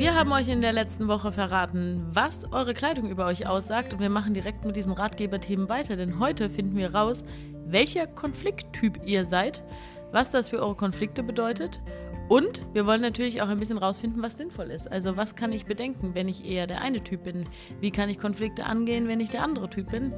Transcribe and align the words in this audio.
Wir 0.00 0.14
haben 0.14 0.32
euch 0.32 0.48
in 0.48 0.62
der 0.62 0.72
letzten 0.72 1.08
Woche 1.08 1.30
verraten, 1.30 2.06
was 2.14 2.50
eure 2.54 2.72
Kleidung 2.72 3.10
über 3.10 3.26
euch 3.26 3.46
aussagt 3.46 3.92
und 3.92 4.00
wir 4.00 4.08
machen 4.08 4.32
direkt 4.32 4.64
mit 4.64 4.74
diesen 4.74 4.94
Ratgeberthemen 4.94 5.68
weiter, 5.68 5.94
denn 5.94 6.18
heute 6.18 6.48
finden 6.48 6.74
wir 6.78 6.94
raus, 6.94 7.22
welcher 7.66 8.06
Konflikttyp 8.06 8.98
ihr 9.04 9.26
seid, 9.26 9.62
was 10.10 10.30
das 10.30 10.48
für 10.48 10.60
eure 10.60 10.74
Konflikte 10.74 11.22
bedeutet 11.22 11.82
und 12.30 12.64
wir 12.72 12.86
wollen 12.86 13.02
natürlich 13.02 13.42
auch 13.42 13.48
ein 13.48 13.58
bisschen 13.58 13.76
rausfinden, 13.76 14.22
was 14.22 14.38
sinnvoll 14.38 14.70
ist. 14.70 14.90
Also 14.90 15.18
was 15.18 15.34
kann 15.34 15.52
ich 15.52 15.66
bedenken, 15.66 16.14
wenn 16.14 16.28
ich 16.28 16.48
eher 16.48 16.66
der 16.66 16.80
eine 16.80 17.04
Typ 17.04 17.24
bin? 17.24 17.44
Wie 17.80 17.90
kann 17.90 18.08
ich 18.08 18.18
Konflikte 18.18 18.64
angehen, 18.64 19.06
wenn 19.06 19.20
ich 19.20 19.28
der 19.28 19.42
andere 19.42 19.68
Typ 19.68 19.90
bin? 19.90 20.14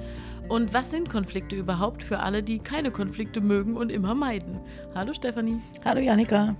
Und 0.49 0.73
was 0.73 0.93
sind 0.93 1.11
Konflikte 1.11 1.57
überhaupt 1.57 2.05
für 2.05 2.21
alle, 2.21 2.45
die 2.45 2.61
keine 2.61 2.93
Konflikte 2.93 3.41
mögen 3.41 3.77
und 3.77 3.91
immer 3.91 4.15
meiden? 4.15 4.61
Hallo 4.95 5.13
Stefanie. 5.13 5.61
Hallo 5.85 6.01
Janika. 6.01 6.55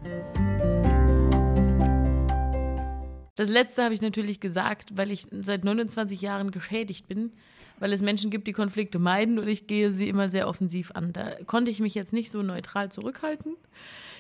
Das 3.35 3.49
letzte 3.49 3.83
habe 3.83 3.95
ich 3.95 4.03
natürlich 4.03 4.41
gesagt, 4.41 4.97
weil 4.97 5.11
ich 5.11 5.27
seit 5.31 5.65
29 5.65 6.21
Jahren 6.21 6.51
geschädigt 6.51 7.09
bin, 7.09 7.33
weil 7.79 7.93
es 7.93 8.03
Menschen 8.03 8.31
gibt, 8.31 8.47
die 8.47 8.53
Konflikte 8.53 8.99
meiden 8.99 9.39
und 9.39 9.49
ich 9.49 9.67
gehe 9.67 9.91
sie 9.91 10.09
immer 10.09 10.29
sehr 10.29 10.49
offensiv 10.49 10.93
an. 10.93 11.13
Da 11.13 11.37
konnte 11.47 11.71
ich 11.71 11.81
mich 11.81 11.95
jetzt 11.95 12.13
nicht 12.13 12.31
so 12.31 12.43
neutral 12.43 12.93
zurückhalten. 12.93 13.57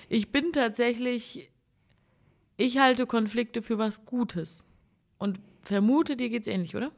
Ich 0.09 0.33
bin 0.33 0.53
tatsächlich, 0.53 1.51
ich 2.57 2.79
halte 2.79 3.07
Konflikte 3.07 3.61
für 3.63 3.79
was 3.79 4.07
Gutes 4.07 4.65
und 5.19 5.39
vermute, 5.63 6.17
dir 6.17 6.31
geht 6.31 6.43
es 6.43 6.49
ähnlich, 6.49 6.75
oder? 6.75 6.91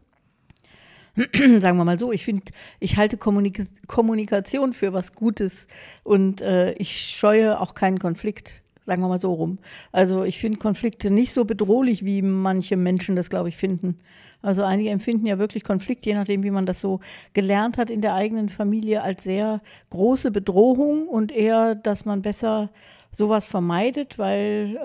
Sagen 1.60 1.78
wir 1.78 1.84
mal 1.84 1.98
so, 1.98 2.12
ich 2.12 2.24
finde, 2.24 2.44
ich 2.80 2.96
halte 2.96 3.16
Kommunik 3.16 3.66
Kommunikation 3.86 4.72
für 4.72 4.92
was 4.92 5.12
Gutes 5.12 5.66
und 6.02 6.42
äh, 6.42 6.72
ich 6.74 7.10
scheue 7.10 7.60
auch 7.60 7.74
keinen 7.74 7.98
Konflikt 7.98 8.63
sagen 8.86 9.02
wir 9.02 9.08
mal 9.08 9.18
so 9.18 9.32
rum. 9.32 9.58
Also 9.92 10.24
ich 10.24 10.38
finde 10.38 10.58
Konflikte 10.58 11.10
nicht 11.10 11.32
so 11.32 11.44
bedrohlich, 11.44 12.04
wie 12.04 12.22
manche 12.22 12.76
Menschen 12.76 13.16
das, 13.16 13.30
glaube 13.30 13.48
ich, 13.48 13.56
finden. 13.56 13.98
Also 14.42 14.62
einige 14.62 14.90
empfinden 14.90 15.26
ja 15.26 15.38
wirklich 15.38 15.64
Konflikt, 15.64 16.04
je 16.04 16.14
nachdem, 16.14 16.42
wie 16.42 16.50
man 16.50 16.66
das 16.66 16.80
so 16.80 17.00
gelernt 17.32 17.78
hat 17.78 17.88
in 17.88 18.02
der 18.02 18.14
eigenen 18.14 18.50
Familie, 18.50 19.02
als 19.02 19.24
sehr 19.24 19.62
große 19.88 20.30
Bedrohung 20.30 21.08
und 21.08 21.32
eher, 21.32 21.74
dass 21.74 22.04
man 22.04 22.20
besser 22.20 22.70
sowas 23.10 23.44
vermeidet, 23.46 24.18
weil 24.18 24.76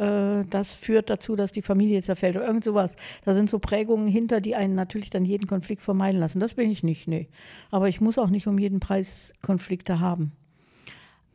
äh, 0.45 0.49
das 0.49 0.73
führt 0.73 1.09
dazu, 1.09 1.35
dass 1.35 1.51
die 1.51 1.61
Familie 1.61 2.01
zerfällt 2.01 2.37
oder 2.37 2.45
irgend 2.45 2.63
sowas. 2.63 2.95
Da 3.25 3.33
sind 3.33 3.49
so 3.49 3.59
Prägungen 3.59 4.07
hinter, 4.07 4.39
die 4.39 4.55
einen 4.55 4.75
natürlich 4.75 5.09
dann 5.09 5.25
jeden 5.25 5.47
Konflikt 5.47 5.81
vermeiden 5.81 6.19
lassen. 6.19 6.39
Das 6.39 6.53
bin 6.53 6.69
ich 6.69 6.83
nicht, 6.83 7.07
nee. 7.07 7.27
Aber 7.71 7.89
ich 7.89 7.99
muss 7.99 8.17
auch 8.17 8.29
nicht 8.29 8.47
um 8.47 8.59
jeden 8.59 8.79
Preis 8.79 9.33
Konflikte 9.41 9.99
haben. 9.99 10.31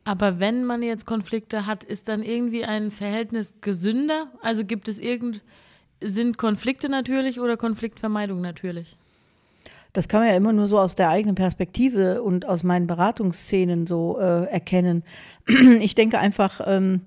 Aber 0.05 0.39
wenn 0.39 0.63
man 0.65 0.83
jetzt 0.83 1.05
Konflikte 1.05 1.65
hat, 1.65 1.83
ist 1.83 2.07
dann 2.07 2.21
irgendwie 2.21 2.63
ein 2.63 2.91
Verhältnis 2.91 3.55
gesünder? 3.59 4.27
Also 4.41 4.63
gibt 4.63 4.87
es 4.87 4.99
irgend, 4.99 5.43
sind 5.99 6.37
Konflikte 6.37 6.89
natürlich 6.89 7.39
oder 7.39 7.57
Konfliktvermeidung 7.57 8.39
natürlich? 8.39 8.97
Das 9.93 10.07
kann 10.07 10.19
man 10.19 10.29
ja 10.29 10.35
immer 10.35 10.53
nur 10.53 10.67
so 10.67 10.77
aus 10.77 10.95
der 10.95 11.09
eigenen 11.09 11.35
Perspektive 11.35 12.21
und 12.21 12.45
aus 12.45 12.63
meinen 12.63 12.85
Beratungsszenen 12.85 13.87
so 13.87 14.19
äh, 14.19 14.45
erkennen. 14.45 15.03
Ich 15.79 15.95
denke 15.95 16.19
einfach, 16.19 16.61
ähm, 16.65 17.01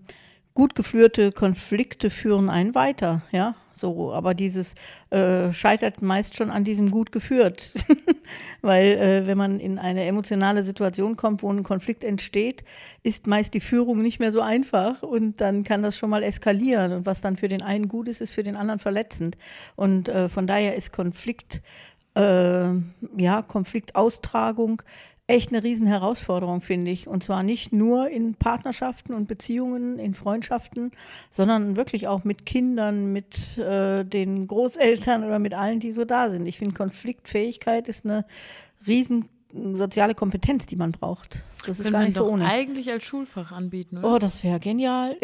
gut 0.55 0.75
geführte 0.75 1.31
Konflikte 1.31 2.11
führen 2.11 2.51
einen 2.51 2.75
weiter, 2.75 3.23
ja. 3.31 3.55
So, 3.79 4.13
aber 4.13 4.35
dieses 4.35 4.75
äh, 5.11 5.53
scheitert 5.53 6.03
meist 6.03 6.37
schon 6.37 6.51
an 6.51 6.65
diesem 6.65 6.91
gut 6.91 7.13
geführt. 7.13 7.73
Weil 8.63 8.87
äh, 8.87 9.27
wenn 9.27 9.39
man 9.39 9.61
in 9.61 9.79
eine 9.79 10.05
emotionale 10.05 10.63
Situation 10.63 11.17
kommt, 11.17 11.43
wo 11.43 11.51
ein 11.51 11.63
Konflikt 11.63 12.05
entsteht, 12.05 12.65
ist 13.03 13.27
meist 13.27 13.55
die 13.55 13.61
Führung 13.61 14.03
nicht 14.03 14.21
mehr 14.21 14.33
so 14.33 14.41
einfach 14.41 15.03
und 15.03 15.41
dann 15.41 15.65
kann 15.65 15.83
das 15.83 15.97
schon 15.97 16.11
mal 16.11 16.23
eskalieren. 16.23 16.93
Und 16.93 17.07
was 17.07 17.21
dann 17.21 17.37
für 17.37 17.49
den 17.49 17.63
einen 17.63 17.89
gut 17.89 18.09
ist, 18.09 18.21
ist 18.21 18.33
für 18.33 18.43
den 18.43 18.57
anderen 18.57 18.79
verletzend. 18.79 19.39
Und 19.77 20.09
äh, 20.09 20.29
von 20.29 20.47
daher 20.47 20.75
ist 20.77 20.93
Konflikt, 20.93 21.63
äh, 22.15 22.71
ja, 23.17 23.43
Konfliktaustragung 23.47 24.83
echt 25.29 25.53
eine 25.53 25.63
riesen 25.63 25.87
Herausforderung, 25.87 26.61
finde 26.61 26.91
ich. 26.91 27.07
Und 27.07 27.23
zwar 27.23 27.43
nicht 27.43 27.73
nur 27.73 28.09
in 28.09 28.35
Partnerschaften 28.35 29.13
und 29.13 29.29
Beziehungen, 29.29 29.99
in 29.99 30.15
Freundschaften, 30.15 30.91
sondern 31.31 31.77
wirklich 31.77 32.09
auch 32.09 32.25
mit 32.25 32.47
Kindern, 32.47 33.13
mit 33.13 33.59
äh, 33.59 34.05
den 34.05 34.47
Großeltern 34.49 35.25
oder 35.25 35.39
mit 35.39 35.53
allen, 35.53 35.81
die 35.81 35.93
so 35.93 36.07
da 36.07 36.31
sind. 36.31 36.47
Ich 36.47 36.59
finde, 36.59 36.75
Konfliktfähigkeit 36.75 37.89
ist 37.89 38.07
eine 38.07 38.25
riesen 38.87 39.29
soziale 39.53 40.15
Kompetenz, 40.15 40.67
die 40.67 40.77
man 40.77 40.91
braucht. 40.91 41.43
Das 41.67 41.81
ist 41.81 41.91
gar 41.91 42.05
nicht 42.05 42.15
so 42.15 42.27
ohne. 42.27 42.47
eigentlich 42.47 42.91
als 42.91 43.05
Schulfach 43.05 43.51
anbieten, 43.51 43.99
oder? 43.99 44.15
Oh, 44.15 44.19
das 44.19 44.45
wäre 44.45 44.61
genial. 44.61 45.17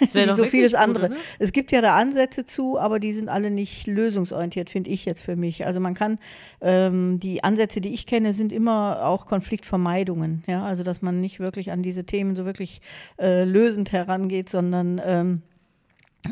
Das 0.00 0.14
wär 0.14 0.34
so 0.36 0.44
vieles 0.44 0.72
gut, 0.72 0.80
andere. 0.80 1.06
Oder? 1.06 1.16
Es 1.38 1.52
gibt 1.52 1.70
ja 1.72 1.80
da 1.80 1.96
Ansätze 1.96 2.44
zu, 2.44 2.78
aber 2.78 2.98
die 2.98 3.12
sind 3.12 3.28
alle 3.28 3.50
nicht 3.50 3.86
lösungsorientiert, 3.86 4.70
finde 4.70 4.90
ich 4.90 5.04
jetzt 5.04 5.22
für 5.22 5.36
mich. 5.36 5.66
Also 5.66 5.80
man 5.80 5.94
kann, 5.94 6.18
ähm, 6.60 7.18
die 7.20 7.44
Ansätze, 7.44 7.80
die 7.80 7.92
ich 7.92 8.06
kenne, 8.06 8.32
sind 8.32 8.52
immer 8.52 9.04
auch 9.04 9.26
Konfliktvermeidungen. 9.26 10.44
Ja, 10.46 10.64
also 10.64 10.82
dass 10.82 11.02
man 11.02 11.20
nicht 11.20 11.40
wirklich 11.40 11.72
an 11.72 11.82
diese 11.82 12.04
Themen 12.04 12.34
so 12.36 12.44
wirklich 12.44 12.80
äh, 13.20 13.44
lösend 13.44 13.92
herangeht, 13.92 14.48
sondern 14.48 15.00
ähm, 15.04 15.42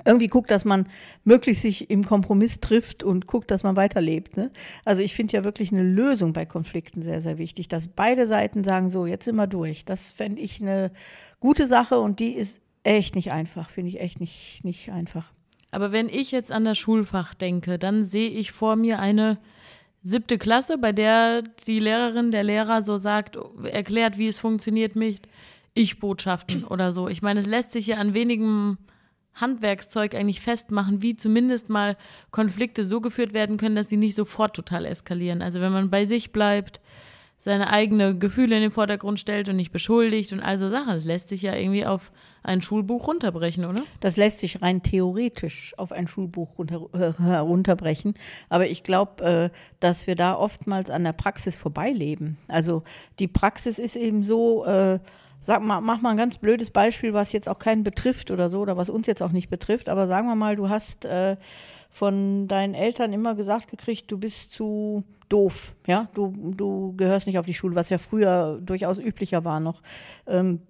irgendwie 0.05 0.29
guckt, 0.29 0.51
dass 0.51 0.65
man 0.65 0.87
möglichst 1.25 1.63
sich 1.63 1.91
im 1.91 2.05
Kompromiss 2.05 2.61
trifft 2.61 3.03
und 3.03 3.27
guckt, 3.27 3.51
dass 3.51 3.65
man 3.65 3.77
weiterlebt. 3.77 4.37
Ne? 4.37 4.51
Also 4.85 5.03
ich 5.03 5.15
finde 5.15 5.37
ja 5.37 5.45
wirklich 5.45 5.73
eine 5.73 5.83
Lösung 5.83 6.33
bei 6.33 6.47
Konflikten 6.47 7.03
sehr, 7.03 7.21
sehr 7.21 7.39
wichtig, 7.39 7.69
dass 7.69 7.89
beide 7.89 8.27
Seiten 8.27 8.63
sagen, 8.63 8.89
so, 8.89 9.07
jetzt 9.07 9.25
sind 9.25 9.37
wir 9.37 9.49
durch. 9.49 9.85
Das 9.85 10.13
fände 10.13 10.41
ich 10.41 10.63
eine 10.63 10.93
gute 11.41 11.67
Sache 11.67 11.99
und 11.99 12.21
die 12.21 12.33
ist 12.33 12.61
echt 12.85 13.17
nicht 13.17 13.33
einfach, 13.33 13.71
finde 13.71 13.89
ich 13.89 14.01
echt 14.01 14.21
nicht, 14.21 14.65
nicht 14.65 14.91
einfach. 14.91 15.33
Aber 15.73 15.93
wenn 15.93 16.09
ich 16.09 16.31
jetzt 16.31 16.53
an 16.53 16.65
das 16.65 16.79
Schulfach 16.79 17.35
denke, 17.35 17.79
dann 17.79 18.05
sehe 18.05 18.31
ich 18.31 18.53
vor 18.53 18.77
mir 18.77 18.99
eine 19.01 19.39
siebte 20.03 20.39
Klasse, 20.39 20.79
bei 20.79 20.93
der 20.93 21.43
die 21.67 21.79
Lehrerin, 21.79 22.31
der 22.31 22.45
Lehrer 22.45 22.83
so 22.83 22.99
sagt, 22.99 23.39
erklärt, 23.65 24.19
wie 24.19 24.29
es 24.29 24.39
funktioniert 24.39 24.97
mit 24.97 25.23
Ich-Botschaften 25.75 26.65
oder 26.65 26.93
so. 26.93 27.09
Ich 27.09 27.23
meine, 27.23 27.41
es 27.41 27.47
lässt 27.47 27.73
sich 27.73 27.89
ja 27.89 27.97
an 27.99 28.15
wenigen 28.15 28.79
Handwerkszeug 29.35 30.15
eigentlich 30.15 30.41
festmachen, 30.41 31.03
wie 31.03 31.17
zumindest 31.17 31.69
mal 31.69 31.97
Konflikte 32.31 32.85
so 32.85 33.01
geführt 33.01 33.33
werden 33.33 33.57
können, 33.57 33.77
dass 33.77 33.89
die 33.89 33.97
nicht 33.97 34.15
sofort 34.15 34.55
total 34.55 34.85
eskalieren. 34.85 35.43
Also 35.43 35.61
wenn 35.61 35.73
man 35.73 35.91
bei 35.91 36.05
sich 36.05 36.33
bleibt, 36.33 36.81
seine 37.41 37.71
eigenen 37.71 38.21
Gefühle 38.21 38.57
in 38.57 38.63
den 38.63 38.71
Vordergrund 38.71 39.19
stellt 39.19 39.49
und 39.49 39.57
nicht 39.57 39.73
beschuldigt 39.73 40.33
und 40.33 40.41
all 40.41 40.59
so 40.59 40.69
Sachen. 40.69 40.93
Das 40.93 41.07
lässt 41.07 41.31
sich 41.31 41.41
ja 41.41 41.55
irgendwie 41.55 41.87
auf 41.87 42.13
ein 42.43 42.61
Schulbuch 42.61 43.07
runterbrechen, 43.07 43.65
oder? 43.65 43.83
Das 44.01 44.17
lässt 44.17 44.41
sich 44.41 44.61
rein 44.61 44.83
theoretisch 44.83 45.75
auf 45.79 45.91
ein 45.91 46.07
Schulbuch 46.07 46.59
äh, 46.93 47.13
herunterbrechen. 47.15 48.15
Aber 48.51 48.69
ich 48.69 48.83
glaube, 48.83 49.25
äh, 49.25 49.57
dass 49.81 50.07
wir 50.07 50.17
da 50.17 50.37
oftmals 50.37 50.91
an 50.91 51.03
der 51.03 51.15
Praxis 51.15 51.57
vorbeileben. 51.57 52.37
Also 52.49 52.83
die 53.19 53.29
Praxis 53.29 53.79
ist 53.79 53.97
eben 53.97 54.23
so, 54.23 54.67
äh, 54.67 55.01
sag 55.41 55.63
mal, 55.63 55.81
mach 55.81 56.01
mal 56.01 56.11
ein 56.11 56.17
ganz 56.17 56.39
blödes 56.39 56.71
Beispiel, 56.71 57.15
was 57.15 57.33
jetzt 57.33 57.49
auch 57.49 57.59
keinen 57.59 57.83
betrifft 57.83 58.31
oder 58.31 58.49
so, 58.51 58.61
oder 58.61 58.77
was 58.77 58.91
uns 58.91 59.07
jetzt 59.07 59.23
auch 59.23 59.33
nicht 59.33 59.49
betrifft, 59.49 59.89
aber 59.89 60.07
sagen 60.07 60.29
wir 60.29 60.35
mal, 60.35 60.57
du 60.57 60.69
hast 60.69 61.05
äh, 61.05 61.37
von 61.91 62.47
deinen 62.47 62.75
Eltern 62.75 63.13
immer 63.13 63.35
gesagt 63.35 63.71
gekriegt, 63.71 64.11
du 64.13 64.19
bist 64.19 64.53
zu 64.53 65.05
doof, 65.29 65.75
ja, 65.87 66.09
du, 66.15 66.35
du 66.57 66.95
gehörst 66.97 67.27
nicht 67.27 67.39
auf 67.39 67.47
die 67.47 67.55
Schule, 67.55 67.75
was 67.75 67.91
ja 67.91 67.99
früher 67.99 68.61
durchaus 68.63 68.99
üblicher 68.99 69.45
war 69.45 69.61
noch. 69.61 69.83
Ähm, 70.27 70.61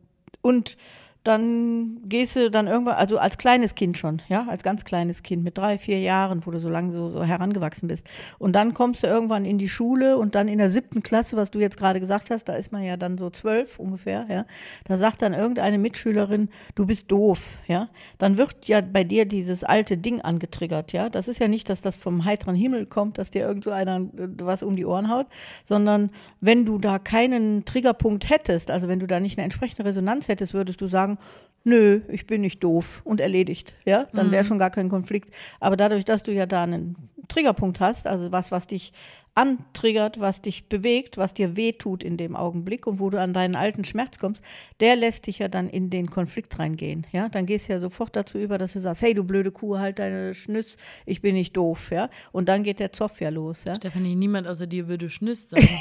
und 0.43 0.77
dann 1.23 2.01
gehst 2.09 2.35
du 2.35 2.51
dann 2.51 2.67
irgendwann, 2.67 2.95
also 2.95 3.19
als 3.19 3.37
kleines 3.37 3.75
Kind 3.75 3.99
schon, 3.99 4.23
ja, 4.29 4.47
als 4.49 4.63
ganz 4.63 4.85
kleines 4.87 5.23
Kind 5.23 5.45
mit 5.45 5.59
drei, 5.59 5.77
vier 5.77 6.01
Jahren, 6.01 6.47
wo 6.47 6.51
du 6.51 6.59
so 6.59 6.71
lange 6.71 6.93
so, 6.93 7.11
so 7.11 7.23
herangewachsen 7.23 7.89
bist. 7.89 8.07
Und 8.39 8.55
dann 8.55 8.73
kommst 8.73 9.03
du 9.03 9.07
irgendwann 9.07 9.45
in 9.45 9.59
die 9.59 9.69
Schule 9.69 10.17
und 10.17 10.35
dann 10.35 10.49
in 10.49 10.57
der 10.57 10.71
siebten 10.71 11.03
Klasse, 11.03 11.37
was 11.37 11.51
du 11.51 11.59
jetzt 11.59 11.77
gerade 11.77 12.01
gesagt 12.01 12.31
hast, 12.31 12.49
da 12.49 12.55
ist 12.55 12.73
man 12.73 12.83
ja 12.83 12.97
dann 12.97 13.19
so 13.19 13.29
zwölf 13.29 13.79
ungefähr, 13.79 14.27
ja, 14.31 14.47
da 14.85 14.97
sagt 14.97 15.21
dann 15.21 15.35
irgendeine 15.35 15.77
Mitschülerin, 15.77 16.49
du 16.75 16.87
bist 16.87 17.13
doof, 17.13 17.59
ja. 17.67 17.91
Dann 18.17 18.39
wird 18.39 18.67
ja 18.67 18.81
bei 18.81 19.05
dir 19.05 19.27
dieses 19.27 19.63
alte 19.63 19.99
Ding 19.99 20.23
angetriggert, 20.23 20.93
ja. 20.93 21.11
Das 21.11 21.29
ist 21.29 21.39
ja 21.39 21.49
nicht, 21.49 21.69
dass 21.69 21.83
das 21.83 21.97
vom 21.97 22.25
heiteren 22.25 22.55
Himmel 22.55 22.87
kommt, 22.87 23.19
dass 23.19 23.31
dir 23.31 23.47
irgend 23.47 23.65
so 23.65 23.73
einer 23.73 23.97
äh, 24.17 24.29
was 24.41 24.63
um 24.63 24.75
die 24.75 24.87
Ohren 24.87 25.11
haut, 25.11 25.27
sondern 25.65 26.11
wenn 26.41 26.65
du 26.65 26.79
da 26.79 26.99
keinen 26.99 27.67
Triggerpunkt 27.67 28.31
hättest, 28.31 28.71
also 28.71 28.89
wenn 28.89 29.01
du 29.01 29.07
da 29.07 29.21
nicht 29.21 29.39
eine 29.39 29.45
entsprechende 29.45 29.85
Resonanz 29.85 30.29
hättest, 30.29 30.55
würdest 30.55 30.81
du 30.81 30.87
sagen, 30.87 31.10
sagen, 31.17 31.19
nö, 31.65 32.01
ich 32.09 32.27
bin 32.27 32.41
nicht 32.41 32.63
doof 32.65 33.03
und 33.05 33.21
erledigt. 33.21 33.75
Ja, 33.85 34.07
dann 34.13 34.31
wäre 34.31 34.43
mhm. 34.43 34.49
schon 34.49 34.59
gar 34.59 34.71
kein 34.71 34.89
Konflikt. 34.89 35.35
Aber 35.59 35.77
dadurch, 35.77 36.05
dass 36.05 36.23
du 36.23 36.33
ja 36.33 36.47
da 36.47 36.63
einen 36.63 36.97
Triggerpunkt 37.29 37.81
hast, 37.81 38.07
also 38.07 38.33
was, 38.33 38.51
was 38.51 38.67
dich 38.67 38.93
antriggert, 39.35 40.19
was 40.19 40.43
dich 40.43 40.69
bewegt, 40.69 41.17
was 41.17 41.35
dir 41.35 41.57
wehtut 41.57 42.03
in 42.03 42.17
dem 42.17 42.35
Augenblick 42.35 42.87
und 42.87 42.99
wo 42.99 43.11
du 43.11 43.21
an 43.21 43.33
deinen 43.33 43.55
alten 43.55 43.85
Schmerz 43.85 44.19
kommst, 44.19 44.43
der 44.81 44.97
lässt 44.97 45.29
dich 45.29 45.39
ja 45.39 45.49
dann 45.49 45.71
in 45.71 45.89
den 45.89 46.11
Konflikt 46.11 46.59
reingehen. 46.59 47.07
Ja, 47.13 47.29
dann 47.29 47.47
gehst 47.47 47.69
du 47.69 47.73
ja 47.73 47.79
sofort 47.79 48.17
dazu 48.17 48.39
über, 48.39 48.59
dass 48.59 48.73
du 48.73 48.81
sagst, 48.81 49.03
hey, 49.03 49.15
du 49.15 49.23
blöde 49.23 49.53
Kuh, 49.53 49.79
halt 49.79 50.01
deine 50.01 50.35
Schnüss, 50.35 50.79
ich 51.07 51.23
bin 51.23 51.37
nicht 51.37 51.57
doof. 51.57 51.91
Ja, 51.93 52.11
und 52.33 52.49
dann 52.49 52.65
geht 52.65 52.81
der 52.81 52.93
Zoff 52.93 53.21
ja 53.21 53.29
los. 53.29 53.65
Ja? 53.65 53.77
Stefanie, 53.77 54.17
niemand 54.17 54.49
außer 54.49 54.67
dir 54.67 54.89
würde 54.89 55.09
Schnüss 55.09 55.49
sagen. 55.49 55.69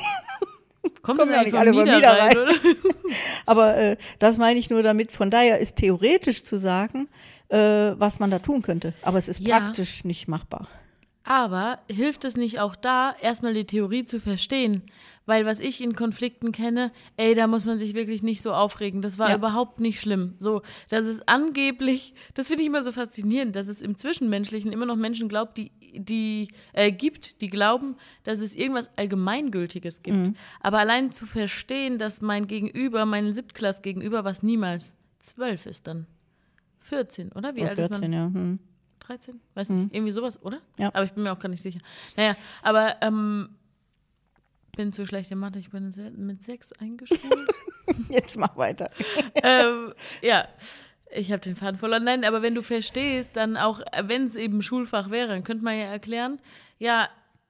Kommt 1.02 1.20
Kommen 1.20 1.32
ja 1.32 1.44
nicht 1.44 1.56
alle 1.56 1.74
von 1.74 1.84
Niederrhein, 1.84 2.38
oder? 2.38 2.54
Aber 3.46 3.78
äh, 3.78 3.98
das 4.20 4.38
meine 4.38 4.60
ich 4.60 4.70
nur 4.70 4.84
damit. 4.84 5.12
Von 5.12 5.30
daher 5.32 5.60
ist 5.60 5.78
theoretisch 5.78 6.44
zu 6.44 6.58
sagen, 6.58 7.08
äh, 7.50 7.58
was 7.58 8.20
man 8.20 8.30
da 8.32 8.40
tun 8.40 8.62
könnte. 8.62 8.94
Aber 9.02 9.18
es 9.18 9.28
ist 9.28 9.40
Ja. 9.40 9.60
praktisch 9.60 10.04
nicht 10.04 10.28
machbar. 10.28 10.68
Aber 11.30 11.78
hilft 11.88 12.26
es 12.26 12.38
nicht 12.38 12.60
auch 12.60 12.76
da, 12.76 13.14
erstmal 13.22 13.54
die 13.54 13.66
Theorie 13.66 14.04
zu 14.04 14.20
verstehen? 14.20 14.82
Weil 15.28 15.46
was 15.46 15.60
ich 15.60 15.80
in 15.80 15.96
Konflikten 15.96 16.52
kenne, 16.52 16.92
ey, 17.18 17.36
da 17.36 17.46
muss 17.46 17.68
man 17.68 17.78
sich 17.78 17.94
wirklich 17.94 18.24
nicht 18.24 18.42
so 18.42 18.52
aufregen. 18.52 19.04
Das 19.04 19.20
war 19.20 19.30
Ja. 19.30 19.36
überhaupt 19.36 19.80
nicht 19.80 20.02
schlimm. 20.02 20.34
So, 20.40 20.64
das 20.90 21.06
ist 21.06 21.30
angeblich, 21.30 22.16
das 22.34 22.48
finde 22.48 22.64
ich 22.64 22.68
immer 22.68 22.84
so 22.84 22.92
faszinierend, 22.92 23.56
dass 23.56 23.68
es 23.68 23.80
im 23.80 23.96
Zwischenmenschlichen 23.96 24.72
immer 24.72 24.88
noch 24.88 24.96
Menschen 24.96 25.30
glaubt, 25.30 25.56
die, 25.60 25.72
die 25.94 26.48
äh, 26.74 26.92
gibt, 26.92 27.42
die 27.42 27.48
glauben, 27.48 27.96
dass 28.24 28.40
es 28.40 28.56
irgendwas 28.56 28.90
Allgemeingültiges 28.96 30.02
gibt. 30.02 30.18
Mhm. 30.18 30.36
Aber 30.62 30.80
allein 30.80 31.12
zu 31.12 31.28
verstehen, 31.28 32.00
dass 32.00 32.22
mein 32.22 32.48
Gegenüber, 32.48 33.06
mein 33.06 33.36
Siebtklass 33.36 33.84
gegenüber, 33.84 34.24
was 34.24 34.42
niemals 34.42 34.96
zwölf 35.20 35.68
ist 35.68 35.86
dann. 35.86 36.08
14, 36.86 37.34
oder? 37.34 37.56
Wie 37.56 37.62
Oder 37.62 37.70
alt 37.70 37.78
ist 37.78 37.92
man? 37.92 38.00
14, 38.00 38.14
ja. 38.14 38.26
Hm. 38.34 38.60
13? 39.10 39.42
Weiß 39.56 39.70
nicht, 39.70 39.94
irgendwie 39.94 40.12
sowas, 40.12 40.42
oder? 40.44 40.60
Ja. 40.78 40.90
Aber 40.94 41.04
ich 41.04 41.14
bin 41.14 41.24
mir 41.24 41.32
auch 41.32 41.40
gar 41.40 41.50
nicht 41.50 41.64
sicher. 41.64 41.80
Naja, 42.16 42.36
aber 42.62 42.98
ähm, 43.02 43.50
bin 44.78 44.94
zu 44.94 45.06
schlecht 45.08 45.32
in 45.32 45.40
Mathe, 45.40 45.58
ich 45.58 45.72
bin 45.72 45.94
mit 46.18 46.44
sechs 46.44 46.72
eingeschult. 46.74 47.22
Jetzt 48.10 48.38
mach 48.38 48.56
weiter. 48.56 48.90
ähm, 49.44 49.94
ja, 50.22 50.48
ich 51.12 51.32
habe 51.32 51.42
den 51.42 51.56
Faden 51.56 51.78
verloren. 51.78 52.04
Nein, 52.04 52.24
aber 52.24 52.44
wenn 52.44 52.54
du 52.54 52.62
verstehst, 52.62 53.36
dann 53.36 53.58
auch, 53.58 53.82
wenn 54.04 54.26
es 54.26 54.36
eben 54.36 54.62
Schulfach 54.62 55.10
wäre, 55.10 55.30
dann 55.30 55.44
könnte 55.44 55.64
man 55.64 55.76
ja 55.76 55.86
erklären, 55.86 56.40
ja, 56.78 57.10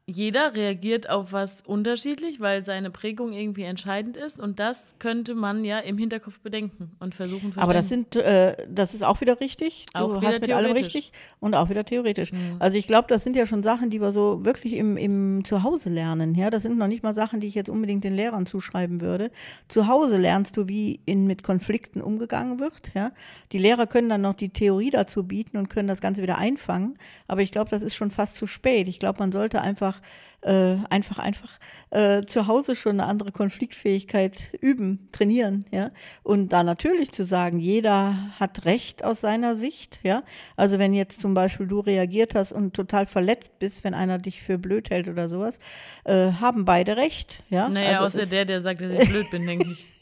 jeder 0.09 0.55
reagiert 0.55 1.09
auf 1.09 1.31
was 1.31 1.61
unterschiedlich, 1.61 2.39
weil 2.39 2.65
seine 2.65 2.89
Prägung 2.89 3.31
irgendwie 3.31 3.63
entscheidend 3.63 4.17
ist 4.17 4.39
und 4.39 4.59
das 4.59 4.95
könnte 4.99 5.35
man 5.35 5.63
ja 5.63 5.79
im 5.79 5.97
Hinterkopf 5.97 6.39
bedenken 6.39 6.91
und 6.99 7.15
versuchen 7.15 7.53
Aber 7.57 7.73
das 7.73 7.89
sind, 7.89 8.15
äh, 8.15 8.55
das 8.69 8.93
ist 8.93 9.03
auch 9.03 9.21
wieder 9.21 9.39
richtig. 9.39 9.85
Du 9.93 9.99
Auch 9.99 10.23
hast 10.23 10.41
mit 10.41 10.51
allem 10.51 10.71
richtig 10.71 11.11
und 11.39 11.53
auch 11.53 11.69
wieder 11.69 11.85
theoretisch. 11.85 12.31
Also 12.57 12.77
ich 12.77 12.87
glaube, 12.87 13.07
das 13.07 13.23
sind 13.23 13.35
ja 13.35 13.45
schon 13.45 13.63
Sachen, 13.63 13.89
die 13.89 14.01
wir 14.01 14.11
so 14.11 14.43
wirklich 14.43 14.73
im, 14.73 14.97
im 14.97 15.43
Zuhause 15.45 15.89
lernen. 15.89 16.33
Ja, 16.35 16.49
das 16.49 16.63
sind 16.63 16.77
noch 16.77 16.87
nicht 16.87 17.03
mal 17.03 17.13
Sachen, 17.13 17.39
die 17.39 17.47
ich 17.47 17.55
jetzt 17.55 17.69
unbedingt 17.69 18.03
den 18.03 18.15
Lehrern 18.15 18.45
zuschreiben 18.45 19.01
würde. 19.01 19.31
Zu 19.67 19.87
Hause 19.87 20.17
lernst 20.17 20.57
du, 20.57 20.67
wie 20.67 21.01
in, 21.05 21.25
mit 21.25 21.43
Konflikten 21.43 22.01
umgegangen 22.01 22.59
wird. 22.59 22.91
Ja, 22.95 23.11
die 23.51 23.59
Lehrer 23.59 23.87
können 23.87 24.09
dann 24.09 24.21
noch 24.21 24.33
die 24.33 24.49
Theorie 24.49 24.89
dazu 24.89 25.23
bieten 25.23 25.57
und 25.57 25.69
können 25.69 25.87
das 25.87 26.01
Ganze 26.01 26.23
wieder 26.23 26.37
einfangen. 26.37 26.95
Aber 27.27 27.41
ich 27.41 27.51
glaube, 27.51 27.69
das 27.69 27.83
ist 27.83 27.95
schon 27.95 28.11
fast 28.11 28.35
zu 28.35 28.47
spät. 28.47 28.87
Ich 28.87 28.99
glaube, 28.99 29.19
man 29.19 29.31
sollte 29.31 29.61
einfach 29.61 29.98
äh, 30.41 30.77
einfach, 30.89 31.19
einfach 31.19 31.59
äh, 31.89 32.23
zu 32.23 32.47
Hause 32.47 32.75
schon 32.75 32.99
eine 32.99 33.09
andere 33.09 33.31
Konfliktfähigkeit 33.31 34.53
üben, 34.61 35.09
trainieren, 35.11 35.65
ja. 35.71 35.91
Und 36.23 36.53
da 36.53 36.63
natürlich 36.63 37.11
zu 37.11 37.25
sagen, 37.25 37.59
jeder 37.59 38.15
hat 38.39 38.65
Recht 38.65 39.03
aus 39.03 39.21
seiner 39.21 39.55
Sicht, 39.55 39.99
ja. 40.03 40.23
Also 40.55 40.79
wenn 40.79 40.93
jetzt 40.93 41.19
zum 41.19 41.33
Beispiel 41.33 41.67
du 41.67 41.79
reagiert 41.79 42.35
hast 42.35 42.51
und 42.51 42.73
total 42.73 43.05
verletzt 43.05 43.59
bist, 43.59 43.83
wenn 43.83 43.93
einer 43.93 44.17
dich 44.17 44.41
für 44.41 44.57
blöd 44.57 44.89
hält 44.89 45.09
oder 45.09 45.27
sowas, 45.27 45.59
äh, 46.05 46.31
haben 46.31 46.63
beide 46.63 46.95
Recht, 46.95 47.43
ja. 47.49 47.67
Naja, 47.67 47.99
Also 47.99 48.19
außer 48.19 48.29
der, 48.29 48.45
der 48.45 48.61
sagt, 48.61 48.81
dass 48.81 48.91
ich 48.91 49.09
blöd 49.09 49.29
bin, 49.31 49.45
denke 49.45 49.69
ich. 49.71 49.85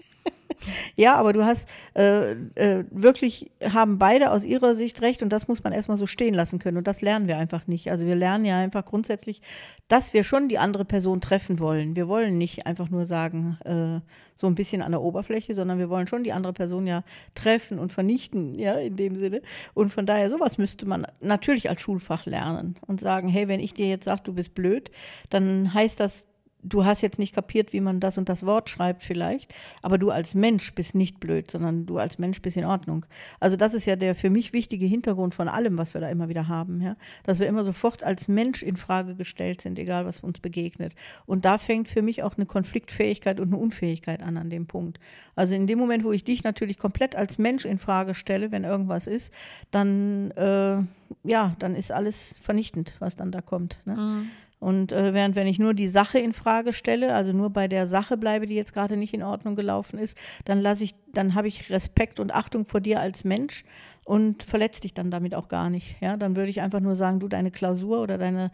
ja, 0.95 1.15
aber 1.15 1.33
du 1.33 1.45
hast 1.45 1.67
äh, 1.95 2.31
äh, 2.31 2.85
wirklich, 2.91 3.51
haben 3.63 3.97
beide 3.97 4.31
aus 4.31 4.43
ihrer 4.43 4.75
Sicht 4.75 5.01
recht 5.01 5.21
und 5.21 5.29
das 5.29 5.47
muss 5.47 5.63
man 5.63 5.73
erstmal 5.73 5.97
so 5.97 6.07
stehen 6.07 6.33
lassen 6.33 6.59
können. 6.59 6.77
Und 6.77 6.87
das 6.87 7.01
lernen 7.01 7.27
wir 7.27 7.37
einfach 7.37 7.67
nicht. 7.67 7.91
Also 7.91 8.05
wir 8.05 8.15
lernen 8.15 8.45
ja 8.45 8.57
einfach 8.57 8.85
grundsätzlich, 8.85 9.41
dass 9.87 10.13
wir 10.13 10.23
schon 10.23 10.49
die 10.49 10.57
andere 10.57 10.85
Person 10.85 11.21
treffen 11.21 11.59
wollen. 11.59 11.95
Wir 11.95 12.07
wollen 12.07 12.37
nicht 12.37 12.65
einfach 12.65 12.89
nur 12.89 13.05
sagen, 13.05 13.57
äh, 13.65 14.01
so 14.35 14.47
ein 14.47 14.55
bisschen 14.55 14.81
an 14.81 14.91
der 14.91 15.01
Oberfläche, 15.01 15.53
sondern 15.53 15.79
wir 15.79 15.89
wollen 15.89 16.07
schon 16.07 16.23
die 16.23 16.33
andere 16.33 16.53
Person 16.53 16.87
ja 16.87 17.03
treffen 17.35 17.79
und 17.79 17.91
vernichten, 17.91 18.57
ja, 18.59 18.73
in 18.73 18.95
dem 18.95 19.15
Sinne. 19.15 19.41
Und 19.73 19.89
von 19.89 20.05
daher, 20.05 20.29
sowas 20.29 20.57
müsste 20.57 20.85
man 20.85 21.07
natürlich 21.21 21.69
als 21.69 21.81
Schulfach 21.81 22.25
lernen 22.25 22.75
und 22.85 22.99
sagen, 22.99 23.27
hey, 23.27 23.47
wenn 23.47 23.59
ich 23.59 23.73
dir 23.73 23.87
jetzt 23.87 24.05
sage, 24.05 24.21
du 24.23 24.33
bist 24.33 24.53
blöd, 24.53 24.91
dann 25.29 25.73
heißt 25.73 25.99
das, 25.99 26.26
du 26.63 26.85
hast 26.85 27.01
jetzt 27.01 27.19
nicht 27.19 27.35
kapiert, 27.35 27.73
wie 27.73 27.81
man 27.81 27.99
das 27.99 28.17
und 28.17 28.29
das 28.29 28.45
Wort 28.45 28.69
schreibt 28.69 29.03
vielleicht, 29.03 29.53
aber 29.81 29.97
du 29.97 30.09
als 30.09 30.33
Mensch 30.33 30.73
bist 30.73 30.95
nicht 30.95 31.19
blöd, 31.19 31.51
sondern 31.51 31.85
du 31.85 31.97
als 31.97 32.19
Mensch 32.19 32.41
bist 32.41 32.57
in 32.57 32.65
Ordnung. 32.65 33.05
Also 33.39 33.57
das 33.57 33.73
ist 33.73 33.85
ja 33.85 33.95
der 33.95 34.15
für 34.15 34.29
mich 34.29 34.53
wichtige 34.53 34.85
Hintergrund 34.85 35.35
von 35.35 35.47
allem, 35.47 35.77
was 35.77 35.93
wir 35.93 36.01
da 36.01 36.09
immer 36.09 36.29
wieder 36.29 36.47
haben, 36.47 36.81
ja, 36.81 36.95
dass 37.23 37.39
wir 37.39 37.47
immer 37.47 37.63
sofort 37.63 38.03
als 38.03 38.27
Mensch 38.27 38.63
in 38.63 38.75
Frage 38.75 39.15
gestellt 39.15 39.61
sind, 39.61 39.79
egal 39.79 40.05
was 40.05 40.19
uns 40.19 40.39
begegnet. 40.39 40.93
Und 41.25 41.45
da 41.45 41.57
fängt 41.57 41.87
für 41.87 42.01
mich 42.01 42.23
auch 42.23 42.37
eine 42.37 42.45
Konfliktfähigkeit 42.45 43.39
und 43.39 43.47
eine 43.47 43.57
Unfähigkeit 43.57 44.21
an 44.21 44.37
an 44.37 44.49
dem 44.49 44.67
Punkt. 44.67 44.99
Also 45.35 45.53
in 45.53 45.67
dem 45.67 45.79
Moment, 45.79 46.03
wo 46.03 46.11
ich 46.11 46.23
dich 46.23 46.43
natürlich 46.43 46.77
komplett 46.77 47.15
als 47.15 47.37
Mensch 47.37 47.65
in 47.65 47.77
Frage 47.77 48.13
stelle, 48.13 48.51
wenn 48.51 48.63
irgendwas 48.63 49.07
ist, 49.07 49.33
dann 49.71 50.31
äh, 50.31 50.81
ja, 51.23 51.55
dann 51.59 51.75
ist 51.75 51.91
alles 51.91 52.35
vernichtend, 52.41 52.93
was 52.99 53.15
dann 53.15 53.31
da 53.31 53.41
kommt. 53.41 53.77
Ne? 53.85 54.25
Und 54.59 54.91
äh, 54.91 55.13
während 55.13 55.35
wenn 55.35 55.45
ich 55.45 55.59
nur 55.59 55.73
die 55.73 55.87
Sache 55.87 56.17
in 56.17 56.33
Frage 56.33 56.73
stelle, 56.73 57.13
also 57.13 57.31
nur 57.31 57.51
bei 57.51 57.67
der 57.67 57.87
Sache 57.87 58.17
bleibe, 58.17 58.47
die 58.47 58.55
jetzt 58.55 58.73
gerade 58.73 58.97
nicht 58.97 59.13
in 59.13 59.21
Ordnung 59.21 59.55
gelaufen 59.55 59.99
ist, 59.99 60.17
dann 60.45 60.59
lasse 60.59 60.83
ich, 60.83 60.95
dann 61.13 61.35
habe 61.35 61.47
ich 61.47 61.69
Respekt 61.69 62.19
und 62.19 62.33
Achtung 62.33 62.65
vor 62.65 62.81
dir 62.81 62.99
als 62.99 63.23
Mensch 63.23 63.65
und 64.05 64.43
verletze 64.43 64.81
dich 64.81 64.93
dann 64.95 65.11
damit 65.11 65.35
auch 65.35 65.47
gar 65.47 65.69
nicht. 65.69 66.01
Ja, 66.01 66.17
dann 66.17 66.35
würde 66.35 66.49
ich 66.49 66.61
einfach 66.61 66.79
nur 66.79 66.95
sagen, 66.95 67.19
du 67.19 67.27
deine 67.27 67.51
Klausur 67.51 68.01
oder 68.01 68.17
deine 68.17 68.51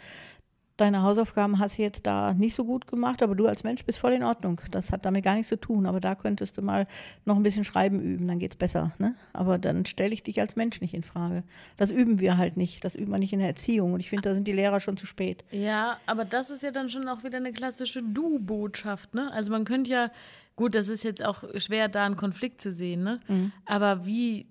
Deine 0.83 1.01
Hausaufgaben 1.01 1.59
hast 1.59 1.77
du 1.77 1.81
jetzt 1.81 2.05
da 2.05 2.33
nicht 2.33 2.55
so 2.55 2.65
gut 2.65 2.87
gemacht, 2.87 3.23
aber 3.23 3.35
du 3.35 3.47
als 3.47 3.63
Mensch 3.63 3.85
bist 3.85 3.99
voll 3.99 4.11
in 4.11 4.21
Ordnung. 4.21 4.59
Das 4.69 4.91
hat 4.91 5.05
damit 5.05 5.23
gar 5.23 5.35
nichts 5.35 5.47
zu 5.47 5.55
tun. 5.55 5.85
Aber 5.85 6.01
da 6.01 6.13
könntest 6.13 6.57
du 6.57 6.61
mal 6.61 6.87
noch 7.23 7.37
ein 7.37 7.43
bisschen 7.43 7.63
Schreiben 7.63 8.01
üben, 8.01 8.27
dann 8.27 8.37
geht's 8.37 8.57
besser. 8.57 8.91
Ne? 8.97 9.15
Aber 9.31 9.57
dann 9.57 9.85
stelle 9.85 10.13
ich 10.13 10.23
dich 10.23 10.41
als 10.41 10.57
Mensch 10.57 10.81
nicht 10.81 10.93
in 10.93 11.03
Frage. 11.03 11.43
Das 11.77 11.89
üben 11.89 12.19
wir 12.19 12.35
halt 12.35 12.57
nicht. 12.57 12.83
Das 12.83 12.95
üben 12.95 13.13
wir 13.13 13.17
nicht 13.17 13.31
in 13.31 13.39
der 13.39 13.47
Erziehung. 13.47 13.93
Und 13.93 14.01
ich 14.01 14.09
finde, 14.09 14.27
da 14.27 14.35
sind 14.35 14.45
die 14.45 14.51
Lehrer 14.51 14.81
schon 14.81 14.97
zu 14.97 15.05
spät. 15.05 15.45
Ja, 15.51 15.99
aber 16.05 16.25
das 16.25 16.49
ist 16.49 16.63
ja 16.63 16.71
dann 16.71 16.89
schon 16.89 17.07
auch 17.07 17.23
wieder 17.23 17.37
eine 17.37 17.53
klassische 17.53 18.03
Du-Botschaft, 18.03 19.15
ne? 19.15 19.31
Also 19.31 19.51
man 19.51 19.63
könnte 19.63 19.89
ja, 19.89 20.11
gut, 20.57 20.75
das 20.75 20.89
ist 20.89 21.05
jetzt 21.05 21.23
auch 21.23 21.45
schwer, 21.55 21.87
da 21.87 22.05
einen 22.05 22.17
Konflikt 22.17 22.59
zu 22.59 22.71
sehen, 22.71 23.03
ne? 23.03 23.21
Aber 23.65 24.05
wie, 24.05 24.47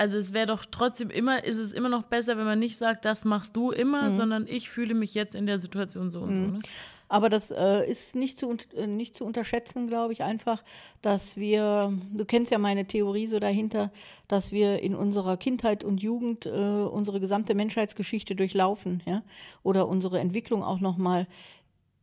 also 0.00 0.16
es 0.16 0.32
wäre 0.32 0.46
doch 0.46 0.64
trotzdem 0.64 1.10
immer, 1.10 1.44
ist 1.44 1.58
es 1.58 1.72
immer 1.72 1.90
noch 1.90 2.04
besser, 2.04 2.38
wenn 2.38 2.46
man 2.46 2.58
nicht 2.58 2.78
sagt, 2.78 3.04
das 3.04 3.26
machst 3.26 3.54
du 3.54 3.70
immer, 3.70 4.16
sondern 4.16 4.46
ich 4.48 4.70
fühle 4.70 4.94
mich 4.94 5.12
jetzt 5.12 5.34
in 5.34 5.44
der 5.44 5.58
Situation 5.58 6.10
so 6.10 6.20
und 6.20 6.32
so, 6.32 6.40
ne? 6.40 6.58
Aber 7.10 7.28
das 7.28 7.50
äh, 7.50 7.84
ist 7.90 8.14
nicht 8.14 8.38
zu, 8.38 8.56
äh, 8.76 8.86
nicht 8.86 9.14
zu 9.16 9.24
unterschätzen, 9.24 9.88
glaube 9.88 10.12
ich, 10.14 10.22
einfach, 10.22 10.62
dass 11.02 11.36
wir, 11.36 11.92
du 12.14 12.24
kennst 12.24 12.50
ja 12.50 12.58
meine 12.58 12.86
Theorie 12.86 13.26
so 13.26 13.40
dahinter, 13.40 13.90
dass 14.28 14.52
wir 14.52 14.80
in 14.80 14.94
unserer 14.94 15.36
Kindheit 15.36 15.82
und 15.84 16.00
Jugend 16.00 16.46
äh, 16.46 16.50
unsere 16.50 17.20
gesamte 17.20 17.54
Menschheitsgeschichte 17.54 18.36
durchlaufen, 18.36 19.02
ja, 19.04 19.22
oder 19.64 19.86
unsere 19.86 20.20
Entwicklung 20.20 20.62
auch 20.62 20.80
nochmal 20.80 21.26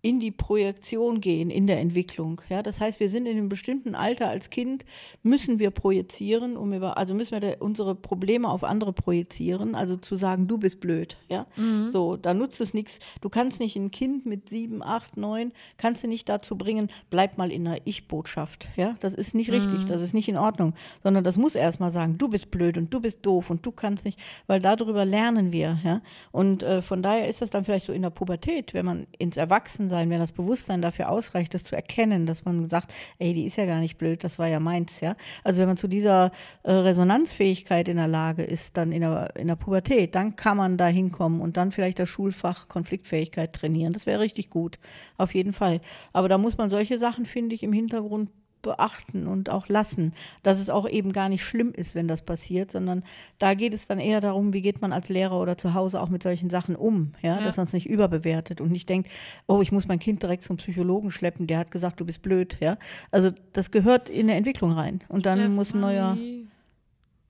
in 0.08 0.20
die 0.22 0.32
Projektion 0.32 1.20
gehen 1.20 1.50
in 1.50 1.68
der 1.68 1.80
Entwicklung. 1.80 2.42
Ja, 2.50 2.64
das 2.64 2.80
heißt, 2.80 3.02
wir 3.02 3.10
sind 3.10 3.26
in 3.26 3.38
einem 3.38 3.50
bestimmten 3.50 3.94
Alter 3.94 4.30
als 4.30 4.50
Kind, 4.50 4.86
müssen 5.22 5.60
wir 5.60 5.70
projizieren, 5.72 6.56
um 6.56 6.72
über, 6.72 6.98
also 6.98 7.14
müssen 7.14 7.42
wir 7.42 7.58
unsere 7.60 7.94
Probleme 7.94 8.50
auf 8.50 8.64
andere 8.64 8.94
projizieren, 8.94 9.76
also 9.76 9.98
zu 9.98 10.16
sagen, 10.16 10.48
du 10.48 10.58
bist 10.58 10.80
blöd. 10.80 11.18
Ja, 11.28 11.46
so, 11.90 12.16
da 12.16 12.34
nutzt 12.34 12.62
es 12.62 12.74
nichts. 12.74 13.00
Du 13.20 13.28
kannst 13.28 13.60
nicht 13.60 13.76
ein 13.76 13.92
Kind 13.92 14.26
mit 14.26 14.48
sieben, 14.48 14.82
acht, 14.82 15.18
neun, 15.18 15.52
kannst 15.78 16.04
du 16.04 16.08
nicht 16.08 16.30
dazu 16.30 16.58
bringen, 16.58 16.90
bleib 17.10 17.38
mal 17.38 17.52
in 17.52 17.68
einer 17.68 17.80
Ich-Botschaft. 17.84 18.70
Ja, 18.78 18.96
das 19.02 19.14
ist 19.14 19.36
nicht 19.36 19.52
richtig, 19.52 19.86
das 19.86 20.02
ist 20.02 20.14
nicht 20.14 20.30
in 20.30 20.38
Ordnung, 20.38 20.74
sondern 21.04 21.26
das 21.26 21.36
muss 21.36 21.56
erstmal 21.56 21.92
sagen, 21.92 22.18
du 22.18 22.30
bist 22.30 22.50
blöd 22.50 22.78
und 22.78 22.94
du 22.94 23.02
bist 23.02 23.26
doof 23.26 23.50
und 23.50 23.66
du 23.66 23.72
kannst 23.72 24.06
nicht, 24.06 24.20
weil 24.48 24.62
darüber 24.62 25.04
lernen 25.04 25.52
wir. 25.52 25.80
Ja, 25.84 26.02
und 26.32 26.64
äh, 26.64 26.82
von 26.82 27.02
daher 27.02 27.28
ist 27.28 27.42
das 27.42 27.50
dann 27.50 27.66
vielleicht 27.66 27.88
so 27.88 27.94
in 27.94 28.04
der 28.04 28.10
Pubertät, 28.10 28.74
wenn 28.74 28.86
man 28.86 29.08
ins 29.18 29.36
Erwachsensein, 29.36 29.97
wenn 29.98 30.20
das 30.20 30.32
Bewusstsein 30.32 30.82
dafür 30.82 31.10
ausreicht, 31.10 31.54
das 31.54 31.64
zu 31.64 31.76
erkennen, 31.76 32.26
dass 32.26 32.46
man 32.46 32.68
sagt, 32.70 32.94
ey, 33.20 33.34
die 33.34 33.46
ist 33.46 33.58
ja 33.58 33.66
gar 33.66 33.80
nicht 33.80 33.98
blöd, 33.98 34.24
das 34.24 34.40
war 34.40 34.48
ja 34.48 34.60
meins, 34.60 35.00
ja. 35.02 35.16
Also 35.44 35.62
wenn 35.62 35.68
man 35.68 35.78
zu 35.78 35.88
dieser 35.88 36.32
äh, 36.64 36.72
Resonanzfähigkeit 36.72 37.88
in 37.88 37.98
der 37.98 38.08
Lage 38.08 38.44
ist, 38.44 38.78
dann 38.78 38.92
in 38.92 39.02
der, 39.02 39.36
in 39.36 39.48
der 39.48 39.56
Pubertät, 39.56 40.16
dann 40.16 40.36
kann 40.36 40.58
man 40.58 40.78
da 40.78 40.88
hinkommen 40.88 41.42
und 41.42 41.58
dann 41.58 41.72
vielleicht 41.72 42.00
das 42.00 42.10
Schulfach 42.10 42.68
Konfliktfähigkeit 42.68 43.54
trainieren. 43.54 43.94
Das 43.94 44.06
wäre 44.06 44.20
richtig 44.20 44.50
gut, 44.50 44.80
auf 45.18 45.34
jeden 45.34 45.54
Fall. 45.54 45.82
Aber 46.14 46.30
da 46.30 46.38
muss 46.38 46.58
man 46.58 46.70
solche 46.70 46.98
Sachen, 46.98 47.26
finde 47.26 47.56
ich, 47.56 47.64
im 47.64 47.74
Hintergrund 47.74 48.30
beachten 48.68 49.26
und 49.28 49.50
auch 49.50 49.68
lassen, 49.68 50.14
dass 50.44 50.60
es 50.60 50.70
auch 50.70 50.88
eben 50.88 51.12
gar 51.12 51.28
nicht 51.28 51.44
schlimm 51.44 51.74
ist, 51.74 51.96
wenn 51.96 52.08
das 52.08 52.22
passiert, 52.22 52.72
sondern 52.72 53.04
da 53.40 53.56
geht 53.56 53.74
es 53.74 53.88
dann 53.88 54.00
eher 54.00 54.22
darum, 54.22 54.54
wie 54.54 54.62
geht 54.62 54.80
man 54.82 54.94
als 54.94 55.10
Lehrer 55.10 55.42
oder 55.42 55.58
zu 55.58 55.74
Hause 55.74 56.00
auch 56.00 56.10
mit 56.10 56.22
solchen 56.22 56.52
Sachen 56.52 56.76
um, 56.76 57.14
ja, 57.22 57.40
Ja. 57.40 57.44
dass 57.44 57.58
man 57.58 57.66
es 57.66 57.74
nicht 57.74 57.90
überbewertet 57.90 58.62
und 58.62 58.72
nicht 58.72 58.88
denkt, 58.88 59.10
oh, 59.48 59.62
ich 59.62 59.72
muss 59.72 59.88
mein 59.88 60.00
Kind 60.00 60.22
direkt 60.22 60.44
zum 60.44 60.58
Psychologen 60.58 61.10
schleppen, 61.10 61.48
der 61.48 61.58
hat 61.58 61.72
gesagt, 61.72 62.00
du 62.00 62.06
bist 62.06 62.22
blöd, 62.22 62.58
ja. 62.60 62.78
Also 63.10 63.32
das 63.54 63.72
gehört 63.72 64.10
in 64.10 64.28
eine 64.28 64.36
Entwicklung 64.36 64.74
rein 64.74 65.02
und 65.10 65.26
dann 65.26 65.56
muss 65.56 65.74
ein 65.74 65.80
neuer 65.80 66.14
Stefanie, 66.14 66.48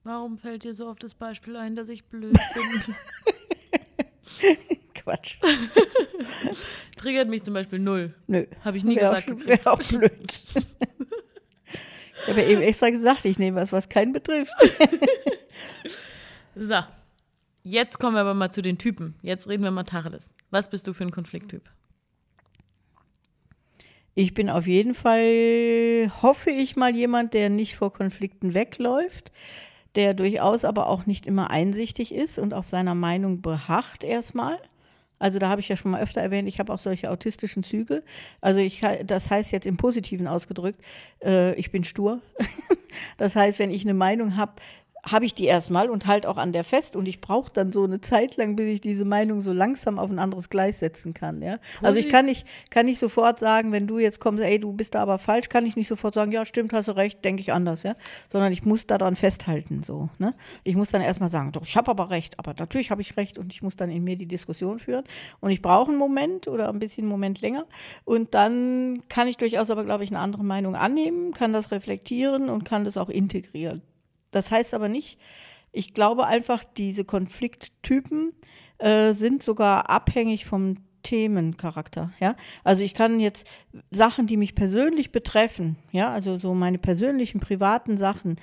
Warum 0.04 0.38
fällt 0.38 0.64
dir 0.64 0.72
so 0.74 0.88
oft 0.88 1.02
das 1.02 1.14
Beispiel 1.14 1.56
ein, 1.56 1.76
dass 1.76 1.88
ich 1.90 2.04
blöd 2.04 2.32
bin? 2.32 2.94
Quatsch. 4.94 5.36
Triggert 6.96 7.28
mich 7.28 7.42
zum 7.42 7.52
Beispiel 7.54 7.78
null. 7.78 8.14
Nö. 8.26 8.46
Habe 8.64 8.76
ich 8.78 8.84
nie 8.84 9.00
auch, 9.02 9.14
gesagt. 9.16 9.46
wär 9.46 9.72
auch 9.72 9.82
blöd. 9.82 10.42
Ich 12.28 12.32
habe 12.36 12.42
ja 12.42 12.48
eben 12.48 12.60
extra 12.60 12.90
gesagt, 12.90 13.24
ich 13.24 13.38
nehme 13.38 13.58
was, 13.58 13.72
was 13.72 13.88
keinen 13.88 14.12
betrifft. 14.12 14.52
So, 16.60 16.74
jetzt 17.62 18.00
kommen 18.00 18.16
wir 18.16 18.22
aber 18.22 18.34
mal 18.34 18.50
zu 18.50 18.62
den 18.62 18.78
Typen. 18.78 19.14
Jetzt 19.22 19.48
reden 19.48 19.62
wir 19.62 19.70
mal 19.70 19.84
Tacheles. 19.84 20.32
Was 20.50 20.68
bist 20.68 20.88
du 20.88 20.92
für 20.92 21.04
ein 21.04 21.12
Konflikttyp? 21.12 21.70
Ich 24.16 24.34
bin 24.34 24.50
auf 24.50 24.66
jeden 24.66 24.94
Fall, 24.94 26.10
hoffe 26.20 26.50
ich 26.50 26.74
mal, 26.74 26.96
jemand, 26.96 27.32
der 27.32 27.48
nicht 27.48 27.76
vor 27.76 27.92
Konflikten 27.92 28.54
wegläuft, 28.54 29.30
der 29.94 30.14
durchaus 30.14 30.64
aber 30.64 30.88
auch 30.88 31.06
nicht 31.06 31.28
immer 31.28 31.50
einsichtig 31.50 32.12
ist 32.12 32.40
und 32.40 32.52
auf 32.52 32.68
seiner 32.68 32.96
Meinung 32.96 33.40
beharrt 33.40 34.02
erstmal. 34.02 34.58
Also 35.18 35.38
da 35.38 35.48
habe 35.48 35.60
ich 35.60 35.68
ja 35.68 35.76
schon 35.76 35.90
mal 35.90 36.00
öfter 36.00 36.20
erwähnt, 36.20 36.48
ich 36.48 36.58
habe 36.58 36.72
auch 36.72 36.78
solche 36.78 37.10
autistischen 37.10 37.62
Züge. 37.62 38.02
Also 38.40 38.60
ich, 38.60 38.82
das 39.04 39.30
heißt 39.30 39.52
jetzt 39.52 39.66
im 39.66 39.76
Positiven 39.76 40.26
ausgedrückt, 40.26 40.80
äh, 41.22 41.54
ich 41.54 41.70
bin 41.70 41.84
stur. 41.84 42.20
das 43.16 43.36
heißt, 43.36 43.58
wenn 43.58 43.70
ich 43.70 43.82
eine 43.82 43.94
Meinung 43.94 44.36
habe, 44.36 44.52
habe 45.04 45.24
ich 45.24 45.34
die 45.34 45.44
erstmal 45.44 45.90
und 45.90 46.06
halt 46.06 46.26
auch 46.26 46.36
an 46.36 46.52
der 46.52 46.64
fest 46.64 46.96
und 46.96 47.06
ich 47.08 47.20
brauche 47.20 47.52
dann 47.52 47.72
so 47.72 47.84
eine 47.84 48.00
Zeit 48.00 48.36
lang, 48.36 48.56
bis 48.56 48.66
ich 48.66 48.80
diese 48.80 49.04
Meinung 49.04 49.40
so 49.40 49.52
langsam 49.52 49.98
auf 49.98 50.10
ein 50.10 50.18
anderes 50.18 50.50
Gleis 50.50 50.80
setzen 50.80 51.14
kann. 51.14 51.42
Ja? 51.42 51.58
Also 51.82 51.98
ich 51.98 52.08
kann 52.08 52.26
nicht, 52.26 52.46
kann 52.70 52.86
nicht 52.86 52.98
sofort 52.98 53.38
sagen, 53.38 53.72
wenn 53.72 53.86
du 53.86 53.98
jetzt 53.98 54.20
kommst, 54.20 54.42
ey, 54.42 54.58
du 54.58 54.72
bist 54.72 54.94
da 54.94 55.02
aber 55.02 55.18
falsch, 55.18 55.48
kann 55.48 55.66
ich 55.66 55.76
nicht 55.76 55.88
sofort 55.88 56.14
sagen, 56.14 56.32
ja, 56.32 56.44
stimmt, 56.44 56.72
hast 56.72 56.88
du 56.88 56.96
recht, 56.96 57.24
denke 57.24 57.40
ich 57.40 57.52
anders, 57.52 57.82
ja. 57.82 57.94
Sondern 58.28 58.52
ich 58.52 58.64
muss 58.64 58.86
daran 58.86 59.16
festhalten. 59.16 59.82
so. 59.82 60.08
Ne? 60.18 60.34
Ich 60.64 60.76
muss 60.76 60.90
dann 60.90 61.02
erstmal 61.02 61.28
sagen, 61.28 61.52
doch, 61.52 61.62
ich 61.62 61.76
habe 61.76 61.90
aber 61.90 62.10
recht, 62.10 62.38
aber 62.38 62.54
natürlich 62.58 62.90
habe 62.90 63.00
ich 63.00 63.16
recht 63.16 63.38
und 63.38 63.52
ich 63.52 63.62
muss 63.62 63.76
dann 63.76 63.90
in 63.90 64.04
mir 64.04 64.16
die 64.16 64.26
Diskussion 64.26 64.78
führen. 64.78 65.04
Und 65.40 65.50
ich 65.50 65.62
brauche 65.62 65.90
einen 65.90 65.98
Moment 65.98 66.48
oder 66.48 66.68
ein 66.68 66.78
bisschen 66.78 67.04
einen 67.04 67.10
Moment 67.10 67.40
länger. 67.40 67.66
Und 68.04 68.34
dann 68.34 69.02
kann 69.08 69.28
ich 69.28 69.36
durchaus 69.36 69.70
aber, 69.70 69.84
glaube 69.84 70.04
ich, 70.04 70.10
eine 70.10 70.18
andere 70.18 70.44
Meinung 70.44 70.74
annehmen, 70.74 71.32
kann 71.32 71.52
das 71.52 71.70
reflektieren 71.70 72.48
und 72.48 72.64
kann 72.64 72.84
das 72.84 72.96
auch 72.96 73.08
integrieren. 73.08 73.82
Das 74.30 74.50
heißt 74.50 74.74
aber 74.74 74.88
nicht, 74.88 75.18
ich 75.72 75.94
glaube 75.94 76.26
einfach, 76.26 76.64
diese 76.64 77.04
Konflikttypen 77.04 78.32
äh, 78.78 79.12
sind 79.12 79.42
sogar 79.42 79.90
abhängig 79.90 80.46
vom 80.46 80.76
Themencharakter, 81.02 82.12
ja. 82.20 82.36
Also 82.64 82.82
ich 82.82 82.92
kann 82.92 83.20
jetzt 83.20 83.46
Sachen, 83.90 84.26
die 84.26 84.36
mich 84.36 84.54
persönlich 84.54 85.12
betreffen, 85.12 85.76
ja, 85.92 86.10
also 86.10 86.38
so 86.38 86.54
meine 86.54 86.78
persönlichen 86.78 87.40
privaten 87.40 87.96
Sachen, 87.96 88.36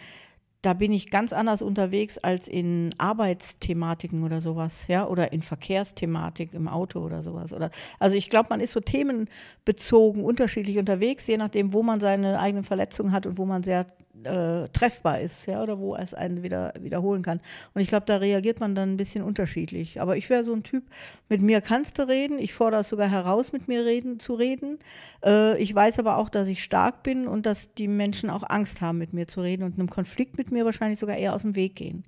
da 0.65 0.73
bin 0.73 0.91
ich 0.91 1.11
ganz 1.11 1.31
anders 1.31 1.61
unterwegs 1.61 2.17
als 2.17 2.47
in 2.47 2.95
Arbeitsthematiken 2.97 4.23
oder 4.23 4.41
sowas, 4.41 4.87
ja, 4.87 5.07
oder 5.07 5.31
in 5.31 5.43
Verkehrsthematik 5.43 6.55
im 6.55 6.67
Auto 6.67 7.01
oder 7.01 7.21
sowas. 7.21 7.53
Oder 7.53 7.69
also 7.99 8.17
ich 8.17 8.31
glaube, 8.31 8.47
man 8.49 8.59
ist 8.59 8.71
so 8.71 8.79
themenbezogen 8.79 10.23
unterschiedlich 10.23 10.79
unterwegs, 10.79 11.27
je 11.27 11.37
nachdem, 11.37 11.71
wo 11.71 11.83
man 11.83 11.99
seine 11.99 12.39
eigenen 12.39 12.63
Verletzungen 12.63 13.11
hat 13.11 13.27
und 13.27 13.37
wo 13.37 13.45
man 13.45 13.61
sehr 13.61 13.85
äh, 14.23 14.69
treffbar 14.69 15.21
ist, 15.21 15.45
ja, 15.45 15.61
oder 15.61 15.79
wo 15.79 15.95
es 15.95 16.13
einen 16.13 16.43
wieder 16.43 16.73
wiederholen 16.79 17.21
kann. 17.21 17.39
Und 17.73 17.81
ich 17.81 17.87
glaube, 17.87 18.05
da 18.05 18.17
reagiert 18.17 18.59
man 18.59 18.75
dann 18.75 18.93
ein 18.93 18.97
bisschen 18.97 19.23
unterschiedlich. 19.23 20.01
Aber 20.01 20.17
ich 20.17 20.29
wäre 20.29 20.43
so 20.43 20.53
ein 20.53 20.63
Typ, 20.63 20.83
mit 21.29 21.41
mir 21.41 21.61
kannst 21.61 21.99
du 21.99 22.07
reden, 22.07 22.39
ich 22.39 22.53
fordere 22.53 22.81
es 22.81 22.89
sogar 22.89 23.09
heraus, 23.09 23.51
mit 23.51 23.67
mir 23.67 23.85
reden, 23.85 24.19
zu 24.19 24.33
reden. 24.33 24.79
Äh, 25.23 25.61
ich 25.61 25.73
weiß 25.73 25.99
aber 25.99 26.17
auch, 26.17 26.29
dass 26.29 26.47
ich 26.47 26.63
stark 26.63 27.03
bin 27.03 27.27
und 27.27 27.45
dass 27.45 27.73
die 27.73 27.87
Menschen 27.87 28.29
auch 28.29 28.43
Angst 28.43 28.81
haben, 28.81 28.97
mit 28.97 29.13
mir 29.13 29.27
zu 29.27 29.41
reden 29.41 29.63
und 29.63 29.77
einem 29.77 29.89
Konflikt 29.89 30.37
mit 30.37 30.51
mir 30.51 30.65
wahrscheinlich 30.65 30.99
sogar 30.99 31.17
eher 31.17 31.33
aus 31.33 31.43
dem 31.43 31.55
Weg 31.55 31.75
gehen. 31.75 32.03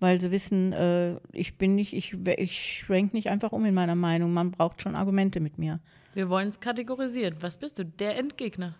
Weil 0.00 0.20
sie 0.20 0.30
wissen, 0.30 0.72
äh, 0.72 1.16
ich 1.32 1.56
bin 1.56 1.76
nicht, 1.76 1.94
ich, 1.94 2.16
ich 2.26 2.78
schwenke 2.78 3.16
nicht 3.16 3.30
einfach 3.30 3.52
um 3.52 3.64
in 3.64 3.74
meiner 3.74 3.94
Meinung. 3.94 4.32
Man 4.32 4.50
braucht 4.50 4.82
schon 4.82 4.96
Argumente 4.96 5.40
mit 5.40 5.58
mir. 5.58 5.80
Wir 6.14 6.28
wollen 6.28 6.48
es 6.48 6.60
kategorisieren. 6.60 7.36
Was 7.40 7.56
bist 7.56 7.78
du? 7.78 7.84
Der 7.84 8.18
Endgegner. 8.18 8.74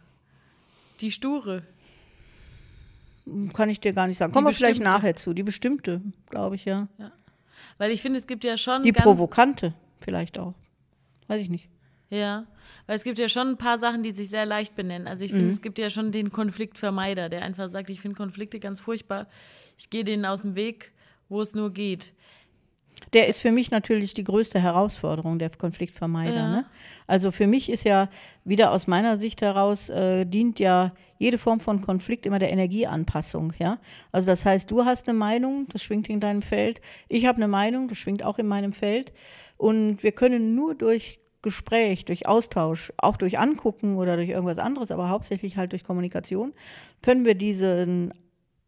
Die 1.00 1.11
Sture. 1.11 1.62
Kann 3.52 3.70
ich 3.70 3.80
dir 3.80 3.92
gar 3.92 4.06
nicht 4.06 4.18
sagen. 4.18 4.32
Kommen 4.32 4.46
wir 4.46 4.52
vielleicht 4.52 4.82
nachher 4.82 5.16
zu. 5.16 5.32
Die 5.32 5.42
bestimmte, 5.42 6.02
glaube 6.28 6.56
ich, 6.56 6.64
ja. 6.64 6.88
ja. 6.98 7.12
Weil 7.78 7.90
ich 7.90 8.02
finde, 8.02 8.18
es 8.18 8.26
gibt 8.26 8.44
ja 8.44 8.56
schon. 8.56 8.82
Die 8.82 8.92
provokante, 8.92 9.74
vielleicht 10.00 10.38
auch. 10.38 10.54
Weiß 11.26 11.40
ich 11.40 11.48
nicht. 11.48 11.68
Ja, 12.10 12.46
weil 12.86 12.96
es 12.96 13.02
gibt 13.02 13.18
ja 13.18 13.28
schon 13.28 13.48
ein 13.48 13.56
paar 13.56 13.78
Sachen, 13.78 14.02
die 14.02 14.10
sich 14.10 14.28
sehr 14.28 14.46
leicht 14.46 14.76
benennen. 14.76 15.08
Also 15.08 15.24
ich 15.24 15.30
finde, 15.32 15.46
mhm. 15.46 15.50
es 15.50 15.62
gibt 15.62 15.78
ja 15.78 15.90
schon 15.90 16.12
den 16.12 16.30
Konfliktvermeider, 16.30 17.28
der 17.28 17.42
einfach 17.42 17.68
sagt, 17.70 17.90
ich 17.90 18.00
finde 18.00 18.16
Konflikte 18.16 18.60
ganz 18.60 18.78
furchtbar. 18.78 19.26
Ich 19.76 19.90
gehe 19.90 20.04
denen 20.04 20.24
aus 20.24 20.42
dem 20.42 20.54
Weg, 20.54 20.92
wo 21.28 21.40
es 21.40 21.54
nur 21.54 21.72
geht. 21.72 22.12
Der 23.12 23.28
ist 23.28 23.40
für 23.40 23.52
mich 23.52 23.70
natürlich 23.70 24.14
die 24.14 24.24
größte 24.24 24.60
Herausforderung, 24.60 25.38
der 25.38 25.50
Konfliktvermeider. 25.50 26.34
Ja. 26.34 26.48
Ne? 26.48 26.64
Also 27.06 27.30
für 27.30 27.46
mich 27.46 27.70
ist 27.70 27.84
ja 27.84 28.08
wieder 28.44 28.72
aus 28.72 28.86
meiner 28.86 29.16
Sicht 29.16 29.40
heraus, 29.40 29.88
äh, 29.88 30.24
dient 30.24 30.58
ja 30.58 30.92
jede 31.18 31.38
Form 31.38 31.60
von 31.60 31.80
Konflikt 31.80 32.26
immer 32.26 32.38
der 32.38 32.50
Energieanpassung. 32.50 33.52
Ja? 33.58 33.78
Also 34.10 34.26
das 34.26 34.44
heißt, 34.44 34.70
du 34.70 34.84
hast 34.84 35.08
eine 35.08 35.16
Meinung, 35.16 35.68
das 35.72 35.82
schwingt 35.82 36.08
in 36.08 36.20
deinem 36.20 36.42
Feld. 36.42 36.80
Ich 37.08 37.26
habe 37.26 37.36
eine 37.36 37.48
Meinung, 37.48 37.88
das 37.88 37.98
schwingt 37.98 38.24
auch 38.24 38.38
in 38.38 38.46
meinem 38.46 38.72
Feld. 38.72 39.12
Und 39.56 40.02
wir 40.02 40.12
können 40.12 40.54
nur 40.54 40.74
durch 40.74 41.20
Gespräch, 41.44 42.06
durch 42.06 42.26
Austausch, 42.26 42.92
auch 42.96 43.16
durch 43.16 43.38
Angucken 43.38 43.96
oder 43.96 44.16
durch 44.16 44.30
irgendwas 44.30 44.58
anderes, 44.58 44.90
aber 44.90 45.10
hauptsächlich 45.10 45.56
halt 45.56 45.72
durch 45.72 45.84
Kommunikation, 45.84 46.54
können 47.02 47.24
wir 47.24 47.34
diesen 47.34 48.14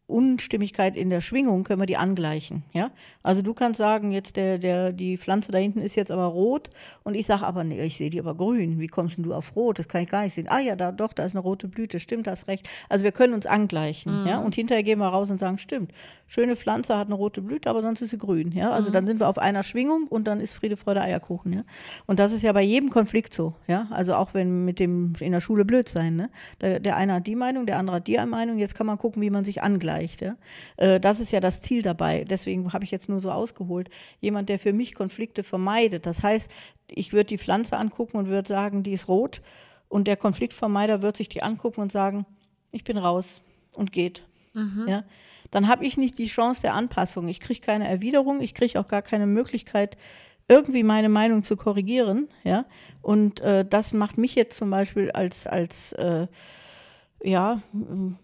Unstimmigkeit 0.07 0.95
in 0.95 1.09
der 1.09 1.19
Schwingung 1.19 1.65
können 1.65 1.81
wir 1.81 1.85
die 1.85 1.97
angleichen. 1.97 2.63
Ja? 2.71 2.91
Also 3.23 3.41
du 3.41 3.53
kannst 3.53 3.77
sagen, 3.77 4.11
jetzt 4.11 4.37
der, 4.37 4.57
der, 4.57 4.93
die 4.93 5.17
Pflanze 5.17 5.51
da 5.51 5.57
hinten 5.57 5.81
ist 5.81 5.95
jetzt 5.95 6.11
aber 6.11 6.25
rot 6.25 6.69
und 7.03 7.13
ich 7.13 7.25
sage 7.25 7.45
aber, 7.45 7.65
nee, 7.65 7.83
ich 7.83 7.97
sehe 7.97 8.09
die 8.09 8.19
aber 8.19 8.33
grün. 8.33 8.79
Wie 8.79 8.87
kommst 8.87 9.17
denn 9.17 9.25
du 9.25 9.33
auf 9.33 9.57
rot? 9.57 9.79
Das 9.79 9.89
kann 9.89 10.01
ich 10.01 10.09
gar 10.09 10.23
nicht 10.23 10.33
sehen. 10.33 10.47
Ah 10.47 10.59
ja, 10.59 10.77
da 10.77 10.93
doch, 10.93 11.11
da 11.11 11.25
ist 11.25 11.33
eine 11.33 11.41
rote 11.41 11.67
Blüte. 11.67 11.99
Stimmt, 11.99 12.27
hast 12.29 12.47
recht. 12.47 12.69
Also 12.87 13.03
wir 13.03 13.11
können 13.11 13.33
uns 13.33 13.45
angleichen. 13.45 14.21
Mhm. 14.21 14.27
Ja? 14.27 14.39
Und 14.39 14.55
hinterher 14.55 14.81
gehen 14.81 14.99
wir 14.99 15.07
raus 15.07 15.29
und 15.29 15.39
sagen, 15.39 15.57
stimmt, 15.57 15.91
schöne 16.25 16.55
Pflanze 16.55 16.97
hat 16.97 17.07
eine 17.07 17.15
rote 17.15 17.41
Blüte, 17.41 17.69
aber 17.69 17.81
sonst 17.81 18.01
ist 18.01 18.11
sie 18.11 18.17
grün. 18.17 18.53
Ja? 18.53 18.71
Also 18.71 18.91
mhm. 18.91 18.93
dann 18.93 19.07
sind 19.07 19.19
wir 19.19 19.27
auf 19.27 19.37
einer 19.37 19.63
Schwingung 19.63 20.07
und 20.07 20.25
dann 20.25 20.39
ist 20.39 20.53
Friede, 20.53 20.77
Freude, 20.77 21.01
Eierkuchen. 21.01 21.51
Ja? 21.51 21.63
Und 22.05 22.19
das 22.19 22.31
ist 22.31 22.43
ja 22.43 22.53
bei 22.53 22.61
jedem 22.61 22.91
Konflikt 22.91 23.33
so. 23.33 23.55
Ja? 23.67 23.87
Also 23.89 24.13
auch 24.13 24.33
wenn 24.33 24.63
mit 24.63 24.79
dem 24.79 25.15
in 25.19 25.33
der 25.33 25.41
Schule 25.41 25.65
blöd 25.65 25.89
sein. 25.89 26.15
Ne? 26.15 26.29
Der, 26.61 26.79
der 26.79 26.95
eine 26.95 27.15
hat 27.15 27.27
die 27.27 27.35
Meinung, 27.35 27.65
der 27.65 27.77
andere 27.77 27.97
hat 27.97 28.07
die 28.07 28.17
Meinung. 28.25 28.57
Jetzt 28.57 28.73
kann 28.73 28.87
man 28.87 28.97
gucken, 28.97 29.21
wie 29.21 29.29
man 29.29 29.43
sich 29.43 29.61
angleicht 29.61 29.96
erreicht. 29.97 30.21
Ja? 30.21 30.35
Äh, 30.77 30.99
das 30.99 31.19
ist 31.19 31.31
ja 31.31 31.39
das 31.39 31.61
Ziel 31.61 31.81
dabei. 31.81 32.23
Deswegen 32.23 32.71
habe 32.73 32.83
ich 32.83 32.91
jetzt 32.91 33.09
nur 33.09 33.19
so 33.19 33.31
ausgeholt. 33.31 33.89
Jemand, 34.19 34.49
der 34.49 34.59
für 34.59 34.73
mich 34.73 34.95
Konflikte 34.95 35.43
vermeidet. 35.43 36.05
Das 36.05 36.23
heißt, 36.23 36.49
ich 36.87 37.13
würde 37.13 37.25
die 37.25 37.37
Pflanze 37.37 37.77
angucken 37.77 38.17
und 38.17 38.27
würde 38.27 38.47
sagen, 38.47 38.83
die 38.83 38.93
ist 38.93 39.07
rot. 39.07 39.41
Und 39.89 40.07
der 40.07 40.17
Konfliktvermeider 40.17 41.01
wird 41.01 41.17
sich 41.17 41.29
die 41.29 41.43
angucken 41.43 41.81
und 41.81 41.91
sagen, 41.91 42.25
ich 42.71 42.83
bin 42.83 42.97
raus 42.97 43.41
und 43.75 43.91
geht. 43.91 44.23
Mhm. 44.53 44.85
Ja? 44.87 45.03
Dann 45.51 45.67
habe 45.67 45.85
ich 45.85 45.97
nicht 45.97 46.17
die 46.17 46.27
Chance 46.27 46.61
der 46.61 46.73
Anpassung. 46.73 47.27
Ich 47.27 47.39
kriege 47.39 47.61
keine 47.61 47.87
Erwiderung, 47.87 48.41
ich 48.41 48.53
kriege 48.53 48.79
auch 48.79 48.87
gar 48.87 49.01
keine 49.01 49.25
Möglichkeit, 49.25 49.97
irgendwie 50.49 50.83
meine 50.83 51.09
Meinung 51.09 51.43
zu 51.43 51.55
korrigieren. 51.55 52.27
Ja? 52.43 52.65
Und 53.01 53.39
äh, 53.41 53.65
das 53.65 53.93
macht 53.93 54.17
mich 54.17 54.35
jetzt 54.35 54.57
zum 54.57 54.69
Beispiel 54.69 55.11
als, 55.11 55.47
als 55.47 55.93
äh, 55.93 56.27
ja, 57.23 57.61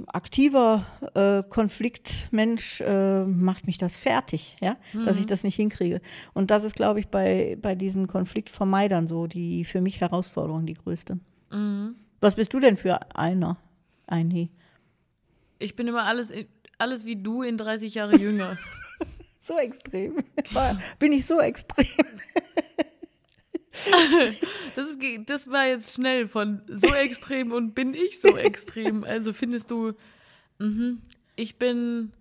aktiver 0.08 0.86
äh, 1.16 1.44
Konfliktmensch 1.50 2.82
äh, 2.82 3.26
macht 3.26 3.66
mich 3.66 3.78
das 3.78 3.98
fertig, 3.98 4.56
ja, 4.62 4.78
mhm. 4.94 5.06
dass 5.06 5.18
ich 5.18 5.26
mhm. 5.26 5.30
das 5.30 5.44
nicht 5.44 5.56
hinkriege. 5.56 6.00
Und 6.34 6.52
das 6.52 6.64
ist, 6.64 6.76
glaube 6.76 7.00
ich, 7.00 7.08
bei, 7.08 7.58
bei 7.62 7.76
diesen 7.76 8.08
Konfliktvermeidern 8.08 9.08
so 9.08 9.28
die 9.28 9.66
für 9.66 9.82
mich 9.82 10.00
Herausforderung, 10.02 10.66
die 10.66 10.76
größte. 10.76 11.20
Mhm. 11.52 11.96
Was 12.22 12.36
bist 12.36 12.54
du 12.54 12.60
denn 12.60 12.78
für 12.78 13.16
einer? 13.16 13.58
Ein 14.06 14.50
Ich 15.60 15.76
bin 15.76 15.88
immer 15.88 16.04
alles, 16.04 16.32
alles 16.78 17.06
wie 17.06 17.16
du 17.16 17.42
in 17.42 17.58
30 17.58 17.96
Jahre 17.96 18.18
jünger. 18.18 18.58
so 19.42 19.58
extrem. 19.58 20.18
Bin 21.00 21.14
ich 21.14 21.26
so 21.26 21.40
extrem. 21.40 21.86
das, 24.76 24.90
ist, 24.90 25.00
das 25.26 25.50
war 25.50 25.66
jetzt 25.66 25.96
schnell 25.96 26.28
von 26.28 26.62
so 26.68 26.94
extrem 26.94 27.52
und 27.52 27.74
bin 27.74 27.94
ich 27.94 28.20
so 28.22 28.38
extrem. 28.38 29.04
Also 29.04 29.34
findest 29.34 29.72
du, 29.72 29.94
mh, 30.60 30.98
ich 31.36 31.58
bin, 31.58 32.12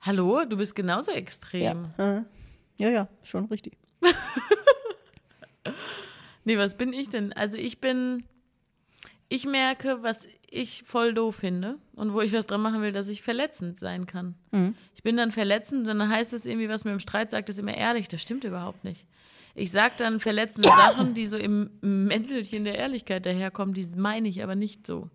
hallo, 0.00 0.44
du 0.44 0.56
bist 0.56 0.74
genauso 0.74 1.12
extrem. 1.12 1.92
Ja, 1.98 2.24
ja, 2.78 2.90
ja 2.90 3.08
schon 3.22 3.46
richtig. 3.46 3.78
nee, 6.44 6.58
was 6.58 6.76
bin 6.76 6.92
ich 6.92 7.08
denn? 7.08 7.32
Also 7.32 7.56
ich 7.56 7.80
bin, 7.80 8.24
ich 9.30 9.46
merke, 9.46 10.02
was 10.02 10.28
ich 10.48 10.82
voll 10.84 11.14
doof 11.14 11.36
finde 11.36 11.78
und 11.94 12.12
wo 12.12 12.20
ich 12.20 12.34
was 12.34 12.46
dran 12.46 12.60
machen 12.60 12.82
will, 12.82 12.92
dass 12.92 13.08
ich 13.08 13.22
verletzend 13.22 13.78
sein 13.78 14.06
kann. 14.06 14.34
Mhm. 14.52 14.74
Ich 14.94 15.02
bin 15.02 15.16
dann 15.16 15.32
verletzend, 15.32 15.86
dann 15.86 16.06
heißt 16.06 16.34
es 16.34 16.44
irgendwie, 16.44 16.68
was 16.68 16.84
mir 16.84 16.92
im 16.92 17.00
Streit 17.00 17.30
sagt, 17.30 17.48
ist 17.48 17.58
immer 17.58 17.74
ehrlich. 17.74 18.08
Das 18.08 18.20
stimmt 18.20 18.44
überhaupt 18.44 18.84
nicht 18.84 19.06
ich 19.56 19.70
sage 19.70 19.94
dann 19.96 20.20
verletzende 20.20 20.68
Sachen, 20.68 21.14
die 21.14 21.26
so 21.26 21.36
im 21.36 21.70
Mäntelchen 21.80 22.64
der 22.64 22.76
Ehrlichkeit 22.76 23.24
daherkommen, 23.24 23.74
die 23.74 23.86
meine 23.96 24.28
ich 24.28 24.42
aber 24.42 24.54
nicht 24.54 24.86
so. 24.86 25.08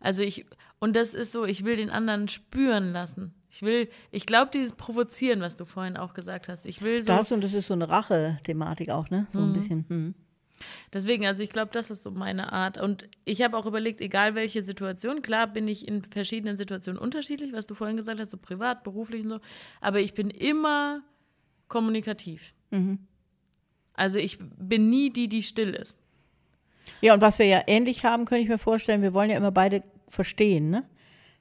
Also 0.00 0.22
ich, 0.22 0.46
und 0.78 0.96
das 0.96 1.12
ist 1.12 1.30
so, 1.30 1.44
ich 1.44 1.64
will 1.64 1.76
den 1.76 1.90
anderen 1.90 2.28
spüren 2.28 2.90
lassen. 2.90 3.34
Ich 3.50 3.60
will, 3.60 3.90
ich 4.10 4.24
glaube, 4.24 4.50
dieses 4.50 4.72
Provozieren, 4.72 5.42
was 5.42 5.56
du 5.56 5.66
vorhin 5.66 5.98
auch 5.98 6.14
gesagt 6.14 6.48
hast. 6.48 6.64
Ich 6.64 6.80
will 6.80 7.02
so. 7.02 7.12
Das 7.12 7.30
und 7.32 7.44
das 7.44 7.52
ist 7.52 7.66
so 7.66 7.74
eine 7.74 7.88
Rache-Thematik 7.88 8.88
auch, 8.88 9.10
ne? 9.10 9.26
So 9.30 9.40
mhm. 9.40 9.50
ein 9.50 9.52
bisschen. 9.52 9.84
Hm. 9.88 10.14
Deswegen, 10.92 11.26
also 11.26 11.42
ich 11.42 11.50
glaube, 11.50 11.70
das 11.72 11.90
ist 11.90 12.02
so 12.02 12.10
meine 12.10 12.52
Art. 12.52 12.80
Und 12.80 13.08
ich 13.24 13.42
habe 13.42 13.58
auch 13.58 13.66
überlegt, 13.66 14.00
egal 14.00 14.34
welche 14.34 14.62
Situation, 14.62 15.20
klar 15.20 15.46
bin 15.46 15.68
ich 15.68 15.86
in 15.86 16.02
verschiedenen 16.02 16.56
Situationen 16.56 17.00
unterschiedlich, 17.00 17.52
was 17.52 17.66
du 17.66 17.74
vorhin 17.74 17.96
gesagt 17.96 18.20
hast, 18.20 18.30
so 18.30 18.38
privat, 18.38 18.84
beruflich 18.84 19.24
und 19.24 19.30
so, 19.30 19.40
aber 19.80 20.00
ich 20.00 20.14
bin 20.14 20.30
immer 20.30 21.02
kommunikativ. 21.68 22.54
Mhm. 22.70 23.00
Also 24.00 24.16
ich 24.16 24.38
bin 24.40 24.88
nie 24.88 25.10
die, 25.10 25.28
die 25.28 25.42
still 25.42 25.74
ist. 25.74 26.02
Ja, 27.02 27.12
und 27.12 27.20
was 27.20 27.38
wir 27.38 27.44
ja 27.44 27.62
ähnlich 27.66 28.02
haben, 28.02 28.24
könnte 28.24 28.42
ich 28.42 28.48
mir 28.48 28.56
vorstellen, 28.56 29.02
wir 29.02 29.12
wollen 29.12 29.28
ja 29.28 29.36
immer 29.36 29.52
beide 29.52 29.82
verstehen, 30.08 30.70
ne? 30.70 30.84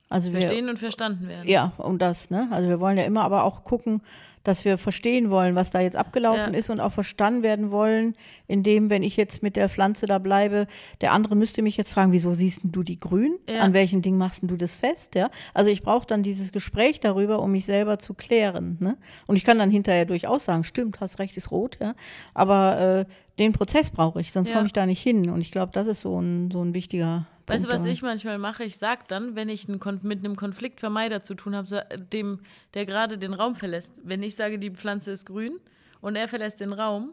Also 0.10 0.34
wir, 0.34 0.42
Verstehen 0.42 0.70
und 0.70 0.80
verstanden 0.80 1.28
werden. 1.28 1.48
Ja, 1.48 1.74
und 1.78 2.02
das, 2.02 2.30
ne? 2.32 2.48
Also 2.52 2.68
wir 2.68 2.80
wollen 2.80 2.98
ja 2.98 3.04
immer 3.04 3.22
aber 3.24 3.44
auch 3.44 3.64
gucken, 3.64 4.02
dass 4.44 4.64
wir 4.66 4.78
verstehen 4.78 5.30
wollen, 5.30 5.54
was 5.56 5.70
da 5.70 5.82
jetzt 5.82 5.98
abgelaufen 5.98 6.54
Ja. 6.54 6.58
ist 6.60 6.70
und 6.70 6.80
auch 6.80 6.94
verstanden 6.94 7.44
werden 7.44 7.72
wollen, 7.72 8.16
indem, 8.48 8.90
wenn 8.90 9.04
ich 9.04 9.18
jetzt 9.18 9.44
mit 9.44 9.56
der 9.58 9.68
Pflanze 9.70 10.06
da 10.08 10.18
bleibe, 10.18 10.66
der 11.02 11.12
andere 11.12 11.36
müsste 11.36 11.62
mich 11.62 11.76
jetzt 11.78 11.92
fragen, 11.94 12.14
wieso 12.14 12.34
siehst 12.34 12.62
du 12.64 12.82
die 12.82 12.98
grün? 13.00 13.38
Ja. 13.48 13.60
An 13.60 13.74
welchem 13.74 14.02
Ding 14.02 14.18
machst 14.18 14.42
du 14.44 14.56
das 14.56 14.76
fest? 14.76 15.14
Ja? 15.14 15.30
Also 15.54 15.70
ich 15.70 15.84
brauche 15.84 16.08
dann 16.08 16.24
dieses 16.24 16.52
Gespräch 16.54 17.00
darüber, 17.02 17.42
um 17.42 17.52
mich 17.52 17.66
selber 17.66 18.00
zu 18.00 18.14
klären. 18.14 18.78
Ne? 18.80 18.98
Und 19.28 19.36
ich 19.36 19.44
kann 19.44 19.60
dann 19.60 19.70
hinterher 19.70 20.06
durchaus 20.06 20.46
sagen, 20.46 20.64
stimmt, 20.64 21.02
hast 21.02 21.20
recht, 21.20 21.36
ist 21.38 21.52
rot, 21.52 21.78
ja. 21.82 21.94
Aber 22.34 22.80
äh, 22.80 23.06
den 23.38 23.52
Prozess 23.52 23.92
brauche 23.92 24.22
ich, 24.22 24.32
sonst 24.32 24.48
Ja. 24.48 24.56
komme 24.56 24.68
ich 24.68 24.74
da 24.74 24.86
nicht 24.86 25.04
hin. 25.04 25.30
Und 25.30 25.42
ich 25.42 25.52
glaube, 25.52 25.74
das 25.74 25.86
ist 25.86 26.02
so 26.02 26.20
ein, 26.20 26.50
so 26.50 26.64
ein 26.64 26.74
wichtiger 26.74 27.28
Weißt 27.50 27.66
du, 27.66 27.70
was 27.70 27.84
ich 27.86 28.02
manchmal 28.02 28.38
mache? 28.38 28.64
Ich 28.64 28.78
sag 28.78 29.08
dann, 29.08 29.36
wenn 29.36 29.50
ich 29.50 29.68
einen 29.68 29.80
mit 30.04 30.20
einem 30.20 30.36
Konfliktvermeider 30.36 31.24
zu 31.24 31.34
tun 31.36 31.56
habe, 31.56 31.68
sa- 31.68 31.84
dem, 32.14 32.40
der 32.74 32.86
gerade 32.86 33.18
den 33.18 33.34
Raum 33.34 33.56
verlässt, 33.56 34.02
wenn 34.04 34.24
ich 34.24 34.36
sage, 34.36 34.60
die 34.60 34.70
Pflanze 34.72 35.12
ist 35.12 35.26
grün 35.26 35.60
und 36.02 36.16
er 36.16 36.28
verlässt 36.28 36.60
den 36.60 36.74
Raum, 36.74 37.12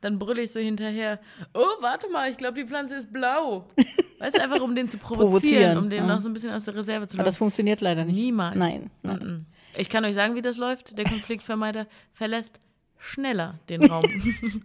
dann 0.00 0.18
brülle 0.18 0.42
ich 0.42 0.52
so 0.52 0.60
hinterher, 0.60 1.20
oh, 1.54 1.64
warte 1.80 2.08
mal, 2.10 2.30
ich 2.30 2.36
glaube, 2.36 2.60
die 2.60 2.66
Pflanze 2.66 2.96
ist 2.96 3.12
blau. 3.12 3.68
Weißt 4.18 4.36
du, 4.36 4.42
einfach 4.42 4.60
um 4.60 4.74
den 4.74 4.88
zu 4.88 4.98
provozieren, 4.98 5.30
Provozieren, 5.30 5.78
um 5.78 5.90
den 5.90 6.04
ja. 6.04 6.14
noch 6.14 6.20
so 6.20 6.28
ein 6.28 6.32
bisschen 6.32 6.52
aus 6.52 6.64
der 6.64 6.74
Reserve 6.74 7.06
zu 7.06 7.16
Aber 7.16 7.24
das 7.24 7.36
funktioniert 7.36 7.80
leider 7.80 8.04
nicht. 8.04 8.16
Niemals. 8.16 8.56
Nein. 8.56 8.90
nein. 9.02 9.46
Ich 9.76 9.88
kann 9.88 10.04
euch 10.04 10.14
sagen, 10.14 10.34
wie 10.34 10.42
das 10.42 10.58
läuft. 10.58 10.96
Der 10.98 11.04
Konfliktvermeider 11.04 11.86
verlässt 12.12 12.60
schneller 13.02 13.58
den 13.68 13.84
Raum. 13.90 14.04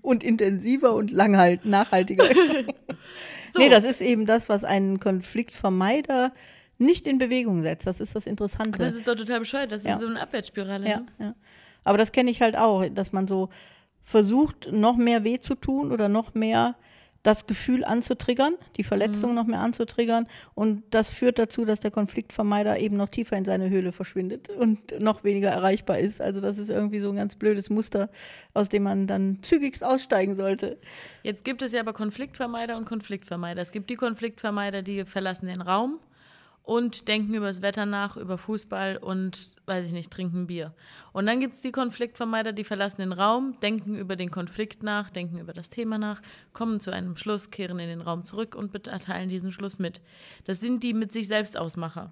Und 0.01 0.23
intensiver 0.23 0.93
und 0.93 1.11
langhalt, 1.11 1.65
nachhaltiger. 1.65 2.25
So. 3.53 3.61
Nee, 3.63 3.69
das 3.69 3.85
ist 3.85 4.01
eben 4.01 4.25
das, 4.25 4.49
was 4.49 4.63
einen 4.65 4.99
Konfliktvermeider 4.99 6.33
nicht 6.77 7.07
in 7.07 7.17
Bewegung 7.17 7.61
setzt. 7.61 7.87
Das 7.87 7.99
ist 8.01 8.13
das 8.13 8.27
Interessante. 8.27 8.77
das 8.77 8.93
ist 8.93 9.07
doch 9.07 9.15
total 9.15 9.39
bescheuert. 9.39 9.71
Das 9.71 9.83
Ja. 9.83 9.93
ist 9.93 10.01
so 10.01 10.05
eine 10.07 10.21
Abwärtsspirale. 10.21 10.87
ja, 10.87 10.97
ne? 10.99 11.05
ja. 11.17 11.35
Aber 11.83 11.97
das 11.97 12.11
kenne 12.11 12.29
ich 12.29 12.41
halt 12.41 12.57
auch, 12.57 12.85
dass 12.89 13.13
man 13.13 13.27
so 13.27 13.49
versucht, 14.03 14.69
noch 14.71 14.97
mehr 14.97 15.23
weh 15.23 15.39
zu 15.39 15.55
tun 15.55 15.91
oder 15.91 16.09
noch 16.09 16.33
mehr 16.35 16.75
das 17.27 17.45
Gefühl 17.45 17.83
anzutriggern, 17.83 18.53
die 18.77 18.85
Verletzung 18.85 19.35
noch 19.35 19.45
mehr 19.45 19.59
anzutriggern. 19.59 20.27
Und 20.55 20.83
das 20.91 21.09
führt 21.09 21.37
dazu, 21.37 21.65
dass 21.65 21.81
der 21.81 21.91
Konfliktvermeider 21.91 22.79
eben 22.79 22.95
noch 22.95 23.09
tiefer 23.09 23.35
in 23.35 23.43
seine 23.43 23.69
Höhle 23.69 23.91
verschwindet 23.91 24.49
und 24.49 24.97
noch 25.01 25.25
weniger 25.25 25.49
erreichbar 25.49 25.99
ist. 25.99 26.21
Also 26.21 26.39
das 26.39 26.57
ist 26.57 26.69
irgendwie 26.69 27.01
so 27.01 27.09
ein 27.09 27.17
ganz 27.17 27.35
blödes 27.35 27.69
Muster, 27.69 28.09
aus 28.53 28.69
dem 28.69 28.83
man 28.83 29.07
dann 29.07 29.39
zügigst 29.41 29.83
aussteigen 29.83 30.37
sollte. 30.37 30.77
Jetzt 31.21 31.43
gibt 31.43 31.61
es 31.61 31.73
ja 31.73 31.81
aber 31.81 31.91
Konfliktvermeider 31.91 32.77
und 32.77 32.85
Konfliktvermeider. 32.85 33.61
Es 33.61 33.73
gibt 33.73 33.89
die 33.89 33.97
Konfliktvermeider, 33.97 34.81
die 34.81 35.03
verlassen 35.03 35.47
den 35.47 35.61
Raum 35.61 35.99
und 36.67 37.07
denken 37.07 37.33
über 37.33 37.45
das 37.45 37.61
Wetter 37.61 37.85
nach, 37.85 38.17
über 38.17 38.37
Fußball 38.37 38.97
und, 38.97 39.51
weiß 39.67 39.85
ich 39.85 39.93
nicht, 39.93 40.11
trinken 40.11 40.47
Bier. 40.47 40.73
Und 41.13 41.25
dann 41.25 41.39
gibt 41.39 41.55
es 41.55 41.61
die 41.61 41.71
Konfliktvermeider, 41.71 42.51
die 42.51 42.65
verlassen 42.65 42.99
den 42.99 43.13
Raum, 43.13 43.57
denken 43.61 43.95
über 43.95 44.17
den 44.17 44.31
Konflikt 44.31 44.83
nach, 44.83 45.09
denken 45.09 45.39
über 45.39 45.53
das 45.53 45.69
Thema 45.69 45.97
nach, 45.97 46.21
kommen 46.51 46.81
zu 46.81 46.91
einem 46.91 47.15
Schluss, 47.15 47.51
kehren 47.51 47.79
in 47.79 47.87
den 47.87 48.01
Raum 48.01 48.25
zurück 48.25 48.53
und 48.53 48.85
erteilen 48.85 49.29
diesen 49.29 49.53
Schluss 49.53 49.79
mit. 49.79 50.01
Das 50.43 50.59
sind 50.59 50.83
die 50.83 50.93
mit 50.93 51.13
sich 51.13 51.27
selbst 51.27 51.57
Ausmacher. 51.57 52.11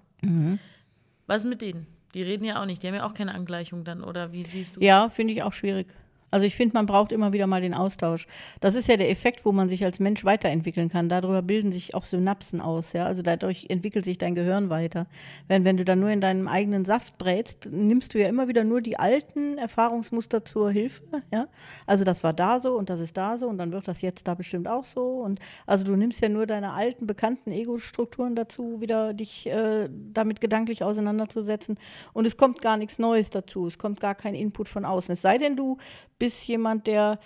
Was 1.26 1.44
mit 1.44 1.60
denen? 1.60 1.86
Die 2.14 2.22
reden 2.22 2.44
ja 2.44 2.62
auch 2.62 2.66
nicht, 2.66 2.82
die 2.82 2.86
haben 2.86 2.94
ja 2.94 3.06
auch 3.06 3.12
keine 3.12 3.34
Angleichung 3.34 3.84
dann, 3.84 4.02
oder 4.02 4.32
wie 4.32 4.44
siehst 4.44 4.76
du? 4.76 4.80
Ja, 4.80 5.10
finde 5.10 5.34
ich 5.34 5.42
auch 5.42 5.52
schwierig. 5.52 5.88
Also 6.30 6.44
ich 6.44 6.56
finde, 6.56 6.74
man 6.74 6.86
braucht 6.86 7.12
immer 7.12 7.32
wieder 7.32 7.46
mal 7.46 7.60
den 7.60 7.74
Austausch. 7.74 8.26
Das 8.60 8.74
ist 8.74 8.88
ja 8.88 8.96
der 8.96 9.10
Effekt, 9.10 9.44
wo 9.44 9.52
man 9.52 9.68
sich 9.68 9.84
als 9.84 10.00
Mensch 10.00 10.24
weiterentwickeln 10.24 10.88
kann. 10.88 11.08
Darüber 11.08 11.40
bilden 11.40 11.70
sich 11.70 11.94
auch 11.94 12.04
Synapsen 12.04 12.60
aus, 12.60 12.92
ja. 12.92 13.06
Also 13.06 13.22
dadurch 13.22 13.66
entwickelt 13.68 14.04
sich 14.04 14.18
dein 14.18 14.34
Gehirn 14.34 14.68
weiter. 14.68 15.06
Wenn, 15.46 15.64
wenn 15.64 15.76
du 15.76 15.84
dann 15.84 16.00
nur 16.00 16.10
in 16.10 16.20
deinem 16.20 16.48
eigenen 16.48 16.84
Saft 16.84 17.16
brätst, 17.18 17.68
nimmst 17.70 18.14
du 18.14 18.20
ja 18.20 18.28
immer 18.28 18.48
wieder 18.48 18.64
nur 18.64 18.80
die 18.80 18.98
alten 18.98 19.56
Erfahrungsmuster 19.56 20.44
zur 20.44 20.70
Hilfe, 20.70 21.04
ja. 21.32 21.46
Also 21.86 22.04
das 22.04 22.24
war 22.24 22.32
da 22.32 22.58
so 22.58 22.76
und 22.76 22.90
das 22.90 23.00
ist 23.00 23.16
da 23.16 23.38
so 23.38 23.46
und 23.46 23.58
dann 23.58 23.70
wird 23.70 23.86
das 23.86 24.02
jetzt 24.02 24.26
da 24.26 24.34
bestimmt 24.34 24.66
auch 24.66 24.84
so. 24.84 25.18
Und 25.18 25.38
also 25.64 25.84
du 25.84 25.94
nimmst 25.94 26.20
ja 26.20 26.28
nur 26.28 26.46
deine 26.46 26.72
alten, 26.72 27.06
bekannten 27.06 27.52
Ego-Strukturen 27.52 28.34
dazu, 28.34 28.80
wieder 28.80 29.14
dich 29.14 29.46
äh, 29.46 29.88
damit 30.12 30.40
gedanklich 30.40 30.82
auseinanderzusetzen. 30.82 31.78
Und 32.12 32.26
es 32.26 32.36
kommt 32.36 32.60
gar 32.60 32.76
nichts 32.76 32.98
Neues 32.98 33.30
dazu. 33.30 33.66
Es 33.66 33.78
kommt 33.78 34.00
gar 34.00 34.14
kein 34.14 34.34
Input 34.34 34.68
von 34.68 34.84
außen. 34.84 35.12
Es 35.12 35.22
sei 35.22 35.38
denn, 35.38 35.56
du 35.56 35.78
bist 36.18 36.46
jemand, 36.46 36.86
der 36.86 37.18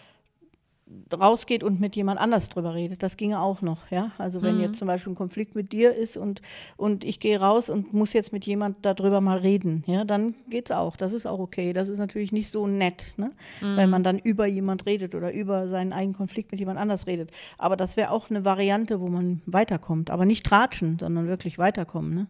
rausgeht 1.12 1.62
und 1.62 1.80
mit 1.80 1.96
jemand 1.96 2.20
anders 2.20 2.48
drüber 2.48 2.74
redet. 2.74 3.02
Das 3.02 3.16
ginge 3.16 3.40
auch 3.40 3.62
noch, 3.62 3.90
ja. 3.90 4.10
Also 4.18 4.42
wenn 4.42 4.60
jetzt 4.60 4.78
zum 4.78 4.88
Beispiel 4.88 5.12
ein 5.12 5.16
Konflikt 5.16 5.54
mit 5.54 5.72
dir 5.72 5.94
ist 5.94 6.16
und, 6.16 6.42
und 6.76 7.04
ich 7.04 7.20
gehe 7.20 7.38
raus 7.38 7.70
und 7.70 7.92
muss 7.92 8.12
jetzt 8.12 8.32
mit 8.32 8.44
jemand 8.44 8.78
darüber 8.82 9.20
mal 9.20 9.38
reden, 9.38 9.84
ja, 9.86 10.04
dann 10.04 10.34
geht's 10.48 10.70
auch. 10.70 10.96
Das 10.96 11.12
ist 11.12 11.26
auch 11.26 11.38
okay. 11.38 11.72
Das 11.72 11.88
ist 11.88 11.98
natürlich 11.98 12.32
nicht 12.32 12.50
so 12.50 12.66
nett, 12.66 13.14
ne? 13.16 13.32
Wenn 13.60 13.90
man 13.90 14.02
dann 14.02 14.18
über 14.18 14.46
jemand 14.46 14.86
redet 14.86 15.14
oder 15.14 15.32
über 15.32 15.68
seinen 15.68 15.92
eigenen 15.92 16.16
Konflikt 16.16 16.50
mit 16.50 16.60
jemand 16.60 16.78
anders 16.78 17.06
redet. 17.06 17.30
Aber 17.58 17.76
das 17.76 17.96
wäre 17.96 18.10
auch 18.10 18.30
eine 18.30 18.44
Variante, 18.44 19.00
wo 19.00 19.08
man 19.08 19.42
weiterkommt. 19.46 20.10
Aber 20.10 20.24
nicht 20.24 20.44
tratschen, 20.44 20.98
sondern 20.98 21.28
wirklich 21.28 21.58
weiterkommen, 21.58 22.14
ne? 22.14 22.26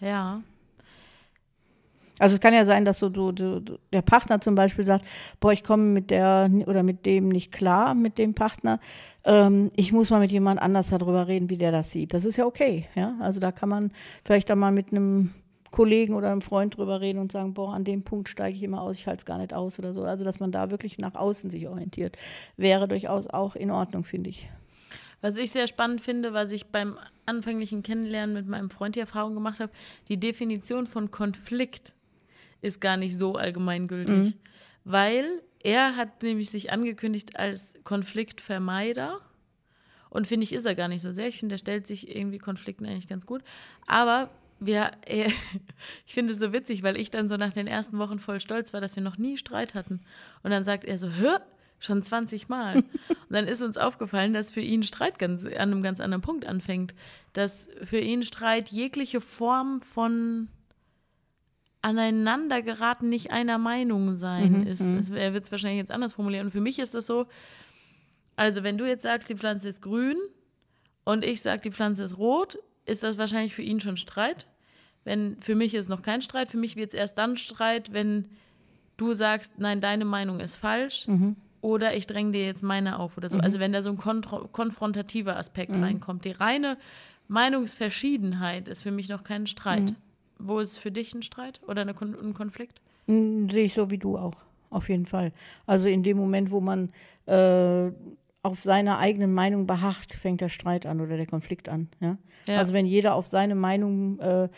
Ja. 0.00 0.42
Also 2.18 2.34
es 2.34 2.40
kann 2.40 2.54
ja 2.54 2.64
sein, 2.64 2.84
dass 2.84 2.98
so, 2.98 3.12
so, 3.12 3.32
so 3.36 3.60
der 3.92 4.02
Partner 4.02 4.40
zum 4.40 4.54
Beispiel 4.54 4.84
sagt, 4.84 5.04
boah, 5.40 5.52
ich 5.52 5.64
komme 5.64 5.82
mit 5.82 6.10
der 6.10 6.48
oder 6.66 6.82
mit 6.82 7.06
dem 7.06 7.28
nicht 7.28 7.50
klar, 7.50 7.94
mit 7.94 8.18
dem 8.18 8.34
Partner. 8.34 8.78
Ähm, 9.24 9.72
ich 9.74 9.92
muss 9.92 10.10
mal 10.10 10.20
mit 10.20 10.30
jemand 10.30 10.62
anders 10.62 10.90
darüber 10.90 11.26
reden, 11.26 11.50
wie 11.50 11.56
der 11.56 11.72
das 11.72 11.90
sieht. 11.90 12.14
Das 12.14 12.24
ist 12.24 12.36
ja 12.36 12.46
okay, 12.46 12.86
ja. 12.94 13.16
Also 13.20 13.40
da 13.40 13.50
kann 13.50 13.68
man 13.68 13.90
vielleicht 14.24 14.48
dann 14.48 14.60
mal 14.60 14.70
mit 14.70 14.92
einem 14.92 15.32
Kollegen 15.72 16.14
oder 16.14 16.30
einem 16.30 16.40
Freund 16.40 16.76
drüber 16.76 17.00
reden 17.00 17.18
und 17.18 17.32
sagen, 17.32 17.52
boah, 17.52 17.74
an 17.74 17.82
dem 17.82 18.04
Punkt 18.04 18.28
steige 18.28 18.56
ich 18.56 18.62
immer 18.62 18.80
aus, 18.80 18.96
ich 18.96 19.08
halte 19.08 19.18
es 19.18 19.24
gar 19.24 19.38
nicht 19.38 19.52
aus 19.52 19.80
oder 19.80 19.92
so. 19.92 20.04
Also 20.04 20.24
dass 20.24 20.38
man 20.38 20.52
da 20.52 20.70
wirklich 20.70 20.98
nach 20.98 21.16
außen 21.16 21.50
sich 21.50 21.66
orientiert, 21.66 22.16
wäre 22.56 22.86
durchaus 22.86 23.26
auch 23.26 23.56
in 23.56 23.72
Ordnung, 23.72 24.04
finde 24.04 24.30
ich. 24.30 24.48
Was 25.24 25.38
ich 25.38 25.52
sehr 25.52 25.66
spannend 25.68 26.02
finde, 26.02 26.34
was 26.34 26.52
ich 26.52 26.66
beim 26.66 26.98
anfänglichen 27.24 27.82
Kennenlernen 27.82 28.34
mit 28.34 28.46
meinem 28.46 28.68
Freund 28.68 28.94
die 28.94 29.00
Erfahrung 29.00 29.32
gemacht 29.32 29.58
habe, 29.58 29.72
die 30.08 30.20
Definition 30.20 30.86
von 30.86 31.10
Konflikt 31.10 31.93
ist 32.64 32.80
gar 32.80 32.96
nicht 32.96 33.18
so 33.18 33.36
allgemeingültig, 33.36 34.34
weil 34.84 35.42
er 35.60 35.96
hat 35.96 36.22
nämlich 36.22 36.50
sich 36.50 36.72
angekündigt 36.72 37.36
als 37.36 37.72
Konfliktvermeider 37.84 39.20
und 40.10 40.26
finde 40.26 40.44
ich, 40.44 40.52
ist 40.52 40.64
er 40.64 40.74
gar 40.74 40.88
nicht 40.88 41.02
so 41.02 41.12
sehr. 41.12 41.26
Ich 41.26 41.40
finde, 41.40 41.54
der 41.54 41.58
stellt 41.58 41.86
sich 41.86 42.14
irgendwie 42.14 42.38
Konflikten 42.38 42.86
eigentlich 42.86 43.08
ganz 43.08 43.26
gut. 43.26 43.42
Aber 43.86 44.30
wir, 44.60 44.92
er, 45.06 45.26
ich 46.06 46.14
finde 46.14 46.32
es 46.32 46.38
so 46.38 46.52
witzig, 46.52 46.82
weil 46.82 46.96
ich 46.96 47.10
dann 47.10 47.28
so 47.28 47.36
nach 47.36 47.52
den 47.52 47.66
ersten 47.66 47.98
Wochen 47.98 48.18
voll 48.18 48.40
stolz 48.40 48.72
war, 48.72 48.80
dass 48.80 48.94
wir 48.94 49.02
noch 49.02 49.18
nie 49.18 49.36
Streit 49.36 49.74
hatten. 49.74 50.00
Und 50.42 50.50
dann 50.52 50.62
sagt 50.62 50.84
er 50.84 50.98
so, 50.98 51.08
hä? 51.08 51.38
Schon 51.80 52.02
20 52.02 52.48
Mal. 52.48 52.76
Und 52.76 52.86
dann 53.28 53.46
ist 53.46 53.60
uns 53.60 53.76
aufgefallen, 53.76 54.32
dass 54.32 54.50
für 54.50 54.60
ihn 54.60 54.84
Streit 54.84 55.18
ganz, 55.18 55.44
an 55.44 55.52
einem 55.52 55.82
ganz 55.82 56.00
anderen 56.00 56.22
Punkt 56.22 56.46
anfängt. 56.46 56.94
Dass 57.32 57.68
für 57.82 57.98
ihn 57.98 58.22
Streit 58.22 58.70
jegliche 58.70 59.20
Form 59.20 59.82
von 59.82 60.48
aneinandergeraten, 61.84 63.08
nicht 63.08 63.30
einer 63.30 63.58
Meinung 63.58 64.16
sein 64.16 64.66
ist. 64.66 64.80
Es, 64.80 65.10
er 65.10 65.34
wird 65.34 65.44
es 65.44 65.50
wahrscheinlich 65.52 65.78
jetzt 65.78 65.90
anders 65.92 66.14
formulieren. 66.14 66.46
Und 66.46 66.50
für 66.52 66.60
mich 66.60 66.78
ist 66.78 66.94
das 66.94 67.06
so, 67.06 67.26
also 68.36 68.62
wenn 68.62 68.78
du 68.78 68.86
jetzt 68.86 69.02
sagst, 69.02 69.28
die 69.28 69.36
Pflanze 69.36 69.68
ist 69.68 69.82
grün 69.82 70.16
und 71.04 71.24
ich 71.24 71.42
sage, 71.42 71.62
die 71.62 71.70
Pflanze 71.70 72.02
ist 72.02 72.18
rot, 72.18 72.58
ist 72.86 73.02
das 73.02 73.18
wahrscheinlich 73.18 73.54
für 73.54 73.62
ihn 73.62 73.80
schon 73.80 73.96
Streit. 73.96 74.48
Wenn 75.04 75.36
für 75.40 75.54
mich 75.54 75.74
ist 75.74 75.88
noch 75.88 76.02
kein 76.02 76.22
Streit, 76.22 76.48
für 76.48 76.56
mich 76.56 76.76
wird 76.76 76.94
es 76.94 76.98
erst 76.98 77.18
dann 77.18 77.36
Streit, 77.36 77.92
wenn 77.92 78.28
du 78.96 79.12
sagst, 79.12 79.58
nein, 79.58 79.80
deine 79.80 80.04
Meinung 80.06 80.40
ist 80.40 80.56
falsch 80.56 81.06
oder 81.60 81.96
ich 81.96 82.06
dränge 82.06 82.32
dir 82.32 82.44
jetzt 82.46 82.62
meine 82.62 82.98
auf 82.98 83.16
oder 83.18 83.28
so. 83.28 83.36
Also 83.38 83.58
wenn 83.58 83.72
da 83.72 83.82
so 83.82 83.90
ein 83.90 83.98
konfrontativer 83.98 85.36
Aspekt 85.36 85.72
reinkommt. 85.82 86.24
Die 86.24 86.30
reine 86.30 86.78
Meinungsverschiedenheit 87.28 88.68
ist 88.68 88.82
für 88.82 88.90
mich 88.90 89.08
noch 89.08 89.24
kein 89.24 89.46
Streit. 89.46 89.94
Wo 90.46 90.58
ist 90.58 90.78
für 90.78 90.90
dich 90.90 91.14
ein 91.14 91.22
Streit 91.22 91.60
oder 91.66 91.82
eine 91.82 91.94
Kon 91.94 92.14
ein 92.22 92.34
Konflikt? 92.34 92.80
Mm, 93.06 93.48
Sehe 93.48 93.64
ich 93.64 93.74
so 93.74 93.90
wie 93.90 93.98
du 93.98 94.18
auch, 94.18 94.36
auf 94.70 94.88
jeden 94.88 95.06
Fall. 95.06 95.32
Also 95.66 95.88
in 95.88 96.02
dem 96.02 96.18
Moment, 96.18 96.50
wo 96.50 96.60
man 96.60 96.90
äh, 97.26 97.90
auf 98.42 98.60
seiner 98.62 98.98
eigenen 98.98 99.32
Meinung 99.32 99.66
beharrt, 99.66 100.12
fängt 100.12 100.42
der 100.42 100.50
Streit 100.50 100.84
an 100.84 101.00
oder 101.00 101.16
der 101.16 101.26
Konflikt 101.26 101.70
an. 101.70 101.88
Ja? 102.00 102.18
Ja. 102.46 102.58
Also 102.58 102.74
wenn 102.74 102.84
jeder 102.84 103.14
auf 103.14 103.26
seine 103.26 103.54
Meinung, 103.54 104.18
äh, 104.20 104.48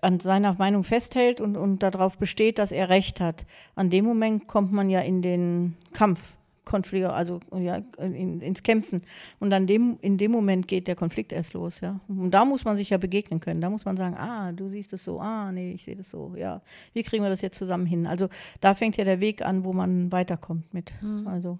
an 0.00 0.20
seiner 0.20 0.54
Meinung 0.54 0.84
festhält 0.84 1.40
und, 1.42 1.56
und 1.56 1.82
darauf 1.82 2.16
besteht, 2.16 2.58
dass 2.58 2.72
er 2.72 2.88
Recht 2.88 3.20
hat, 3.20 3.44
an 3.74 3.90
dem 3.90 4.06
Moment 4.06 4.48
kommt 4.48 4.72
man 4.72 4.88
ja 4.88 5.00
in 5.00 5.20
den 5.20 5.76
Kampf. 5.92 6.38
Konflikt, 6.70 7.06
also 7.06 7.40
ja, 7.52 7.82
in, 7.98 8.40
ins 8.40 8.62
Kämpfen. 8.62 9.02
Und 9.40 9.50
dann 9.50 9.66
dem, 9.66 9.98
in 10.02 10.18
dem 10.18 10.30
Moment 10.30 10.68
geht 10.68 10.86
der 10.86 10.94
Konflikt 10.94 11.32
erst 11.32 11.52
los, 11.52 11.80
ja. 11.80 11.98
Und 12.06 12.30
da 12.30 12.44
muss 12.44 12.64
man 12.64 12.76
sich 12.76 12.90
ja 12.90 12.96
begegnen 12.96 13.40
können. 13.40 13.60
Da 13.60 13.68
muss 13.70 13.84
man 13.84 13.96
sagen, 13.96 14.14
ah, 14.16 14.52
du 14.52 14.68
siehst 14.68 14.92
es 14.92 15.04
so, 15.04 15.20
ah, 15.20 15.50
nee, 15.50 15.72
ich 15.72 15.82
sehe 15.82 15.96
das 15.96 16.08
so, 16.08 16.34
ja. 16.36 16.62
Wie 16.92 17.02
kriegen 17.02 17.24
wir 17.24 17.28
das 17.28 17.40
jetzt 17.40 17.58
zusammen 17.58 17.86
hin? 17.86 18.06
Also 18.06 18.28
da 18.60 18.76
fängt 18.76 18.96
ja 18.96 19.04
der 19.04 19.18
Weg 19.18 19.42
an, 19.42 19.64
wo 19.64 19.72
man 19.72 20.12
weiterkommt 20.12 20.72
mit. 20.72 20.92
Mhm. 21.02 21.26
Also, 21.26 21.58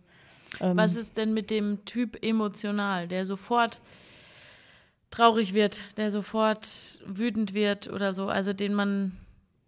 ähm, 0.61 0.77
Was 0.77 0.95
ist 0.95 1.17
denn 1.17 1.35
mit 1.35 1.51
dem 1.51 1.85
Typ 1.87 2.25
emotional, 2.25 3.09
der 3.09 3.27
sofort 3.27 3.81
traurig 5.11 5.55
wird, 5.55 5.83
der 5.97 6.13
sofort 6.13 7.03
wütend 7.05 7.53
wird 7.53 7.93
oder 7.93 8.15
so, 8.15 8.29
also 8.29 8.53
den 8.53 8.75
man 8.75 9.17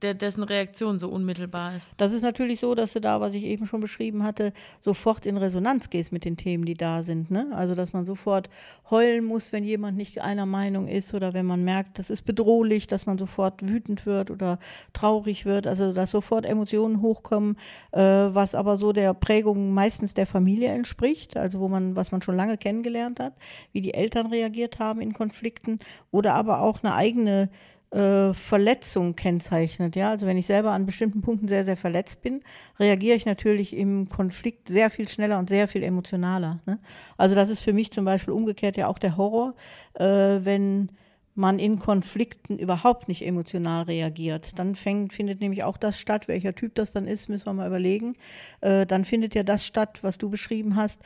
der, 0.03 0.15
dessen 0.15 0.43
Reaktion 0.43 0.99
so 0.99 1.09
unmittelbar 1.09 1.77
ist. 1.77 1.91
Das 1.97 2.13
ist 2.13 2.23
natürlich 2.23 2.61
so, 2.61 2.75
dass 2.75 2.93
du 2.93 3.01
da, 3.01 3.21
was 3.21 3.35
ich 3.35 3.45
eben 3.45 3.67
schon 3.67 3.81
beschrieben 3.81 4.23
hatte, 4.23 4.53
sofort 4.81 5.27
in 5.27 5.37
Resonanz 5.37 5.91
gehst 5.91 6.13
mit 6.13 6.25
den 6.25 6.37
Themen, 6.37 6.65
die 6.65 6.75
da 6.75 7.03
sind. 7.03 7.31
Ne? 7.31 7.49
Also, 7.53 7.75
dass 7.75 7.93
man 7.93 8.05
sofort 8.05 8.49
heulen 8.91 9.25
muss, 9.25 9.53
wenn 9.53 9.65
jemand 9.65 9.97
nicht 9.97 10.21
einer 10.21 10.47
Meinung 10.47 10.89
ist 10.89 11.15
oder 11.15 11.35
wenn 11.35 11.47
man 11.47 11.65
merkt, 11.65 11.99
das 11.99 12.11
ist 12.11 12.23
bedrohlich, 12.23 12.87
dass 12.87 13.07
man 13.07 13.19
sofort 13.19 13.69
wütend 13.69 14.07
wird 14.07 14.31
oder 14.31 14.59
traurig 14.93 15.45
wird. 15.45 15.67
Also, 15.67 15.93
dass 15.93 16.11
sofort 16.11 16.47
Emotionen 16.47 17.01
hochkommen, 17.01 17.57
äh, 17.93 18.01
was 18.01 18.55
aber 18.55 18.77
so 18.77 18.93
der 18.93 19.15
Prägung 19.15 19.73
meistens 19.73 20.15
der 20.15 20.27
Familie 20.27 20.69
entspricht, 20.71 21.37
also 21.37 21.61
wo 21.61 21.69
man, 21.69 21.97
was 21.97 22.13
man 22.13 22.23
schon 22.23 22.37
lange 22.37 22.59
kennengelernt 22.59 23.21
hat, 23.21 23.35
wie 23.73 23.81
die 23.81 23.95
Eltern 23.95 24.27
reagiert 24.27 24.79
haben 24.79 25.01
in 25.01 25.13
Konflikten 25.13 25.79
oder 26.11 26.35
aber 26.35 26.61
auch 26.61 26.83
eine 26.83 26.95
eigene 26.95 27.51
äh, 27.93 28.33
Verletzung 28.33 29.15
kennzeichnet. 29.17 29.97
Ja? 29.97 30.11
Also 30.11 30.27
wenn 30.27 30.37
ich 30.37 30.47
selber 30.47 30.73
an 30.73 30.87
bestimmten 30.87 31.21
Punkten 31.21 31.49
sehr, 31.49 31.65
sehr 31.65 31.77
verletzt 31.77 32.23
bin, 32.23 32.43
reagiere 32.79 33.17
ich 33.17 33.27
natürlich 33.27 33.77
im 33.77 34.09
Konflikt 34.09 34.69
sehr 34.69 34.91
viel 34.91 35.09
schneller 35.09 35.39
und 35.39 35.49
sehr 35.49 35.69
viel 35.69 35.83
emotionaler. 35.83 36.61
Ne? 36.67 36.79
Also 37.17 37.35
das 37.35 37.51
ist 37.51 37.63
für 37.63 37.73
mich 37.73 37.91
zum 37.93 38.05
Beispiel 38.05 38.33
umgekehrt 38.33 38.77
ja 38.77 38.89
auch 38.89 38.99
der 38.99 39.17
Horror, 39.17 39.55
äh, 39.95 40.05
wenn 40.05 40.91
man 41.35 41.59
in 41.59 41.79
Konflikten 41.79 42.59
überhaupt 42.59 43.09
nicht 43.09 43.25
emotional 43.25 43.85
reagiert. 43.85 44.59
Dann 44.59 44.75
fängt, 44.75 45.15
findet 45.15 45.41
nämlich 45.41 45.65
auch 45.65 45.79
das 45.79 45.99
statt, 45.99 46.29
welcher 46.29 46.55
Typ 46.55 46.75
das 46.75 46.93
dann 46.93 47.07
ist, 47.07 47.29
müssen 47.29 47.47
wir 47.47 47.55
mal 47.55 47.67
überlegen. 47.67 48.17
Äh, 48.61 48.87
dann 48.87 49.05
findet 49.05 49.35
ja 49.35 49.43
das 49.43 49.65
statt, 49.65 50.01
was 50.03 50.19
du 50.19 50.29
beschrieben 50.29 50.77
hast, 50.77 51.03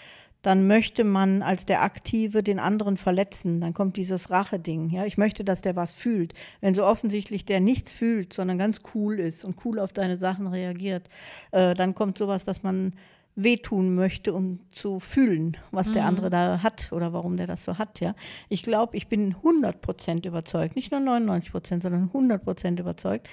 dann 0.46 0.68
möchte 0.68 1.02
man 1.02 1.42
als 1.42 1.66
der 1.66 1.82
Aktive 1.82 2.44
den 2.44 2.60
anderen 2.60 2.96
verletzen. 2.96 3.60
Dann 3.60 3.74
kommt 3.74 3.96
dieses 3.96 4.30
Rache-Ding. 4.30 4.90
Ja? 4.90 5.04
Ich 5.04 5.18
möchte, 5.18 5.42
dass 5.42 5.60
der 5.60 5.74
was 5.74 5.92
fühlt. 5.92 6.34
Wenn 6.60 6.72
so 6.72 6.84
offensichtlich 6.86 7.44
der 7.44 7.58
nichts 7.58 7.92
fühlt, 7.92 8.32
sondern 8.32 8.56
ganz 8.56 8.82
cool 8.94 9.18
ist 9.18 9.44
und 9.44 9.56
cool 9.64 9.80
auf 9.80 9.92
deine 9.92 10.16
Sachen 10.16 10.46
reagiert, 10.46 11.08
äh, 11.50 11.74
dann 11.74 11.96
kommt 11.96 12.16
sowas, 12.16 12.44
dass 12.44 12.62
man 12.62 12.92
wehtun 13.34 13.96
möchte, 13.96 14.32
um 14.32 14.60
zu 14.70 15.00
fühlen, 15.00 15.56
was 15.72 15.88
mhm. 15.88 15.92
der 15.94 16.04
andere 16.04 16.30
da 16.30 16.62
hat 16.62 16.92
oder 16.92 17.12
warum 17.12 17.36
der 17.36 17.48
das 17.48 17.64
so 17.64 17.76
hat. 17.76 17.98
Ja, 17.98 18.14
ich 18.48 18.62
glaube, 18.62 18.96
ich 18.96 19.08
bin 19.08 19.34
100 19.34 19.80
Prozent 19.80 20.26
überzeugt, 20.26 20.76
nicht 20.76 20.92
nur 20.92 21.00
99 21.00 21.50
Prozent, 21.50 21.82
sondern 21.82 22.04
100 22.04 22.44
Prozent 22.44 22.78
überzeugt, 22.78 23.28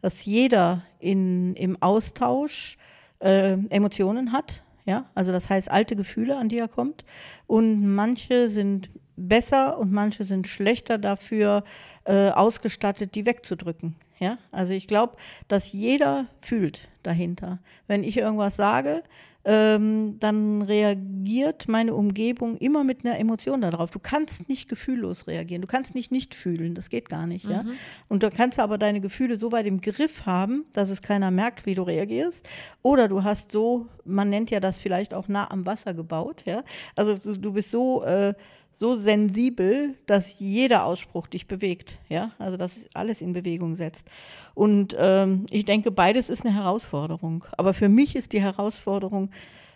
dass 0.00 0.24
jeder 0.24 0.80
in, 0.98 1.54
im 1.56 1.80
Austausch 1.82 2.78
äh, 3.20 3.58
Emotionen 3.68 4.32
hat, 4.32 4.63
ja, 4.84 5.06
also 5.14 5.32
das 5.32 5.48
heißt 5.48 5.70
alte 5.70 5.96
Gefühle, 5.96 6.36
an 6.36 6.48
die 6.48 6.58
er 6.58 6.68
kommt. 6.68 7.04
Und 7.46 7.94
manche 7.94 8.48
sind 8.48 8.90
besser 9.16 9.78
und 9.78 9.92
manche 9.92 10.24
sind 10.24 10.46
schlechter 10.46 10.98
dafür 10.98 11.64
äh, 12.04 12.30
ausgestattet, 12.30 13.14
die 13.14 13.26
wegzudrücken. 13.26 13.96
Ja, 14.18 14.38
also 14.52 14.72
ich 14.72 14.86
glaube, 14.86 15.16
dass 15.48 15.72
jeder 15.72 16.26
fühlt 16.40 16.88
dahinter. 17.02 17.58
Wenn 17.86 18.04
ich 18.04 18.16
irgendwas 18.16 18.56
sage, 18.56 19.02
ähm, 19.44 20.16
dann 20.20 20.62
reagiert 20.62 21.68
meine 21.68 21.94
Umgebung 21.94 22.56
immer 22.56 22.84
mit 22.84 23.04
einer 23.04 23.18
Emotion 23.18 23.60
darauf. 23.60 23.90
Du 23.90 23.98
kannst 23.98 24.48
nicht 24.48 24.68
gefühllos 24.68 25.26
reagieren, 25.26 25.62
du 25.62 25.68
kannst 25.68 25.94
nicht 25.94 26.10
nicht 26.10 26.34
fühlen, 26.34 26.74
das 26.74 26.88
geht 26.88 27.08
gar 27.08 27.26
nicht. 27.26 27.44
Mhm. 27.44 27.50
Ja? 27.50 27.64
Und 28.08 28.22
da 28.22 28.30
kannst 28.30 28.58
du 28.58 28.62
aber 28.62 28.78
deine 28.78 29.00
Gefühle 29.00 29.36
so 29.36 29.52
weit 29.52 29.66
im 29.66 29.80
Griff 29.80 30.24
haben, 30.26 30.64
dass 30.72 30.88
es 30.88 31.02
keiner 31.02 31.30
merkt, 31.30 31.66
wie 31.66 31.74
du 31.74 31.82
reagierst. 31.82 32.48
Oder 32.82 33.08
du 33.08 33.22
hast 33.22 33.52
so, 33.52 33.86
man 34.04 34.30
nennt 34.30 34.50
ja 34.50 34.60
das 34.60 34.78
vielleicht 34.78 35.12
auch 35.12 35.28
nah 35.28 35.50
am 35.50 35.66
Wasser 35.66 35.92
gebaut. 35.92 36.44
Ja? 36.46 36.64
Also 36.96 37.16
du 37.34 37.52
bist 37.52 37.70
so 37.70 38.02
äh, 38.04 38.34
so 38.74 38.96
sensibel, 38.96 39.94
dass 40.06 40.38
jeder 40.38 40.84
Ausspruch 40.84 41.28
dich 41.28 41.46
bewegt, 41.46 41.98
ja, 42.08 42.32
also 42.38 42.56
dass 42.56 42.80
alles 42.92 43.22
in 43.22 43.32
Bewegung 43.32 43.76
setzt. 43.76 44.06
Und 44.54 44.94
ähm, 44.98 45.46
ich 45.50 45.64
denke, 45.64 45.90
beides 45.90 46.28
ist 46.28 46.44
eine 46.44 46.54
Herausforderung. 46.54 47.44
Aber 47.56 47.72
für 47.72 47.88
mich 47.88 48.16
ist 48.16 48.32
die 48.32 48.42
Herausforderung, 48.42 49.30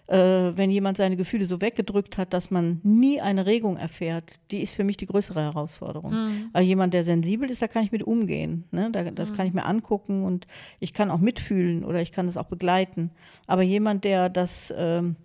äh, 0.08 0.52
wenn 0.56 0.70
jemand 0.70 0.96
seine 0.96 1.16
Gefühle 1.16 1.46
so 1.46 1.60
weggedrückt 1.60 2.18
hat, 2.18 2.32
dass 2.32 2.50
man 2.50 2.80
nie 2.82 3.20
eine 3.20 3.46
Regung 3.46 3.76
erfährt, 3.76 4.40
die 4.50 4.62
ist 4.62 4.74
für 4.74 4.84
mich 4.84 4.96
die 4.96 5.06
größere 5.06 5.40
Herausforderung. 5.40 6.12
Mhm. 6.12 6.50
Also 6.52 6.66
jemand, 6.66 6.94
der 6.94 7.04
sensibel 7.04 7.50
ist, 7.50 7.62
da 7.62 7.68
kann 7.68 7.84
ich 7.84 7.92
mit 7.92 8.02
umgehen. 8.02 8.64
Ne? 8.72 8.90
Da, 8.90 9.10
das 9.10 9.30
mhm. 9.30 9.36
kann 9.36 9.46
ich 9.46 9.52
mir 9.52 9.64
angucken 9.64 10.24
und 10.24 10.46
ich 10.80 10.92
kann 10.92 11.10
auch 11.10 11.20
mitfühlen 11.20 11.84
oder 11.84 12.00
ich 12.00 12.10
kann 12.10 12.26
das 12.26 12.36
auch 12.36 12.46
begleiten. 12.46 13.10
Aber 13.46 13.62
jemand, 13.62 14.04
der 14.04 14.28
das 14.28 14.72
ähm, 14.76 15.16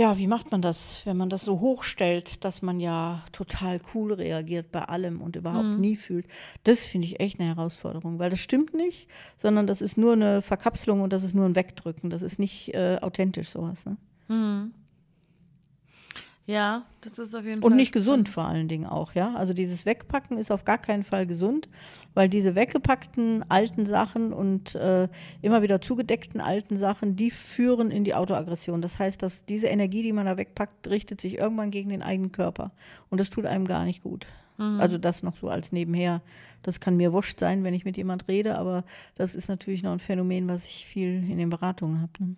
ja, 0.00 0.16
wie 0.16 0.26
macht 0.26 0.50
man 0.50 0.62
das, 0.62 1.02
wenn 1.04 1.18
man 1.18 1.28
das 1.28 1.44
so 1.44 1.60
hochstellt, 1.60 2.42
dass 2.42 2.62
man 2.62 2.80
ja 2.80 3.22
total 3.32 3.82
cool 3.92 4.14
reagiert 4.14 4.72
bei 4.72 4.80
allem 4.80 5.20
und 5.20 5.36
überhaupt 5.36 5.66
mhm. 5.66 5.78
nie 5.78 5.96
fühlt? 5.96 6.24
Das 6.64 6.86
finde 6.86 7.06
ich 7.06 7.20
echt 7.20 7.38
eine 7.38 7.50
Herausforderung, 7.54 8.18
weil 8.18 8.30
das 8.30 8.40
stimmt 8.40 8.72
nicht, 8.72 9.08
sondern 9.36 9.66
das 9.66 9.82
ist 9.82 9.98
nur 9.98 10.14
eine 10.14 10.40
Verkapselung 10.40 11.02
und 11.02 11.12
das 11.12 11.22
ist 11.22 11.34
nur 11.34 11.44
ein 11.44 11.54
Wegdrücken. 11.54 12.08
Das 12.08 12.22
ist 12.22 12.38
nicht 12.38 12.72
äh, 12.72 12.96
authentisch 13.02 13.50
sowas. 13.50 13.84
Ne? 13.84 13.98
Mhm. 14.28 14.72
Ja, 16.50 16.82
das 17.02 17.20
ist 17.20 17.32
auf 17.32 17.44
jeden 17.44 17.60
Fall. 17.60 17.70
Und 17.70 17.76
nicht 17.76 17.92
gesund 17.92 18.28
vor 18.28 18.44
allen 18.44 18.66
Dingen 18.66 18.84
auch, 18.84 19.14
ja. 19.14 19.34
Also 19.34 19.54
dieses 19.54 19.86
Wegpacken 19.86 20.36
ist 20.36 20.50
auf 20.50 20.64
gar 20.64 20.78
keinen 20.78 21.04
Fall 21.04 21.24
gesund, 21.24 21.68
weil 22.14 22.28
diese 22.28 22.56
weggepackten 22.56 23.48
alten 23.48 23.86
Sachen 23.86 24.32
und 24.32 24.74
äh, 24.74 25.06
immer 25.42 25.62
wieder 25.62 25.80
zugedeckten 25.80 26.40
alten 26.40 26.76
Sachen, 26.76 27.14
die 27.14 27.30
führen 27.30 27.92
in 27.92 28.02
die 28.02 28.16
Autoaggression. 28.16 28.82
Das 28.82 28.98
heißt, 28.98 29.22
dass 29.22 29.44
diese 29.44 29.68
Energie, 29.68 30.02
die 30.02 30.12
man 30.12 30.26
da 30.26 30.36
wegpackt, 30.36 30.88
richtet 30.88 31.20
sich 31.20 31.38
irgendwann 31.38 31.70
gegen 31.70 31.88
den 31.88 32.02
eigenen 32.02 32.32
Körper. 32.32 32.72
Und 33.10 33.20
das 33.20 33.30
tut 33.30 33.46
einem 33.46 33.64
gar 33.64 33.84
nicht 33.84 34.02
gut. 34.02 34.26
Mhm. 34.58 34.80
Also 34.80 34.98
das 34.98 35.22
noch 35.22 35.36
so 35.36 35.48
als 35.50 35.70
nebenher. 35.70 36.20
Das 36.64 36.80
kann 36.80 36.96
mir 36.96 37.12
wurscht 37.12 37.38
sein, 37.38 37.62
wenn 37.62 37.74
ich 37.74 37.84
mit 37.84 37.96
jemand 37.96 38.26
rede, 38.26 38.58
aber 38.58 38.82
das 39.14 39.36
ist 39.36 39.48
natürlich 39.48 39.84
noch 39.84 39.92
ein 39.92 40.00
Phänomen, 40.00 40.48
was 40.48 40.64
ich 40.64 40.84
viel 40.84 41.14
in 41.30 41.38
den 41.38 41.48
Beratungen 41.48 42.02
habe. 42.02 42.12
Ne? 42.18 42.34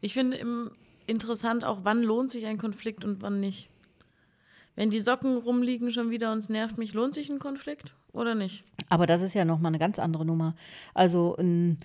Ich 0.00 0.14
finde 0.14 0.36
im 0.38 0.72
interessant 1.12 1.64
auch, 1.64 1.80
wann 1.84 2.02
lohnt 2.02 2.30
sich 2.30 2.46
ein 2.46 2.58
Konflikt 2.58 3.04
und 3.04 3.22
wann 3.22 3.38
nicht. 3.38 3.68
Wenn 4.74 4.90
die 4.90 5.00
Socken 5.00 5.36
rumliegen 5.36 5.92
schon 5.92 6.10
wieder 6.10 6.32
und 6.32 6.38
es 6.38 6.48
nervt 6.48 6.78
mich, 6.78 6.94
lohnt 6.94 7.14
sich 7.14 7.30
ein 7.30 7.38
Konflikt 7.38 7.94
oder 8.12 8.34
nicht? 8.34 8.64
Aber 8.88 9.06
das 9.06 9.22
ist 9.22 9.34
ja 9.34 9.44
nochmal 9.44 9.70
eine 9.70 9.78
ganz 9.78 9.98
andere 9.98 10.24
Nummer. 10.24 10.54
Also 10.94 11.36
ein, 11.36 11.78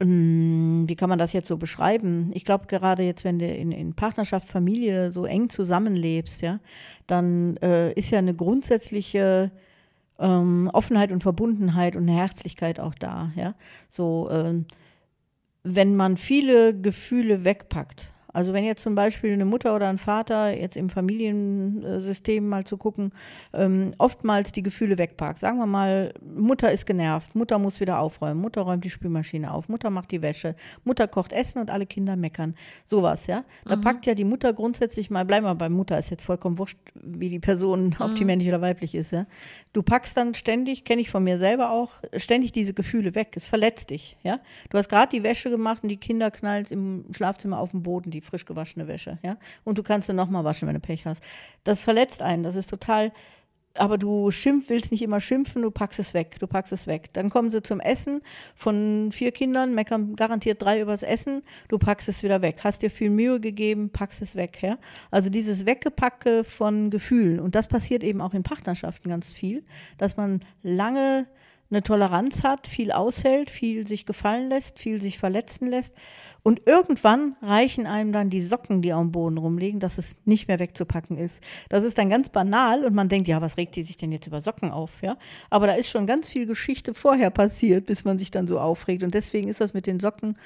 wie 0.00 0.96
kann 0.96 1.08
man 1.08 1.18
das 1.18 1.32
jetzt 1.32 1.48
so 1.48 1.58
beschreiben? 1.58 2.30
Ich 2.32 2.44
glaube, 2.44 2.66
gerade 2.66 3.02
jetzt, 3.02 3.24
wenn 3.24 3.38
du 3.38 3.46
in, 3.46 3.72
in, 3.72 3.94
Partnerschaft, 3.94 4.48
Familie 4.48 5.12
so 5.12 5.26
eng 5.26 5.50
zusammenlebst, 5.50 6.40
ja, 6.40 6.60
dann 7.06 7.56
äh, 7.58 7.92
ist 7.92 8.10
ja 8.10 8.18
eine 8.18 8.34
grundsätzliche 8.34 9.50
ähm, 10.18 10.70
Offenheit 10.72 11.12
und 11.12 11.22
Verbundenheit 11.22 11.94
und 11.94 12.08
eine 12.08 12.18
Herzlichkeit 12.18 12.80
auch 12.80 12.94
da, 12.94 13.32
ja. 13.36 13.54
So, 13.88 14.30
äh, 14.30 14.62
wenn 15.64 15.96
man 15.96 16.16
viele 16.16 16.80
Gefühle 16.80 17.44
wegpackt, 17.44 18.10
also 18.32 18.52
wenn 18.52 18.64
jetzt 18.64 18.82
zum 18.82 18.94
Beispiel 18.94 19.32
eine 19.32 19.46
Mutter 19.46 19.74
oder 19.74 19.88
ein 19.88 19.98
Vater 19.98 20.54
jetzt 20.54 20.76
im 20.76 20.90
Familiensystem 20.90 22.46
mal 22.46 22.64
zu 22.64 22.76
gucken, 22.76 23.10
ähm, 23.54 23.92
oftmals 23.98 24.52
die 24.52 24.62
Gefühle 24.62 24.98
wegpackt. 24.98 25.40
Sagen 25.40 25.58
wir 25.58 25.66
mal, 25.66 26.12
Mutter 26.36 26.70
ist 26.70 26.86
genervt, 26.86 27.34
Mutter 27.34 27.58
muss 27.58 27.80
wieder 27.80 27.98
aufräumen, 28.00 28.40
Mutter 28.40 28.62
räumt 28.62 28.84
die 28.84 28.90
Spülmaschine 28.90 29.52
auf, 29.52 29.68
Mutter 29.68 29.90
macht 29.90 30.10
die 30.10 30.20
Wäsche, 30.20 30.54
Mutter 30.84 31.08
kocht 31.08 31.32
Essen 31.32 31.58
und 31.58 31.70
alle 31.70 31.86
Kinder 31.86 32.16
meckern. 32.16 32.54
Sowas, 32.84 33.26
ja. 33.26 33.44
Da 33.64 33.76
mhm. 33.76 33.80
packt 33.80 34.06
ja 34.06 34.14
die 34.14 34.24
Mutter 34.24 34.52
grundsätzlich 34.52 35.10
mal, 35.10 35.24
bleib 35.24 35.42
mal 35.42 35.54
bei 35.54 35.70
Mutter, 35.70 35.98
ist 35.98 36.10
jetzt 36.10 36.24
vollkommen 36.24 36.58
wurscht, 36.58 36.78
wie 36.94 37.30
die 37.30 37.40
Person, 37.40 37.86
mhm. 37.86 37.96
ob 37.98 38.14
die 38.14 38.24
männlich 38.24 38.48
oder 38.48 38.60
weiblich 38.60 38.94
ist, 38.94 39.10
ja. 39.10 39.26
Du 39.72 39.82
packst 39.82 40.16
dann 40.16 40.34
ständig, 40.34 40.84
kenne 40.84 41.00
ich 41.00 41.10
von 41.10 41.24
mir 41.24 41.38
selber 41.38 41.70
auch, 41.70 41.92
ständig 42.16 42.52
diese 42.52 42.74
Gefühle 42.74 43.14
weg. 43.14 43.32
Es 43.36 43.46
verletzt 43.46 43.90
dich, 43.90 44.16
ja. 44.22 44.40
Du 44.68 44.76
hast 44.76 44.88
gerade 44.88 45.10
die 45.10 45.22
Wäsche 45.22 45.48
gemacht 45.48 45.82
und 45.82 45.88
die 45.88 45.96
Kinder 45.96 46.30
knallen 46.30 46.66
im 46.70 47.04
Schlafzimmer 47.12 47.58
auf 47.58 47.70
den 47.70 47.82
Boden, 47.82 48.10
die 48.10 48.17
frisch 48.20 48.44
gewaschene 48.44 48.88
Wäsche, 48.88 49.18
ja. 49.22 49.36
Und 49.64 49.78
du 49.78 49.82
kannst 49.82 50.06
sie 50.06 50.14
nochmal 50.14 50.44
waschen, 50.44 50.68
wenn 50.68 50.74
du 50.74 50.80
Pech 50.80 51.06
hast. 51.06 51.22
Das 51.64 51.80
verletzt 51.80 52.22
einen, 52.22 52.42
das 52.42 52.56
ist 52.56 52.70
total, 52.70 53.12
aber 53.78 53.98
du 53.98 54.30
schimpf, 54.30 54.68
willst 54.68 54.90
nicht 54.90 55.02
immer 55.02 55.20
schimpfen, 55.20 55.62
du 55.62 55.70
packst 55.70 55.98
es 55.98 56.14
weg, 56.14 56.36
du 56.40 56.46
packst 56.46 56.72
es 56.72 56.86
weg. 56.86 57.12
Dann 57.12 57.30
kommen 57.30 57.50
sie 57.50 57.62
zum 57.62 57.80
Essen 57.80 58.22
von 58.54 59.10
vier 59.12 59.32
Kindern, 59.32 59.74
meckern 59.74 60.16
garantiert 60.16 60.60
drei 60.60 60.80
übers 60.80 61.02
Essen, 61.02 61.42
du 61.68 61.78
packst 61.78 62.08
es 62.08 62.22
wieder 62.22 62.42
weg. 62.42 62.58
Hast 62.64 62.82
dir 62.82 62.90
viel 62.90 63.10
Mühe 63.10 63.40
gegeben, 63.40 63.90
packst 63.90 64.22
es 64.22 64.36
weg, 64.36 64.58
ja. 64.62 64.78
Also 65.10 65.30
dieses 65.30 65.66
Weggepacke 65.66 66.44
von 66.44 66.90
Gefühlen 66.90 67.40
und 67.40 67.54
das 67.54 67.68
passiert 67.68 68.02
eben 68.02 68.20
auch 68.20 68.34
in 68.34 68.42
Partnerschaften 68.42 69.08
ganz 69.08 69.32
viel, 69.32 69.64
dass 69.96 70.16
man 70.16 70.44
lange 70.62 71.26
eine 71.70 71.82
Toleranz 71.82 72.44
hat, 72.44 72.66
viel 72.66 72.92
aushält, 72.92 73.50
viel 73.50 73.86
sich 73.86 74.06
gefallen 74.06 74.48
lässt, 74.48 74.78
viel 74.78 75.02
sich 75.02 75.18
verletzen 75.18 75.68
lässt. 75.68 75.94
Und 76.42 76.62
irgendwann 76.66 77.36
reichen 77.42 77.86
einem 77.86 78.12
dann 78.12 78.30
die 78.30 78.40
Socken, 78.40 78.80
die 78.80 78.92
am 78.92 79.12
Boden 79.12 79.36
rumliegen, 79.36 79.80
dass 79.80 79.98
es 79.98 80.16
nicht 80.24 80.48
mehr 80.48 80.58
wegzupacken 80.58 81.18
ist. 81.18 81.42
Das 81.68 81.84
ist 81.84 81.98
dann 81.98 82.08
ganz 82.08 82.30
banal 82.30 82.84
und 82.84 82.94
man 82.94 83.10
denkt, 83.10 83.28
ja, 83.28 83.42
was 83.42 83.58
regt 83.58 83.76
die 83.76 83.84
sich 83.84 83.98
denn 83.98 84.12
jetzt 84.12 84.26
über 84.26 84.40
Socken 84.40 84.70
auf? 84.70 85.02
Ja? 85.02 85.18
Aber 85.50 85.66
da 85.66 85.74
ist 85.74 85.90
schon 85.90 86.06
ganz 86.06 86.30
viel 86.30 86.46
Geschichte 86.46 86.94
vorher 86.94 87.30
passiert, 87.30 87.84
bis 87.84 88.04
man 88.04 88.18
sich 88.18 88.30
dann 88.30 88.46
so 88.46 88.58
aufregt. 88.58 89.02
Und 89.02 89.12
deswegen 89.12 89.48
ist 89.48 89.60
das 89.60 89.74
mit 89.74 89.86
den 89.86 90.00
Socken 90.00 90.38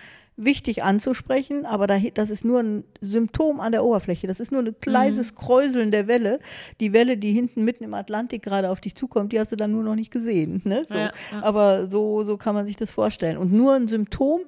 wichtig 0.45 0.83
anzusprechen, 0.83 1.67
aber 1.67 1.87
da, 1.87 1.99
das 1.99 2.31
ist 2.31 2.45
nur 2.45 2.61
ein 2.61 2.85
Symptom 3.01 3.61
an 3.61 3.73
der 3.73 3.85
Oberfläche. 3.85 4.27
Das 4.27 4.41
ist 4.41 4.53
nur 4.53 4.63
ein 4.63 4.75
kleines 4.81 5.33
mhm. 5.33 5.37
Kräuseln 5.37 5.91
der 5.91 6.07
Welle. 6.07 6.39
Die 6.81 6.93
Welle, 6.93 7.17
die 7.17 7.33
hinten 7.33 7.65
mitten 7.65 7.85
im 7.85 7.95
Atlantik 7.95 8.43
gerade 8.43 8.71
auf 8.71 8.81
dich 8.81 8.95
zukommt, 8.95 9.33
die 9.33 9.41
hast 9.41 9.53
du 9.53 9.57
dann 9.57 9.73
nur 9.73 9.83
noch 9.83 9.95
nicht 9.95 10.11
gesehen. 10.11 10.63
Ne? 10.65 10.85
So. 10.89 10.99
Ja, 10.99 11.13
ja. 11.33 11.43
Aber 11.43 11.91
so, 11.91 12.23
so 12.23 12.37
kann 12.37 12.55
man 12.55 12.67
sich 12.67 12.77
das 12.77 12.91
vorstellen. 12.91 13.37
Und 13.37 13.53
nur 13.53 13.75
ein 13.75 13.89
Symptom, 13.89 14.43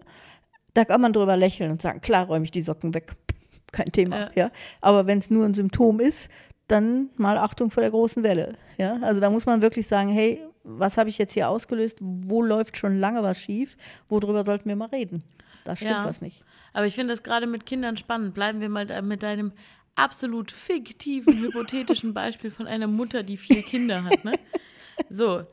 da 0.75 0.85
kann 0.85 1.01
man 1.01 1.13
drüber 1.13 1.37
lächeln 1.37 1.71
und 1.71 1.83
sagen, 1.83 2.01
klar 2.01 2.27
räume 2.27 2.45
ich 2.45 2.51
die 2.51 2.63
Socken 2.63 2.95
weg. 2.95 3.15
Kein 3.73 3.93
Thema. 3.93 4.21
Ja. 4.21 4.31
ja? 4.35 4.51
Aber 4.81 5.07
wenn 5.07 5.19
es 5.19 5.31
nur 5.31 5.45
ein 5.45 5.55
Symptom 5.55 6.01
ist, 6.01 6.31
dann 6.69 7.11
mal 7.17 7.37
Achtung 7.39 7.71
vor 7.71 7.83
der 7.83 7.91
großen 7.91 8.23
Welle. 8.23 8.55
Ja? 8.79 8.99
Also 9.03 9.21
da 9.21 9.31
muss 9.31 9.47
man 9.47 9.63
wirklich 9.63 9.87
sagen, 9.87 10.11
hey, 10.11 10.41
was 10.65 10.97
habe 10.97 11.11
ich 11.11 11.19
jetzt 11.19 11.33
hier 11.33 11.49
ausgelöst? 11.49 11.99
Wo 12.01 12.43
läuft 12.43 12.79
schon 12.79 12.99
lange 12.99 13.23
was 13.23 13.39
schief? 13.39 13.77
Worüber 14.09 14.45
sollten 14.45 14.69
wir 14.69 14.77
mal 14.77 14.89
reden? 14.89 15.23
Da 15.65 15.75
stimmt 15.75 15.91
ja. 15.91 16.05
was 16.05 16.21
nicht. 16.21 16.45
Aber 16.73 16.87
ich 16.87 16.95
finde 16.95 17.13
das 17.13 17.23
gerade 17.23 17.47
mit 17.47 17.67
Kindern 17.67 17.97
spannend. 17.97 18.35
Bleiben 18.35 18.61
wir 18.61 18.69
mal 18.69 19.03
mit 19.03 19.23
deinem 19.23 19.53
absolut 19.95 20.51
fiktiven, 20.51 21.41
hypothetischen 21.41 22.15
Beispiel 22.15 22.51
von 22.51 22.67
einer 22.67 22.87
Mutter, 22.87 23.23
die 23.23 23.37
vier 23.37 23.63
Kinder 23.63 24.05
hat. 24.05 24.25
Ne? 24.25 24.33
So, 25.09 25.45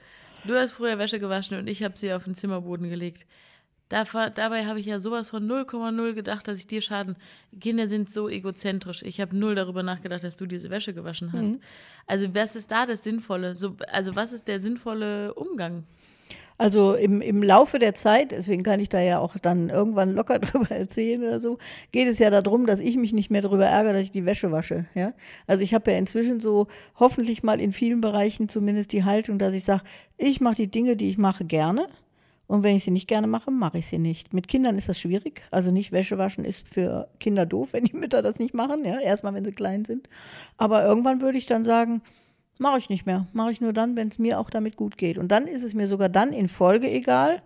du 0.46 0.56
hast 0.56 0.74
früher 0.74 0.98
Wäsche 0.98 1.20
gewaschen 1.20 1.58
und 1.58 1.68
ich 1.68 1.84
habe 1.84 1.98
sie 1.98 2.14
auf 2.14 2.26
den 2.26 2.36
Zimmerboden 2.36 2.90
gelegt. 2.90 3.26
dabei 3.90 4.66
habe 4.66 4.80
ich 4.80 4.86
ja 4.86 5.00
sowas 5.00 5.30
von 5.30 5.48
0,0 5.48 6.14
gedacht, 6.14 6.48
dass 6.48 6.60
ich 6.60 6.68
dir 6.68 6.82
schaden. 6.82 7.16
Kinder 7.60 7.88
sind 7.88 8.10
so 8.10 8.28
egozentrisch. 8.30 9.04
Ich 9.04 9.22
habe 9.22 9.36
null 9.36 9.56
darüber 9.56 9.84
nachgedacht, 9.84 10.24
dass 10.24 10.36
du 10.36 10.46
diese 10.46 10.70
Wäsche 10.70 10.94
gewaschen 10.94 11.32
hast. 11.34 11.52
Mhm. 11.52 11.62
Also, 12.06 12.34
was 12.34 12.56
ist 12.56 12.72
da 12.72 12.86
das 12.86 13.04
Sinnvolle? 13.04 13.56
So, 13.56 13.78
also, 13.88 14.16
was 14.16 14.34
ist 14.34 14.48
der 14.48 14.60
sinnvolle 14.60 15.34
Umgang? 15.36 15.86
Also 16.62 16.94
im, 16.94 17.22
im 17.22 17.42
Laufe 17.42 17.80
der 17.80 17.96
Zeit, 17.96 18.30
deswegen 18.30 18.62
kann 18.62 18.80
ich 18.80 18.88
da 18.88 19.02
ja 19.02 19.18
auch 19.18 19.36
dann 19.40 19.70
irgendwann 19.70 20.14
locker 20.14 20.38
drüber 20.40 20.70
erzählen 20.70 21.24
oder 21.24 21.40
so, 21.40 21.58
geht 21.92 22.08
es 22.08 22.20
ja 22.20 22.30
darum, 22.30 22.68
dass 22.68 22.80
ich 22.80 22.98
mich 22.98 23.14
nicht 23.14 23.32
mehr 23.32 23.42
darüber 23.42 23.66
ärgere, 23.66 23.94
dass 23.94 24.04
ich 24.04 24.12
die 24.12 24.28
Wäsche 24.28 24.52
wasche. 24.52 24.86
Ja? 24.94 25.14
Also 25.48 25.64
ich 25.64 25.74
habe 25.74 25.90
ja 25.90 25.98
inzwischen 25.98 26.40
so 26.40 26.68
hoffentlich 27.00 27.42
mal 27.42 27.60
in 27.60 27.72
vielen 27.72 28.00
Bereichen 28.00 28.48
zumindest 28.48 28.92
die 28.92 29.04
Haltung, 29.04 29.40
dass 29.40 29.56
ich 29.56 29.64
sage, 29.64 29.82
ich 30.20 30.40
mache 30.40 30.54
die 30.54 30.70
Dinge, 30.70 30.96
die 30.96 31.10
ich 31.10 31.18
mache, 31.18 31.46
gerne. 31.46 31.88
Und 32.46 32.62
wenn 32.62 32.76
ich 32.76 32.84
sie 32.84 32.92
nicht 32.92 33.08
gerne 33.08 33.26
mache, 33.26 33.50
mache 33.50 33.80
ich 33.80 33.88
sie 33.88 33.98
nicht. 33.98 34.32
Mit 34.32 34.48
Kindern 34.48 34.78
ist 34.78 34.88
das 34.88 35.00
schwierig. 35.00 35.42
Also 35.50 35.72
nicht 35.72 35.92
Wäsche 35.92 36.20
waschen 36.20 36.46
ist 36.46 36.60
für 36.68 37.08
Kinder 37.20 37.48
doof, 37.48 37.70
wenn 37.74 37.86
die 37.86 37.98
Mütter 37.98 38.22
das 38.22 38.38
nicht 38.38 38.54
machen. 38.54 38.86
Ja? 38.86 39.00
Erstmal, 39.00 39.34
wenn 39.34 39.46
sie 39.46 39.52
klein 39.52 39.84
sind. 39.84 40.10
Aber 40.58 40.86
irgendwann 40.86 41.22
würde 41.22 41.40
ich 41.40 41.48
dann 41.48 41.66
sagen, 41.66 42.04
Mache 42.62 42.78
ich 42.78 42.90
nicht 42.90 43.08
mehr. 43.08 43.26
Mache 43.34 43.52
ich 43.52 43.60
nur 43.60 43.74
dann, 43.74 43.96
wenn 43.96 44.10
es 44.10 44.20
mir 44.20 44.40
auch 44.40 44.52
damit 44.52 44.76
gut 44.76 44.96
geht. 44.96 45.18
Und 45.18 45.30
dann 45.30 45.48
ist 45.48 45.64
es 45.64 45.74
mir 45.74 45.88
sogar 45.88 46.10
dann 46.10 46.32
in 46.32 46.48
Folge 46.48 46.88
egal, 46.92 47.42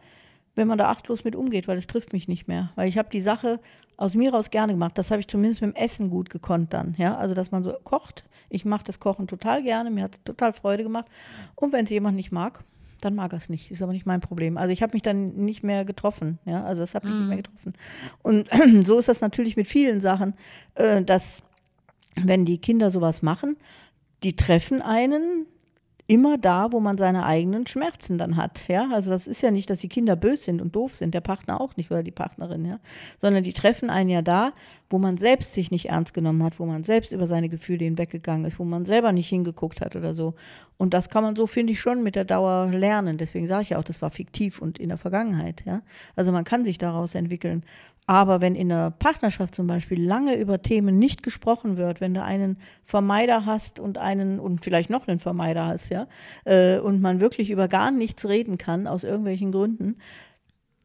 wenn 0.55 0.67
man 0.67 0.77
da 0.77 0.89
achtlos 0.89 1.23
mit 1.23 1.37
umgeht, 1.37 1.69
weil 1.69 1.77
es 1.77 1.87
trifft 1.87 2.11
mich 2.11 2.27
nicht 2.27 2.49
mehr. 2.49 2.73
Weil 2.75 2.89
ich 2.89 2.97
habe 2.97 3.07
die 3.09 3.21
Sache 3.21 3.61
aus 3.95 4.13
mir 4.13 4.33
raus 4.33 4.49
gerne 4.49 4.73
gemacht. 4.73 4.97
Das 4.97 5.11
habe 5.11 5.21
ich 5.21 5.29
zumindest 5.29 5.61
mit 5.61 5.73
dem 5.73 5.81
Essen 5.81 6.09
gut 6.09 6.29
gekonnt 6.29 6.73
dann. 6.73 6.95
Ja? 6.97 7.15
Also, 7.15 7.33
dass 7.33 7.49
man 7.49 7.63
so 7.63 7.71
kocht. 7.85 8.25
Ich 8.49 8.65
mache 8.65 8.83
das 8.83 8.99
Kochen 8.99 9.25
total 9.25 9.63
gerne. 9.63 9.89
Mir 9.89 10.03
hat 10.03 10.15
es 10.15 10.23
total 10.25 10.51
Freude 10.51 10.83
gemacht. 10.83 11.05
Und 11.55 11.71
wenn 11.71 11.85
es 11.85 11.91
jemand 11.91 12.17
nicht 12.17 12.33
mag, 12.33 12.65
dann 12.99 13.15
mag 13.15 13.31
er 13.31 13.37
es 13.37 13.47
nicht. 13.47 13.71
Ist 13.71 13.81
aber 13.81 13.93
nicht 13.93 14.05
mein 14.05 14.19
Problem. 14.19 14.57
Also 14.57 14.73
ich 14.73 14.83
habe 14.83 14.91
mich 14.91 15.01
dann 15.01 15.27
nicht 15.27 15.63
mehr 15.63 15.85
getroffen. 15.85 16.39
Ja? 16.43 16.65
Also 16.65 16.81
das 16.81 16.93
hat 16.93 17.05
mich 17.05 17.13
mm. 17.13 17.17
nicht 17.19 17.27
mehr 17.27 17.37
mhm. 17.37 17.43
getroffen. 17.43 17.73
Und 18.21 18.85
so 18.85 18.99
ist 18.99 19.07
das 19.07 19.21
natürlich 19.21 19.55
mit 19.55 19.67
vielen 19.67 20.01
Sachen, 20.01 20.33
äh, 20.73 21.01
dass 21.01 21.41
wenn 22.21 22.43
die 22.43 22.57
Kinder 22.57 22.91
sowas 22.91 23.21
machen, 23.21 23.55
die 24.23 24.35
treffen 24.35 24.81
einen 24.81 25.45
immer 26.07 26.37
da, 26.37 26.71
wo 26.71 26.79
man 26.79 26.97
seine 26.97 27.25
eigenen 27.25 27.65
Schmerzen 27.65 28.17
dann 28.17 28.35
hat. 28.35 28.67
Ja, 28.67 28.89
also 28.91 29.09
das 29.09 29.25
ist 29.25 29.41
ja 29.41 29.49
nicht, 29.49 29.69
dass 29.69 29.79
die 29.79 29.89
Kinder 29.89 30.15
böse 30.15 30.43
sind 30.43 30.61
und 30.61 30.75
doof 30.75 30.93
sind, 30.93 31.15
der 31.15 31.21
Partner 31.21 31.59
auch 31.59 31.75
nicht 31.77 31.89
oder 31.89 32.03
die 32.03 32.11
Partnerin, 32.11 32.63
ja, 32.65 32.79
sondern 33.19 33.43
die 33.43 33.53
treffen 33.53 33.89
einen 33.89 34.09
ja 34.09 34.21
da, 34.21 34.53
wo 34.89 34.99
man 34.99 35.17
selbst 35.17 35.53
sich 35.53 35.71
nicht 35.71 35.89
ernst 35.89 36.13
genommen 36.13 36.43
hat, 36.43 36.59
wo 36.59 36.65
man 36.65 36.83
selbst 36.83 37.11
über 37.11 37.25
seine 37.27 37.49
Gefühle 37.49 37.85
hinweggegangen 37.85 38.45
ist, 38.45 38.59
wo 38.59 38.65
man 38.65 38.85
selber 38.85 39.11
nicht 39.13 39.29
hingeguckt 39.29 39.81
hat 39.81 39.95
oder 39.95 40.13
so. 40.13 40.35
Und 40.77 40.93
das 40.93 41.09
kann 41.09 41.23
man 41.23 41.35
so, 41.35 41.47
finde 41.47 41.73
ich, 41.73 41.79
schon 41.79 42.03
mit 42.03 42.15
der 42.15 42.25
Dauer 42.25 42.67
lernen. 42.67 43.17
Deswegen 43.17 43.47
sage 43.47 43.63
ich 43.63 43.69
ja 43.69 43.79
auch, 43.79 43.83
das 43.83 44.01
war 44.03 44.11
fiktiv 44.11 44.61
und 44.61 44.77
in 44.77 44.89
der 44.89 44.99
Vergangenheit, 44.99 45.63
ja. 45.65 45.81
Also 46.15 46.31
man 46.31 46.43
kann 46.43 46.65
sich 46.65 46.77
daraus 46.77 47.15
entwickeln. 47.15 47.63
Aber 48.07 48.39
wenn 48.39 48.55
in 48.55 48.69
der 48.69 48.91
Partnerschaft 48.91 49.55
zum 49.55 49.65
Beispiel 49.65 50.01
lange 50.01 50.35
über 50.35 50.61
Themen 50.61 50.99
nicht 50.99 51.23
gesprochen 51.23 51.77
wird, 51.77 52.01
wenn 52.01 52.13
du 52.13 52.21
einen 52.21 52.57
Vermeider 52.83 53.45
hast 53.45 53.79
und 53.79 53.97
einen 53.97 54.39
und 54.39 54.63
vielleicht 54.63 54.91
noch 54.91 55.07
einen 55.07 55.19
Vermeider 55.19 55.65
hast, 55.65 55.89
ja, 55.89 56.07
äh, 56.43 56.77
und 56.77 57.01
man 57.01 57.19
wirklich 57.19 57.49
über 57.49 57.67
gar 57.67 57.89
nichts 57.89 58.27
reden 58.27 58.57
kann 58.57 58.85
aus 58.85 59.03
irgendwelchen 59.03 59.51
Gründen, 59.51 59.97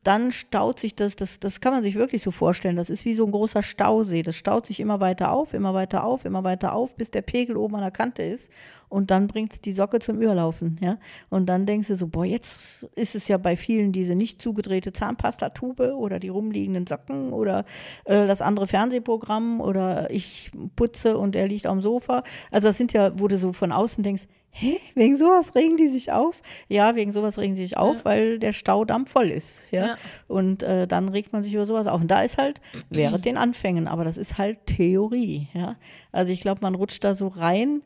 dann 0.02 0.32
staut 0.32 0.80
sich 0.80 0.94
das, 0.94 1.14
das, 1.14 1.40
das 1.40 1.60
kann 1.60 1.74
man 1.74 1.82
sich 1.82 1.94
wirklich 1.94 2.22
so 2.22 2.30
vorstellen. 2.30 2.76
Das 2.76 2.88
ist 2.88 3.04
wie 3.04 3.12
so 3.12 3.26
ein 3.26 3.32
großer 3.32 3.62
Stausee. 3.62 4.22
Das 4.22 4.34
staut 4.34 4.64
sich 4.64 4.80
immer 4.80 4.98
weiter 5.00 5.30
auf, 5.30 5.52
immer 5.52 5.74
weiter 5.74 6.04
auf, 6.04 6.24
immer 6.24 6.42
weiter 6.42 6.72
auf, 6.72 6.94
bis 6.94 7.10
der 7.10 7.20
Pegel 7.20 7.58
oben 7.58 7.74
an 7.74 7.82
der 7.82 7.90
Kante 7.90 8.22
ist. 8.22 8.50
Und 8.88 9.10
dann 9.10 9.26
bringt 9.26 9.66
die 9.66 9.72
Socke 9.72 9.98
zum 9.98 10.22
Überlaufen. 10.22 10.78
Ja? 10.80 10.98
Und 11.28 11.46
dann 11.50 11.66
denkst 11.66 11.88
du 11.88 11.96
so, 11.96 12.06
boah, 12.06 12.24
jetzt 12.24 12.84
ist 12.94 13.14
es 13.14 13.28
ja 13.28 13.36
bei 13.36 13.58
vielen 13.58 13.92
diese 13.92 14.14
nicht 14.14 14.40
zugedrehte 14.40 14.94
Zahnpastatube 14.94 15.94
oder 15.94 16.18
die 16.18 16.28
rumliegenden 16.28 16.86
Socken 16.86 17.34
oder 17.34 17.66
äh, 18.06 18.26
das 18.26 18.40
andere 18.40 18.66
Fernsehprogramm 18.66 19.60
oder 19.60 20.10
ich 20.10 20.50
putze 20.76 21.18
und 21.18 21.36
er 21.36 21.46
liegt 21.46 21.66
am 21.66 21.82
Sofa. 21.82 22.24
Also 22.50 22.68
das 22.68 22.78
sind 22.78 22.94
ja, 22.94 23.18
wo 23.20 23.28
du 23.28 23.38
so 23.38 23.52
von 23.52 23.70
außen 23.70 24.02
denkst, 24.02 24.26
hä, 24.50 24.78
wegen 24.94 25.16
sowas 25.16 25.54
regen 25.54 25.76
die 25.76 25.88
sich 25.88 26.12
auf? 26.12 26.42
Ja, 26.68 26.96
wegen 26.96 27.12
sowas 27.12 27.38
regen 27.38 27.54
sie 27.54 27.62
sich 27.62 27.76
auf, 27.76 27.96
ja. 27.98 28.04
weil 28.04 28.38
der 28.38 28.52
Staudamm 28.52 29.06
voll 29.06 29.30
ist. 29.30 29.62
Ja. 29.70 29.86
ja. 29.86 29.98
Und 30.28 30.62
äh, 30.62 30.86
dann 30.86 31.08
regt 31.08 31.32
man 31.32 31.42
sich 31.42 31.54
über 31.54 31.66
sowas 31.66 31.86
auf. 31.86 32.00
Und 32.00 32.10
da 32.10 32.22
ist 32.22 32.38
halt, 32.38 32.60
während 32.88 33.24
den 33.24 33.36
Anfängen, 33.36 33.88
aber 33.88 34.04
das 34.04 34.18
ist 34.18 34.38
halt 34.38 34.66
Theorie. 34.66 35.48
Ja. 35.54 35.76
Also 36.12 36.32
ich 36.32 36.40
glaube, 36.40 36.60
man 36.62 36.74
rutscht 36.74 37.04
da 37.04 37.14
so 37.14 37.28
rein. 37.28 37.82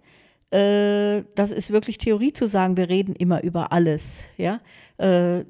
Äh, 0.50 1.24
das 1.35 1.50
ist 1.50 1.70
wirklich 1.70 1.98
Theorie 1.98 2.33
zu 2.33 2.46
sagen, 2.46 2.77
wir 2.77 2.88
reden 2.88 3.14
immer 3.14 3.42
über 3.42 3.72
alles. 3.72 4.24
Ja. 4.37 4.61
Äh, 4.98 5.44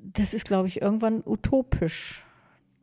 das 0.00 0.34
ist, 0.34 0.44
glaube 0.44 0.68
ich, 0.68 0.80
irgendwann 0.80 1.22
utopisch 1.24 2.24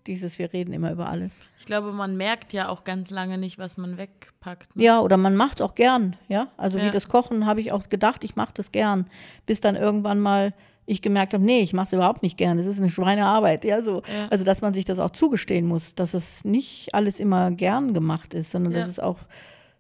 dieses, 0.08 0.38
wir 0.40 0.54
reden 0.54 0.74
immer 0.74 0.92
über 0.92 1.10
alles. 1.10 1.42
Ich 1.58 1.66
glaube, 1.66 1.92
man 1.92 2.18
merkt 2.18 2.54
ja 2.54 2.70
auch 2.70 2.84
ganz 2.84 3.10
lange 3.10 3.38
nicht, 3.38 3.58
was 3.58 3.78
man 3.78 3.98
wegpackt. 3.98 4.76
Ne? 4.76 4.84
Ja, 4.84 5.00
oder 5.00 5.18
man 5.18 5.36
macht 5.36 5.60
es 5.60 5.62
auch 5.62 5.76
gern, 5.76 6.16
ja. 6.28 6.50
Also 6.58 6.78
ja. 6.78 6.86
wie 6.86 6.92
das 6.92 7.08
Kochen 7.08 7.46
habe 7.46 7.62
ich 7.62 7.72
auch 7.72 7.90
gedacht, 7.90 8.24
ich 8.24 8.36
mache 8.36 8.54
das 8.54 8.72
gern. 8.72 9.06
Bis 9.46 9.62
dann 9.62 9.76
irgendwann 9.76 10.20
mal 10.20 10.54
ich 10.88 11.02
gemerkt 11.02 11.34
habe, 11.34 11.44
nee, 11.44 11.62
ich 11.62 11.74
mache 11.74 11.88
es 11.88 11.94
überhaupt 11.94 12.22
nicht 12.22 12.38
gern. 12.38 12.58
Das 12.58 12.66
ist 12.68 12.80
eine 12.80 12.90
Schweinearbeit, 12.90 13.66
ja 13.66 13.82
so. 13.82 14.04
Ja. 14.16 14.28
Also 14.30 14.46
dass 14.46 14.62
man 14.62 14.74
sich 14.74 14.86
das 14.86 15.00
auch 15.00 15.12
zugestehen 15.12 15.66
muss, 15.66 15.96
dass 15.96 16.14
es 16.14 16.46
nicht 16.46 16.94
alles 16.94 17.20
immer 17.20 17.52
gern 17.52 17.94
gemacht 17.94 18.34
ist, 18.34 18.52
sondern 18.52 18.74
ja. 18.74 18.80
dass 18.80 18.90
es 18.90 19.00
auch, 19.00 19.18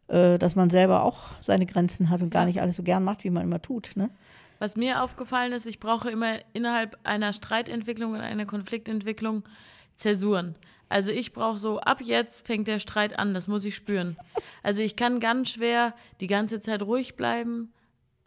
äh, 0.08 0.40
dass 0.40 0.56
man 0.56 0.70
selber 0.70 1.04
auch 1.04 1.20
seine 1.44 1.66
Grenzen 1.66 2.10
hat 2.10 2.22
und 2.22 2.32
gar 2.32 2.46
nicht 2.46 2.60
alles 2.62 2.76
so 2.78 2.84
gern 2.84 3.04
macht, 3.04 3.24
wie 3.24 3.30
man 3.30 3.44
immer 3.44 3.62
tut. 3.62 3.92
Ne? 3.96 4.10
Was 4.58 4.76
mir 4.76 5.04
aufgefallen 5.04 5.54
ist, 5.54 5.68
ich 5.68 5.80
brauche 5.80 6.10
immer 6.10 6.38
innerhalb 6.54 6.98
einer 7.04 7.34
Streitentwicklung 7.34 8.14
und 8.14 8.22
einer 8.22 8.46
Konfliktentwicklung 8.46 9.44
Zäsuren. 9.96 10.56
Also 10.90 11.12
ich 11.12 11.34
brauche 11.34 11.58
so, 11.58 11.80
ab 11.80 12.02
jetzt 12.02 12.46
fängt 12.46 12.68
der 12.68 12.80
Streit 12.80 13.18
an, 13.18 13.34
das 13.34 13.48
muss 13.48 13.66
ich 13.66 13.76
spüren. 13.76 14.18
Also 14.62 14.82
ich 14.82 14.96
kann 14.96 15.20
ganz 15.20 15.50
schwer 15.50 15.94
die 16.22 16.28
ganze 16.28 16.60
Zeit 16.60 16.84
ruhig 16.84 17.16
bleiben. 17.16 17.74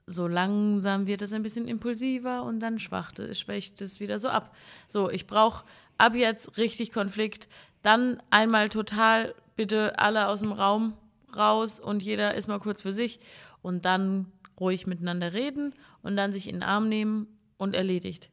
So 0.06 0.26
langsam 0.26 1.06
wird 1.06 1.22
es 1.22 1.32
ein 1.32 1.42
bisschen 1.42 1.68
impulsiver 1.68 2.42
und 2.42 2.60
dann 2.60 2.78
schwacht, 2.78 3.20
schwächt 3.36 3.80
es 3.80 4.00
wieder 4.00 4.18
so 4.18 4.28
ab. 4.28 4.56
So, 4.88 5.10
ich 5.10 5.26
brauche 5.26 5.64
ab 5.98 6.14
jetzt 6.14 6.56
richtig 6.56 6.92
Konflikt. 6.92 7.48
Dann 7.82 8.20
einmal 8.30 8.70
total 8.70 9.34
bitte 9.54 9.98
alle 9.98 10.28
aus 10.28 10.40
dem 10.40 10.52
Raum 10.52 10.94
raus 11.36 11.78
und 11.78 12.02
jeder 12.02 12.34
ist 12.34 12.48
mal 12.48 12.58
kurz 12.58 12.82
für 12.82 12.92
sich 12.92 13.20
und 13.60 13.84
dann 13.84 14.32
ruhig 14.58 14.86
miteinander 14.86 15.32
reden 15.32 15.74
und 16.02 16.16
dann 16.16 16.32
sich 16.32 16.48
in 16.48 16.56
den 16.56 16.62
Arm 16.62 16.88
nehmen 16.88 17.26
und 17.58 17.76
erledigt. 17.76 18.30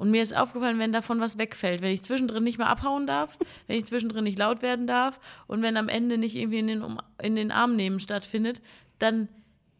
Und 0.00 0.10
mir 0.10 0.22
ist 0.22 0.34
aufgefallen, 0.34 0.78
wenn 0.78 0.92
davon 0.92 1.20
was 1.20 1.36
wegfällt, 1.36 1.82
wenn 1.82 1.92
ich 1.92 2.02
zwischendrin 2.02 2.42
nicht 2.42 2.56
mehr 2.56 2.68
abhauen 2.68 3.06
darf, 3.06 3.36
wenn 3.66 3.76
ich 3.76 3.84
zwischendrin 3.84 4.24
nicht 4.24 4.38
laut 4.38 4.62
werden 4.62 4.86
darf 4.86 5.20
und 5.46 5.60
wenn 5.60 5.76
am 5.76 5.90
Ende 5.90 6.16
nicht 6.16 6.36
irgendwie 6.36 6.60
in 6.60 6.68
den, 6.68 6.82
um, 6.82 7.02
in 7.22 7.36
den 7.36 7.50
Arm 7.50 7.76
nehmen 7.76 8.00
stattfindet, 8.00 8.62
dann 8.98 9.28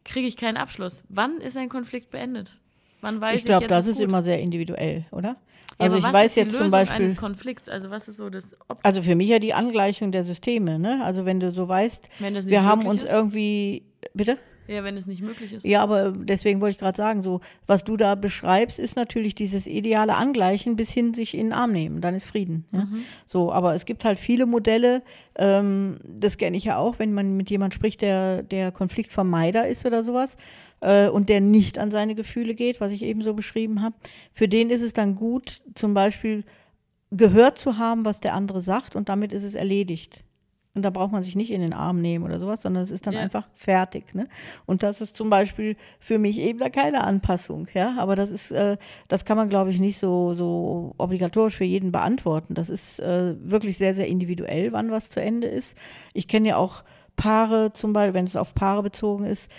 kriege 0.05 0.29
ich 0.29 0.37
keinen 0.37 0.59
Abschluss. 0.59 1.05
Wann 1.09 1.39
ist 1.39 1.57
ein 1.57 1.71
Konflikt 1.71 2.11
beendet? 2.11 2.55
Wann 3.01 3.23
weiß 3.23 3.39
ich 3.39 3.45
glaube, 3.47 3.67
das 3.67 3.87
ist, 3.87 3.95
ist 3.95 4.03
immer 4.03 4.23
sehr 4.23 4.39
individuell, 4.41 5.07
oder? 5.11 5.37
Also 5.79 5.97
ja, 5.97 6.07
ich 6.07 6.13
weiß 6.13 6.35
jetzt 6.35 6.55
zum 6.55 6.71
Beispiel 6.71 7.01
eines 7.01 7.17
Konflikts, 7.17 7.71
also 7.71 7.89
was 7.89 8.07
ist 8.07 8.19
so 8.19 8.29
das 8.29 8.55
Ob 8.69 8.79
Also 8.83 9.01
für 9.01 9.15
mich 9.15 9.31
ja 9.31 9.39
die 9.39 9.55
Angleichung 9.55 10.13
der 10.13 10.25
Systeme, 10.25 10.79
ne? 10.79 11.03
Also 11.03 11.25
wenn 11.25 11.41
du 11.41 11.51
so 11.51 11.67
weißt, 11.67 12.11
wir 12.19 12.63
haben 12.63 12.85
uns 12.85 13.05
ist? 13.05 13.11
irgendwie 13.11 13.85
bitte 14.13 14.37
Ja, 14.71 14.85
wenn 14.85 14.97
es 14.97 15.07
nicht 15.09 15.21
möglich 15.21 15.53
ist. 15.53 15.67
Ja, 15.67 15.83
aber 15.83 16.13
deswegen 16.13 16.61
wollte 16.61 16.73
ich 16.73 16.79
gerade 16.79 16.97
sagen, 16.97 17.23
so, 17.23 17.41
was 17.67 17.83
du 17.83 17.97
da 17.97 18.15
beschreibst, 18.15 18.79
ist 18.79 18.95
natürlich 18.95 19.35
dieses 19.35 19.67
ideale 19.67 20.15
Angleichen 20.15 20.77
bis 20.77 20.91
hin 20.91 21.13
sich 21.13 21.35
in 21.35 21.49
den 21.49 21.53
Arm 21.53 21.73
nehmen. 21.73 22.01
Dann 22.01 22.15
ist 22.15 22.25
Frieden. 22.25 22.67
Ja? 22.71 22.85
Mhm. 22.85 23.03
So, 23.27 23.53
aber 23.53 23.75
es 23.75 23.85
gibt 23.85 24.05
halt 24.05 24.21
viele 24.21 24.47
Modelle, 24.47 25.03
ähm, 25.35 25.99
das 26.05 26.39
kenne 26.39 26.57
ich 26.57 26.65
ja 26.65 26.77
auch, 26.77 27.01
wenn 27.01 27.13
man 27.13 27.37
mit 27.37 27.51
jemandem 27.51 27.75
spricht, 27.75 28.01
der, 28.01 28.45
der 28.45 28.71
Konfliktvermeider 28.71 29.67
ist 29.67 29.85
oder 29.87 30.05
sowas 30.05 30.37
äh, 30.81 31.09
und 31.09 31.29
der 31.29 31.41
nicht 31.41 31.77
an 31.77 31.91
seine 31.91 32.15
Gefühle 32.15 32.55
geht, 32.55 32.81
was 32.81 32.93
ich 32.93 33.03
eben 33.03 33.23
so 33.23 33.35
beschrieben 33.35 33.83
habe. 33.83 33.97
Für 34.33 34.47
den 34.47 34.71
ist 34.71 34.83
es 34.83 34.93
dann 34.93 35.17
gut, 35.17 35.63
zum 35.75 35.95
Beispiel 35.95 36.45
gehört 37.11 37.59
zu 37.59 37.77
haben, 37.77 38.05
was 38.05 38.21
der 38.21 38.35
andere 38.35 38.61
sagt 38.61 38.95
und 38.95 39.09
damit 39.09 39.33
ist 39.33 39.43
es 39.43 39.57
erledigt. 39.57 40.23
Und 40.75 40.83
da 40.83 40.91
braucht 40.91 41.11
man 41.11 41.25
sich 41.25 41.35
nicht 41.35 41.51
in 41.51 41.61
den 41.61 41.73
Arm 41.73 42.01
nehmen 42.01 42.25
oder 42.25 42.39
sowas, 42.39 42.63
sondern 42.63 42.85
es 42.85 42.93
ist 42.93 43.07
dann 43.07 43.15
Ja. 43.15 43.21
einfach 43.21 43.49
fertig. 43.55 44.15
Ne? 44.15 44.29
Und 44.67 44.85
das 44.85 45.01
ist 45.01 45.17
zum 45.17 45.29
Beispiel 45.29 45.77
für 45.99 46.19
mich 46.21 46.39
eben 46.39 46.61
da 46.61 46.69
keine 46.69 47.03
Anpassung. 47.03 47.67
Ja? 47.75 47.97
Aber 47.99 48.15
das 48.15 48.31
ist, 48.31 48.53
äh, 48.53 48.77
das 49.09 49.25
kann 49.25 49.37
man, 49.37 49.49
glaube 49.49 49.71
ich, 49.71 49.81
nicht 49.81 49.99
so, 49.99 50.33
so 50.35 50.95
obligatorisch 50.97 51.57
für 51.57 51.65
jeden 51.65 51.91
beantworten. 51.91 52.55
Das 52.55 52.71
ist 52.71 53.01
äh, 53.01 53.35
wirklich 53.43 53.79
sehr, 53.79 53.95
sehr 53.95 54.07
individuell, 54.07 54.73
wann 54.73 54.93
was 54.93 55.11
zu 55.11 55.21
Ende 55.21 55.49
ist. 55.49 55.77
Ich 56.15 56.29
kenne 56.29 56.49
ja 56.51 56.57
auch 56.57 56.85
Paare, 57.17 57.73
zum 57.73 57.93
Beispiel, 57.93 58.15
wenn 58.15 58.25
es 58.25 58.37
auf 58.37 58.55
Paare 58.55 58.83
bezogen 58.85 59.25
ist, 59.25 59.51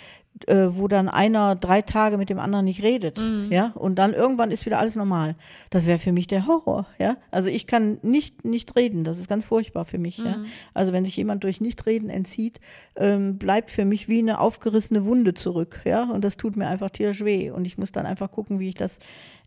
äh, 0.48 0.68
wo 0.72 0.88
dann 0.88 1.08
einer 1.08 1.54
drei 1.54 1.82
Tage 1.82 2.18
mit 2.18 2.30
dem 2.30 2.38
anderen 2.38 2.64
nicht 2.64 2.82
redet, 2.82 3.20
ja, 3.50 3.72
und 3.74 3.96
dann 3.96 4.14
irgendwann 4.14 4.50
ist 4.50 4.66
wieder 4.66 4.78
alles 4.78 4.96
normal. 4.96 5.36
Das 5.70 5.86
wäre 5.86 5.98
für 5.98 6.12
mich 6.12 6.26
der 6.26 6.46
Horror, 6.46 6.86
ja. 6.98 7.16
Also 7.30 7.48
ich 7.48 7.66
kann 7.66 7.98
nicht 8.02 8.44
nicht 8.44 8.76
reden, 8.76 9.04
das 9.04 9.18
ist 9.18 9.28
ganz 9.28 9.44
furchtbar 9.44 9.84
für 9.84 9.98
mich, 9.98 10.18
ja. 10.18 10.38
Also 10.74 10.92
wenn 10.92 11.04
sich 11.04 11.16
jemand 11.16 11.44
durch 11.44 11.60
Nichtreden 11.60 12.10
entzieht, 12.10 12.60
ähm, 12.96 13.38
bleibt 13.38 13.70
für 13.70 13.84
mich 13.84 14.08
wie 14.08 14.18
eine 14.18 14.40
aufgerissene 14.40 15.04
Wunde 15.04 15.34
zurück, 15.34 15.80
ja, 15.84 16.04
und 16.04 16.24
das 16.24 16.36
tut 16.36 16.56
mir 16.56 16.66
einfach 16.66 16.90
tierisch 16.90 17.24
weh 17.24 17.50
und 17.50 17.64
ich 17.64 17.78
muss 17.78 17.92
dann 17.92 18.06
einfach 18.06 18.30
gucken, 18.30 18.58
wie 18.60 18.68
ich 18.68 18.74
das 18.74 18.98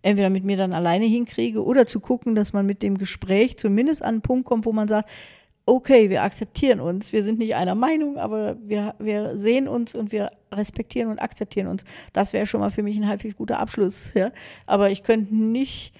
entweder 0.06 0.30
mit 0.30 0.44
mir 0.44 0.56
dann 0.56 0.72
alleine 0.72 1.06
hinkriege 1.06 1.64
oder 1.64 1.88
zu 1.88 2.00
gucken, 2.00 2.36
dass 2.36 2.54
man 2.54 2.66
mit 2.66 2.84
dem 2.84 2.98
Gespräch 2.98 3.58
zumindest 3.58 4.04
an 4.04 4.16
einen 4.16 4.22
Punkt 4.22 4.46
kommt, 4.46 4.66
wo 4.66 4.72
man 4.72 4.88
sagt, 4.88 5.10
okay, 5.65 6.10
wir 6.10 6.23
akzeptieren 6.23 6.80
uns, 6.80 7.12
wir 7.12 7.23
sind 7.23 7.39
nicht 7.39 7.56
einer 7.56 7.75
Meinung, 7.75 8.17
aber 8.17 8.56
wir, 8.62 8.95
wir 8.99 9.38
sehen 9.38 9.67
uns 9.67 9.95
und 9.95 10.12
wir 10.12 10.32
respektieren 10.51 11.10
und 11.10 11.19
akzeptieren 11.19 11.67
uns. 11.67 11.84
Das 12.13 12.34
wäre 12.34 12.45
schon 12.45 12.60
mal 12.60 12.69
für 12.69 12.84
mich 12.84 12.97
ein 12.97 13.08
halbwegs 13.08 13.36
guter 13.36 13.60
Abschluss. 13.60 14.12
Ja? 14.13 14.32
Aber 14.67 14.91
ich 14.91 15.04
könnte 15.04 15.36
nicht 15.36 15.93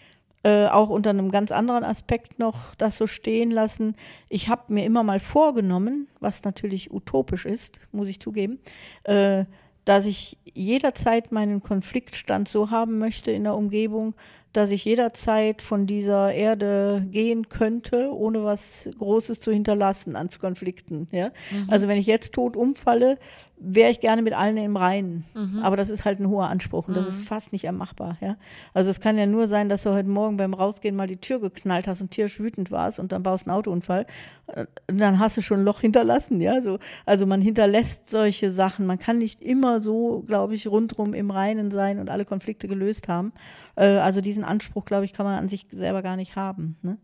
äh, 0.44 0.68
auch 0.68 0.90
unter 0.90 1.10
einem 1.10 1.32
ganz 1.32 1.52
anderen 1.52 1.84
Aspekt 1.84 2.38
noch 2.38 2.76
das 2.76 2.98
so 2.98 3.08
stehen 3.08 3.50
lassen. 3.50 3.96
Ich 4.30 4.48
habe 4.48 4.72
mir 4.72 4.86
immer 4.86 5.02
mal 5.02 5.20
vorgenommen, 5.20 6.08
was 6.20 6.44
natürlich 6.44 6.94
utopisch 6.94 7.46
ist, 7.46 7.80
muss 7.92 8.08
ich 8.08 8.20
zugeben, 8.20 8.60
äh, 9.06 9.46
dass 9.86 10.06
ich 10.06 10.38
jederzeit 10.54 11.32
meinen 11.32 11.64
Konfliktstand 11.64 12.48
so 12.48 12.70
haben 12.70 13.00
möchte 13.00 13.32
in 13.32 13.44
der 13.44 13.56
Umgebung, 13.56 14.14
dass 14.58 14.72
ich 14.72 14.86
jederzeit 14.86 15.62
von 15.62 15.88
dieser 15.88 16.34
Erde 16.34 17.06
gehen 17.12 17.50
könnte, 17.50 18.12
ohne 18.14 18.44
was 18.44 18.90
Großes 18.98 19.42
zu 19.42 19.52
hinterlassen 19.52 20.16
an 20.16 20.30
Konflikten. 20.40 21.08
Ja? 21.12 21.32
Also 21.68 21.88
wenn 21.88 21.98
ich 21.98 22.06
jetzt 22.08 22.34
tot 22.34 22.56
umfalle, 22.56 23.18
wäre 23.58 23.90
ich 23.90 24.02
gerne 24.02 24.22
mit 24.22 24.34
allen 24.34 24.58
im 24.58 24.76
Reinen. 24.76 25.24
Aber 25.64 25.78
das 25.78 25.90
ist 25.90 26.04
halt 26.04 26.20
ein 26.20 26.28
hoher 26.28 26.50
Anspruch 26.50 26.90
und 26.90 26.96
das 26.98 27.08
ist 27.08 27.22
fast 27.26 27.54
nicht 27.54 27.64
ermachbar. 27.64 28.18
Ja? 28.20 28.36
Also 28.74 28.92
es 28.92 29.00
kann 29.00 29.18
ja 29.18 29.26
nur 29.26 29.48
sein, 29.48 29.70
dass 29.70 29.84
du 29.84 29.92
heute 29.94 30.10
Morgen 30.10 30.36
beim 30.38 30.54
Rausgehen 30.54 30.96
mal 30.96 31.08
die 31.08 31.18
Tür 31.18 31.40
geknallt 31.40 31.88
hast 31.88 32.02
und 32.02 32.12
tierisch 32.12 32.40
wütend 32.40 32.70
warst 32.72 33.00
und 33.00 33.12
dann 33.14 33.24
baust 33.24 33.48
einen 33.48 33.56
Autounfall. 33.56 34.06
Äh, 34.48 34.66
Und 34.90 35.00
dann 35.00 35.20
hast 35.20 35.38
du 35.38 35.42
schon 35.42 35.60
ein 35.62 35.66
Loch 35.66 35.82
hinterlassen. 35.82 36.42
Ja? 36.42 36.62
So, 36.62 36.80
also 37.06 37.26
man 37.26 37.42
hinterlässt 37.42 38.10
solche 38.10 38.52
Sachen. 38.52 38.86
Man 38.86 39.00
kann 39.00 39.20
nicht 39.20 39.42
immer 39.42 39.80
so, 39.80 40.24
glaube 40.28 40.54
ich, 40.54 40.68
rundrum 40.68 41.14
im 41.14 41.32
Reinen 41.32 41.72
sein 41.72 42.00
und 42.00 42.10
alle 42.10 42.26
Konflikte 42.26 42.68
gelöst 42.68 43.08
haben. 43.08 43.32
Äh, 43.78 43.86
also 43.86 44.20
diesen 44.22 44.44
Anspruch, 44.48 44.86
glaube 44.86 45.06
ich, 45.06 45.14
kann 45.14 45.26
man 45.26 45.38
an 45.38 45.48
sich 45.48 45.68
selber 45.72 46.02
gar 46.02 46.16
nicht 46.16 46.36
haben. 46.36 46.78
Ne? 46.82 46.98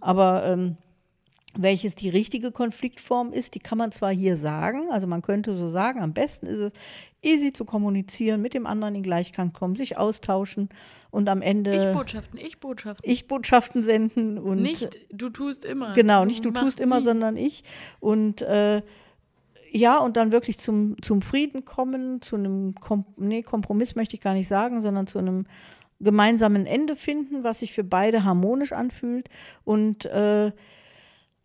Aber 0.00 0.44
ähm, 0.46 0.76
welches 1.56 1.94
die 1.96 2.08
richtige 2.08 2.52
Konfliktform 2.52 3.32
ist, 3.32 3.54
die 3.54 3.58
kann 3.58 3.76
man 3.76 3.90
zwar 3.90 4.12
hier 4.12 4.36
sagen, 4.36 4.90
also 4.90 5.06
man 5.06 5.22
könnte 5.22 5.56
so 5.56 5.68
sagen, 5.68 6.00
am 6.00 6.12
besten 6.12 6.46
ist 6.46 6.58
es, 6.58 6.72
easy 7.22 7.52
zu 7.52 7.64
kommunizieren, 7.64 8.40
mit 8.40 8.54
dem 8.54 8.66
anderen 8.66 8.94
in 8.94 9.02
Gleichklang 9.02 9.52
kommen, 9.52 9.76
sich 9.76 9.98
austauschen 9.98 10.68
und 11.10 11.28
am 11.28 11.42
Ende 11.42 11.90
Ich-Botschaften, 11.90 12.38
Ich-Botschaften. 12.38 13.10
Ich-Botschaften 13.10 13.82
senden 13.82 14.38
und 14.38 14.62
Nicht, 14.62 14.96
du 15.12 15.28
tust 15.28 15.64
immer. 15.64 15.92
Genau, 15.92 16.24
nicht 16.24 16.44
du 16.44 16.50
machst 16.50 16.62
tust 16.62 16.80
immer, 16.80 17.00
nie. 17.00 17.04
sondern 17.04 17.36
ich. 17.36 17.64
Und 17.98 18.42
äh, 18.42 18.82
ja, 19.72 19.98
und 19.98 20.16
dann 20.16 20.32
wirklich 20.32 20.58
zum, 20.58 21.00
zum 21.02 21.20
Frieden 21.22 21.64
kommen, 21.64 22.22
zu 22.22 22.36
einem 22.36 22.74
Kom 22.76 23.04
nee, 23.16 23.42
Kompromiss 23.42 23.94
möchte 23.96 24.14
ich 24.14 24.20
gar 24.20 24.34
nicht 24.34 24.48
sagen, 24.48 24.80
sondern 24.80 25.06
zu 25.06 25.18
einem 25.18 25.46
gemeinsamen 26.00 26.66
Ende 26.66 26.96
finden, 26.96 27.44
was 27.44 27.60
sich 27.60 27.72
für 27.72 27.84
beide 27.84 28.24
harmonisch 28.24 28.72
anfühlt. 28.72 29.28
Und 29.64 30.06
äh, 30.06 30.52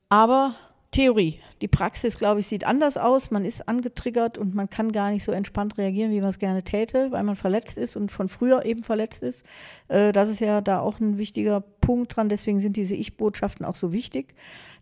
aber 0.10 0.56
Theorie. 0.96 1.40
Die 1.60 1.68
Praxis, 1.68 2.18
glaube 2.18 2.40
ich, 2.40 2.48
sieht 2.48 2.64
anders 2.64 2.96
aus. 2.96 3.30
Man 3.30 3.44
ist 3.44 3.68
angetriggert 3.68 4.38
und 4.38 4.56
man 4.56 4.70
kann 4.70 4.94
gar 4.94 5.12
nicht 5.12 5.26
so 5.26 5.34
entspannt 5.34 5.78
reagieren, 5.78 6.12
wie 6.12 6.22
man 6.22 6.30
es 6.30 6.40
gerne 6.40 6.64
täte, 6.64 7.12
weil 7.12 7.24
man 7.24 7.36
verletzt 7.36 7.78
ist 7.78 7.98
und 7.98 8.14
von 8.14 8.30
früher 8.30 8.64
eben 8.64 8.82
verletzt 8.82 9.22
ist. 9.22 9.46
Äh, 9.90 10.14
das 10.14 10.30
ist 10.30 10.40
ja 10.40 10.62
da 10.62 10.80
auch 10.80 11.02
ein 11.02 11.18
wichtiger 11.18 11.60
Punkt 11.60 12.16
dran. 12.16 12.30
Deswegen 12.30 12.62
sind 12.62 12.78
diese 12.78 12.96
Ich-Botschaften 12.96 13.66
auch 13.66 13.76
so 13.76 13.92
wichtig. 13.92 14.36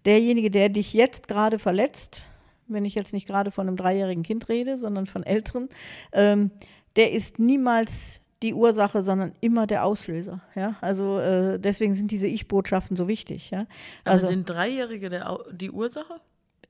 Derjenige, 0.06 0.52
der 0.52 0.70
dich 0.70 0.94
jetzt 0.94 1.28
gerade 1.28 1.58
verletzt, 1.58 2.26
wenn 2.68 2.86
ich 2.86 2.94
jetzt 2.94 3.14
nicht 3.14 3.26
gerade 3.26 3.50
von 3.50 3.68
einem 3.68 3.78
dreijährigen 3.78 4.22
Kind 4.22 4.50
rede, 4.50 4.78
sondern 4.78 5.08
von 5.08 5.24
Älteren, 5.24 5.68
ähm, 6.12 6.52
der 6.96 7.12
ist 7.12 7.40
niemals 7.40 8.22
die 8.44 8.54
Ursache, 8.54 9.02
sondern 9.02 9.34
immer 9.42 9.66
der 9.66 9.86
Auslöser. 9.86 10.42
Ja? 10.56 10.76
Also 10.82 11.20
äh, 11.20 11.60
deswegen 11.60 11.94
sind 11.94 12.12
diese 12.12 12.28
Ich-Botschaften 12.28 12.96
so 12.96 13.08
wichtig. 13.08 13.50
Ja? 13.50 13.66
Aber 14.04 14.14
Also 14.14 14.28
sind 14.28 14.48
Dreijährige 14.48 15.10
der, 15.10 15.40
die 15.52 15.72
Ursache? 15.72 16.20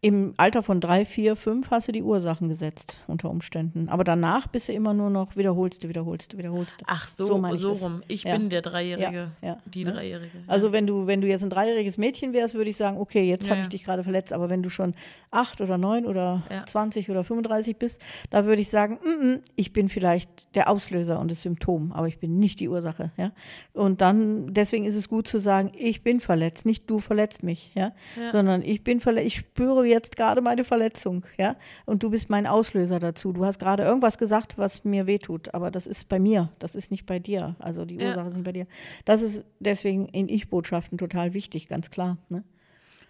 Im 0.03 0.33
Alter 0.35 0.63
von 0.63 0.81
drei, 0.81 1.05
vier, 1.05 1.37
fünf 1.37 1.71
hast 1.71 1.87
du 1.87 1.93
die 1.93 2.03
Ursachen 2.03 2.49
gesetzt 2.49 2.97
unter 3.07 3.29
Umständen. 3.29 3.87
Aber 3.87 4.03
danach 4.03 4.47
bist 4.47 4.67
du 4.67 4.73
immer 4.73 4.93
nur 4.93 5.09
noch 5.09 5.37
wiederholst 5.37 5.81
du, 5.81 5.87
wiederholst 5.87 6.33
du, 6.33 6.37
wiederholst 6.37 6.81
du. 6.81 6.85
Ach 6.89 7.07
so, 7.07 7.25
So 7.25 7.39
so, 7.41 7.47
ich 7.55 7.61
das. 7.61 7.81
rum. 7.83 8.03
Ich 8.09 8.23
Ja. 8.23 8.35
bin 8.35 8.49
der 8.49 8.61
Dreijährige. 8.61 9.31
Ja, 9.41 9.47
ja, 9.47 9.57
die 9.65 9.85
ne? 9.85 9.93
Dreijährige. 9.93 10.39
Also 10.45 10.73
wenn 10.73 10.85
du, 10.87 11.07
wenn 11.07 11.21
du 11.21 11.27
jetzt 11.29 11.41
ein 11.43 11.49
dreijähriges 11.49 11.97
Mädchen 11.97 12.33
wärst, 12.33 12.53
würde 12.53 12.69
ich 12.69 12.75
sagen, 12.75 12.97
okay, 12.97 13.21
jetzt 13.23 13.49
habe 13.49 13.61
ich 13.61 13.69
dich 13.69 13.85
gerade 13.85 14.03
verletzt. 14.03 14.33
Aber 14.33 14.49
wenn 14.49 14.61
du 14.61 14.69
schon 14.69 14.93
acht 15.31 15.61
oder 15.61 15.77
neun 15.77 16.05
oder 16.05 16.43
Ja. 16.51 16.65
20 16.65 17.09
oder 17.09 17.23
35 17.23 17.77
bist, 17.77 18.01
da 18.29 18.43
würde 18.43 18.61
ich 18.61 18.69
sagen, 18.69 18.99
mm, 19.05 19.25
mm, 19.35 19.41
ich 19.55 19.71
bin 19.71 19.87
vielleicht 19.87 20.53
der 20.53 20.69
Auslöser 20.69 21.17
und 21.21 21.31
das 21.31 21.41
Symptom, 21.43 21.93
aber 21.93 22.09
ich 22.09 22.19
bin 22.19 22.39
nicht 22.39 22.59
die 22.59 22.67
Ursache. 22.67 23.11
Ja? 23.15 23.31
Und 23.71 24.01
dann, 24.01 24.53
deswegen 24.53 24.83
ist 24.83 24.95
es 24.95 25.07
gut 25.07 25.29
zu 25.29 25.39
sagen, 25.39 25.71
ich 25.77 26.03
bin 26.03 26.19
verletzt, 26.19 26.65
nicht 26.65 26.89
du 26.89 26.99
verletzt 26.99 27.41
mich, 27.41 27.71
ja, 27.73 27.93
Ja. 28.19 28.31
sondern 28.31 28.61
ich 28.63 28.83
bin 28.83 28.99
verletzt, 28.99 29.27
ich 29.27 29.35
spüre 29.37 29.85
jetzt 29.85 29.92
gerade 30.15 30.41
meine 30.41 30.63
Verletzung, 30.63 31.25
ja, 31.37 31.55
und 31.85 32.03
du 32.03 32.09
bist 32.09 32.29
mein 32.29 32.47
Auslöser 32.47 32.99
dazu. 32.99 33.31
Du 33.33 33.45
hast 33.45 33.59
gerade 33.59 33.83
irgendwas 33.83 34.17
gesagt, 34.17 34.57
was 34.57 34.83
mir 34.83 35.07
wehtut, 35.07 35.53
aber 35.53 35.71
das 35.71 35.87
ist 35.87 36.09
bei 36.09 36.19
mir, 36.19 36.49
das 36.59 36.75
ist 36.75 36.91
nicht 36.91 37.05
bei 37.05 37.19
dir. 37.19 37.55
Also 37.59 37.85
die 37.85 37.95
Ja. 37.95 38.09
Ursache 38.09 38.27
ist 38.27 38.33
nicht 38.35 38.45
bei 38.45 38.51
dir. 38.51 38.67
Das 39.05 39.21
ist 39.21 39.45
deswegen 39.59 40.07
in 40.07 40.29
Ich-Botschaften 40.29 40.97
total 40.97 41.33
wichtig, 41.33 41.67
ganz 41.67 41.89
klar. 41.91 42.17
Ne? 42.29 42.43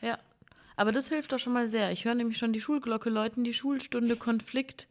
Ja, 0.01 0.17
aber 0.75 0.91
das 0.91 1.09
hilft 1.09 1.31
doch 1.31 1.39
schon 1.39 1.53
mal 1.53 1.67
sehr. 1.67 1.91
Ich 1.91 2.05
höre 2.05 2.15
nämlich 2.15 2.37
schon 2.37 2.53
die 2.53 2.61
Schulglocke 2.61 3.09
läuten, 3.09 3.43
die 3.43 3.53
Schulstunde 3.53 4.15
Konflikt 4.15 4.87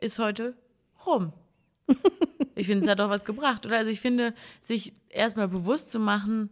ist 0.00 0.18
heute 0.18 0.54
rum. 1.06 1.32
Ich 2.54 2.66
finde, 2.66 2.84
es 2.84 2.90
hat 2.90 2.98
doch 2.98 3.08
was 3.08 3.24
gebracht, 3.24 3.64
oder? 3.64 3.78
Also 3.78 3.90
ich 3.90 4.00
finde, 4.00 4.34
sich 4.60 4.92
erstmal 5.08 5.48
bewusst 5.48 5.88
zu 5.88 5.98
machen, 5.98 6.50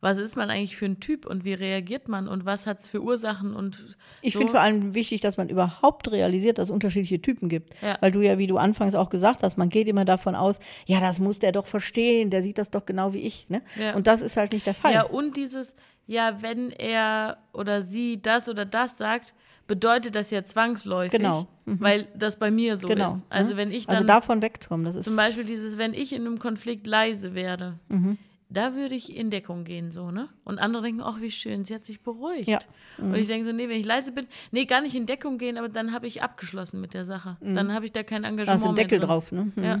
was 0.00 0.16
ist 0.18 0.34
man 0.36 0.48
eigentlich 0.50 0.76
für 0.76 0.86
ein 0.86 0.98
Typ 1.00 1.26
und 1.26 1.44
wie 1.44 1.52
reagiert 1.52 2.08
man 2.08 2.26
und 2.26 2.46
was 2.46 2.66
hat 2.66 2.80
es 2.80 2.88
für 2.88 3.02
Ursachen 3.02 3.54
und 3.54 3.96
Ich 4.22 4.32
so. 4.32 4.38
finde 4.38 4.52
vor 4.52 4.60
allem 4.60 4.94
wichtig, 4.94 5.20
dass 5.20 5.36
man 5.36 5.48
überhaupt 5.48 6.10
realisiert, 6.10 6.58
dass 6.58 6.64
es 6.66 6.70
unterschiedliche 6.70 7.20
Typen 7.20 7.48
gibt. 7.48 7.74
Ja. 7.82 7.98
Weil 8.00 8.10
du 8.12 8.20
ja, 8.22 8.38
wie 8.38 8.46
du 8.46 8.56
anfangs 8.56 8.94
auch 8.94 9.10
gesagt 9.10 9.42
hast, 9.42 9.58
man 9.58 9.68
geht 9.68 9.88
immer 9.88 10.04
davon 10.06 10.34
aus, 10.34 10.58
ja, 10.86 11.00
das 11.00 11.18
muss 11.18 11.38
der 11.38 11.52
doch 11.52 11.66
verstehen, 11.66 12.30
der 12.30 12.42
sieht 12.42 12.56
das 12.58 12.70
doch 12.70 12.86
genau 12.86 13.12
wie 13.12 13.18
ich. 13.18 13.48
Ne? 13.50 13.62
Ja. 13.78 13.94
Und 13.94 14.06
das 14.06 14.22
ist 14.22 14.36
halt 14.36 14.52
nicht 14.52 14.66
der 14.66 14.74
Fall. 14.74 14.92
Ja, 14.94 15.02
und 15.02 15.36
dieses, 15.36 15.76
ja, 16.06 16.40
wenn 16.42 16.70
er 16.70 17.36
oder 17.52 17.82
sie 17.82 18.20
das 18.22 18.48
oder 18.48 18.64
das 18.64 18.96
sagt, 18.96 19.34
bedeutet 19.66 20.14
das 20.16 20.30
ja 20.32 20.42
zwangsläufig, 20.42 21.12
Genau. 21.12 21.46
weil 21.66 22.08
das 22.16 22.38
bei 22.38 22.50
mir 22.50 22.76
so 22.76 22.88
genau. 22.88 23.14
ist. 23.14 23.24
Also 23.28 23.50
ne? 23.52 23.56
wenn 23.58 23.70
ich 23.70 23.86
dann 23.86 23.96
also 23.96 24.06
davon 24.08 24.42
wegkommen, 24.42 24.84
das 24.84 24.96
ist 24.96 25.04
Zum 25.04 25.14
Beispiel 25.14 25.44
dieses, 25.44 25.78
wenn 25.78 25.94
ich 25.94 26.12
in 26.12 26.26
einem 26.26 26.38
Konflikt 26.38 26.86
leise 26.86 27.34
werde, 27.34 27.78
Mhm. 27.88 28.18
Da 28.52 28.74
würde 28.74 28.94
ich 28.96 29.16
in 29.16 29.30
Deckung 29.30 29.64
gehen, 29.64 29.90
so, 29.92 30.10
ne? 30.10 30.28
Und 30.44 30.58
andere 30.58 30.82
denken, 30.82 31.00
ach, 31.02 31.20
wie 31.20 31.30
schön, 31.30 31.64
sie 31.64 31.74
hat 31.74 31.84
sich 31.84 32.00
beruhigt. 32.02 32.48
Ja. 32.48 32.58
Mhm. 32.98 33.12
Und 33.12 33.14
ich 33.14 33.26
denke 33.28 33.46
so, 33.46 33.52
nee, 33.52 33.68
wenn 33.68 33.78
ich 33.78 33.86
leise 33.86 34.10
bin, 34.12 34.26
nee, 34.50 34.64
gar 34.64 34.80
nicht 34.80 34.94
in 34.96 35.06
Deckung 35.06 35.38
gehen, 35.38 35.56
aber 35.56 35.68
dann 35.68 35.92
habe 35.92 36.06
ich 36.06 36.22
abgeschlossen 36.22 36.80
mit 36.80 36.92
der 36.92 37.04
Sache. 37.04 37.36
Dann 37.40 37.72
habe 37.72 37.84
ich 37.86 37.92
da 37.92 38.02
kein 38.02 38.22
da 38.22 38.28
Engagement 38.28 38.60
ist 38.60 38.66
ein 38.66 38.74
Deckel 38.74 38.98
drin. 38.98 39.08
drauf. 39.08 39.32
Ne? 39.32 39.52
Mhm. 39.54 39.62
Ja. 39.64 39.80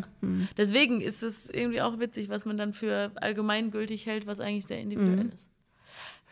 Deswegen 0.56 1.00
ist 1.00 1.22
es 1.22 1.50
irgendwie 1.50 1.82
auch 1.82 1.98
witzig, 1.98 2.28
was 2.28 2.44
man 2.46 2.56
dann 2.56 2.72
für 2.72 3.10
allgemeingültig 3.16 4.06
hält, 4.06 4.26
was 4.26 4.40
eigentlich 4.40 4.66
sehr 4.66 4.78
individuell 4.80 5.24
Mhm. 5.24 5.32
ist. 5.34 5.48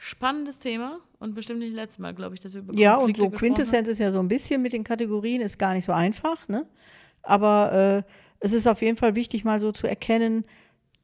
Spannendes 0.01 0.61
Thema 0.61 1.01
und 1.19 1.35
bestimmt 1.35 1.59
nicht 1.59 1.73
das 1.73 1.77
letzte 1.81 2.03
Mal, 2.03 2.15
glaube 2.15 2.35
ich, 2.37 2.41
dass 2.41 2.55
wir 2.55 2.61
über 2.61 2.73
Ja, 2.79 2.95
und 2.95 3.17
so 3.17 3.25
haben. 3.25 3.33
Quintessenz 3.33 3.89
ist 3.89 3.99
ja 3.99 4.13
so 4.13 4.21
ein 4.21 4.29
bisschen 4.29 4.63
mit 4.63 4.73
den 4.73 4.85
Kategorien, 4.85 5.41
ist 5.41 5.59
gar 5.59 5.75
nicht 5.75 5.85
so 5.85 5.93
einfach. 5.93 6.47
Ne? 6.49 6.67
aber 7.23 8.05
äh, 8.07 8.11
es 8.41 8.53
ist 8.53 8.69
auf 8.69 8.81
jeden 8.81 8.97
Fall 8.97 9.17
wichtig, 9.17 9.45
mal 9.45 9.61
so 9.61 9.73
zu 9.73 9.87
erkennen, 9.89 10.45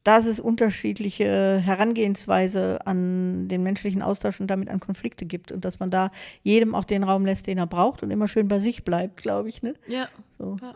dass 0.05 0.27
es 0.27 0.39
unterschiedliche 0.39 1.57
Herangehensweise 1.57 2.79
an 2.85 3.47
den 3.47 3.63
menschlichen 3.63 4.03
Austausch 4.03 4.39
und 4.39 4.47
damit 4.47 4.69
an 4.69 4.79
Konflikte 4.79 5.25
gibt 5.25 5.51
und 5.51 5.65
dass 5.65 5.79
man 5.79 5.89
da 5.89 6.11
jedem 6.43 6.75
auch 6.75 6.85
den 6.85 7.03
Raum 7.03 7.25
lässt, 7.25 7.47
den 7.47 7.57
er 7.57 7.65
braucht 7.65 8.03
und 8.03 8.11
immer 8.11 8.27
schön 8.27 8.47
bei 8.47 8.59
sich 8.59 8.85
bleibt, 8.85 9.17
glaube 9.17 9.49
ich. 9.49 9.63
Ne? 9.63 9.73
Ja. 9.87 10.07
So. 10.37 10.57
ja. 10.61 10.75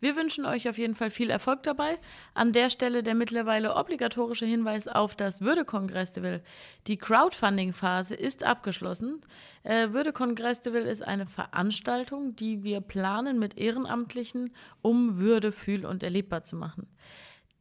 Wir 0.00 0.14
wünschen 0.16 0.44
euch 0.44 0.68
auf 0.68 0.76
jeden 0.76 0.94
Fall 0.94 1.08
viel 1.08 1.30
Erfolg 1.30 1.62
dabei. 1.62 1.96
An 2.34 2.52
der 2.52 2.68
Stelle 2.68 3.02
der 3.02 3.14
mittlerweile 3.14 3.74
obligatorische 3.74 4.44
Hinweis 4.44 4.86
auf 4.86 5.14
das 5.14 5.40
Würde-Kongress-Festival. 5.40 6.42
Die 6.86 6.98
Crowdfunding-Phase 6.98 8.14
ist 8.14 8.44
abgeschlossen. 8.44 9.22
Äh, 9.62 9.92
Würde-Kongress-Festival 9.92 10.82
ist 10.82 11.02
eine 11.02 11.24
Veranstaltung, 11.26 12.36
die 12.36 12.62
wir 12.62 12.82
planen 12.82 13.38
mit 13.38 13.56
Ehrenamtlichen, 13.56 14.50
um 14.82 15.16
Würde 15.16 15.50
fühl- 15.52 15.86
und 15.86 16.02
erlebbar 16.02 16.44
zu 16.44 16.56
machen. 16.56 16.86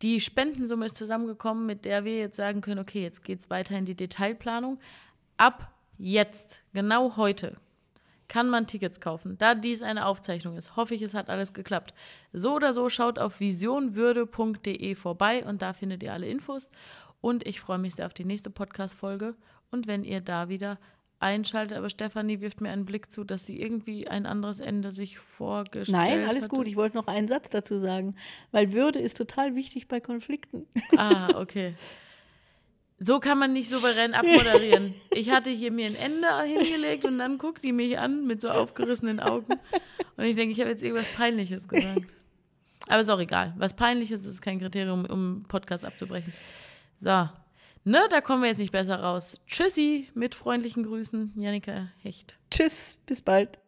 Die 0.01 0.19
Spendensumme 0.19 0.85
ist 0.85 0.95
zusammengekommen, 0.95 1.65
mit 1.65 1.85
der 1.85 2.03
wir 2.03 2.17
jetzt 2.17 2.37
sagen 2.37 2.61
können, 2.61 2.79
okay, 2.79 3.01
jetzt 3.01 3.23
geht 3.23 3.39
es 3.39 3.49
weiter 3.49 3.77
in 3.77 3.85
die 3.85 3.95
Detailplanung. 3.95 4.79
Ab 5.37 5.71
jetzt, 5.97 6.61
genau 6.73 7.15
heute, 7.15 7.57
kann 8.27 8.49
man 8.49 8.67
Tickets 8.67 8.99
kaufen. 8.99 9.37
Da 9.37 9.55
dies 9.55 9.81
eine 9.81 10.05
Aufzeichnung 10.05 10.57
ist, 10.57 10.75
hoffe 10.75 10.95
ich, 10.95 11.01
es 11.01 11.13
hat 11.13 11.29
alles 11.29 11.53
geklappt. 11.53 11.93
So 12.33 12.55
oder 12.55 12.73
so 12.73 12.89
schaut 12.89 13.19
auf 13.19 13.39
visionwürde.de 13.39 14.95
vorbei 14.95 15.45
und 15.45 15.61
da 15.61 15.73
findet 15.73 16.03
ihr 16.03 16.13
alle 16.13 16.27
Infos. 16.27 16.69
Und 17.21 17.45
ich 17.47 17.59
freue 17.59 17.77
mich 17.77 17.95
sehr 17.95 18.05
auf 18.05 18.13
die 18.13 18.25
nächste 18.25 18.49
Podcast-Folge. 18.49 19.35
Und 19.71 19.87
wenn 19.87 20.03
ihr 20.03 20.21
da 20.21 20.49
wieder 20.49 20.77
einschaltet, 21.26 21.78
aber 21.78 21.89
Stefanie 21.89 22.39
wirft 22.39 22.61
mir 22.61 22.69
einen 22.69 22.86
Blick 22.86 23.11
zu, 23.11 23.23
dass 23.23 23.45
sie 23.45 23.59
irgendwie 23.59 24.07
ein 24.07 24.26
anderes 24.26 24.59
Ende 24.59 24.91
sich 24.91 25.17
vorgestellt 25.17 25.97
hat. 25.97 26.09
Nein, 26.09 26.28
alles 26.30 26.45
hatte. 26.45 26.55
gut. 26.55 26.67
Ich 26.67 26.76
wollte 26.76 26.95
noch 26.95 27.07
einen 27.07 27.28
Satz 27.28 27.49
dazu 27.49 27.80
sagen, 27.80 28.15
weil 28.51 28.71
Würde 28.71 28.99
ist 28.99 29.17
total 29.17 29.55
wichtig 29.55 29.88
bei 29.88 29.99
Konflikten. 29.99 30.67
Ah, 30.95 31.30
okay. 31.39 31.76
So 32.99 33.19
kann 33.19 33.38
man 33.38 33.51
nicht 33.51 33.69
souverän 33.69 34.13
abmoderieren. 34.13 34.93
Ich 35.13 35.30
hatte 35.32 35.49
hier 35.49 35.71
mir 35.71 35.88
ein 35.88 35.95
Ende 35.95 36.28
hingelegt 36.43 37.03
und 37.03 37.17
dann 37.17 37.38
guckt 37.38 37.63
die 37.63 37.73
mich 37.73 37.99
an 37.99 38.26
mit 38.26 38.39
so 38.39 38.49
aufgerissenen 38.49 39.19
Augen. 39.19 39.53
Und 40.15 40.23
ich 40.23 40.36
denke, 40.36 40.53
ich 40.53 40.59
habe 40.61 40.69
jetzt 40.69 40.82
irgendwas 40.82 41.11
Peinliches 41.13 41.67
gesagt. 41.67 42.05
Aber 42.88 42.99
ist 42.99 43.09
auch 43.09 43.19
egal. 43.19 43.53
Was 43.57 43.76
Peinliches 43.76 44.26
ist 44.26 44.41
kein 44.41 44.59
Kriterium, 44.59 45.05
um 45.05 45.43
Podcast 45.47 45.84
abzubrechen. 45.84 46.32
So. 47.01 47.28
Ne, 47.88 47.99
da 48.09 48.19
kommen 48.19 48.41
wir 48.41 48.49
jetzt 48.49 48.57
nicht 48.57 48.71
besser 48.71 48.99
raus. 48.99 49.39
Tschüssi, 49.45 50.09
mit 50.15 50.33
freundlichen 50.33 50.83
Grüßen, 50.83 51.33
Janika 51.36 51.89
Hecht. 52.01 52.36
Tschüss, 52.49 52.97
bis 53.05 53.21
bald. 53.21 53.59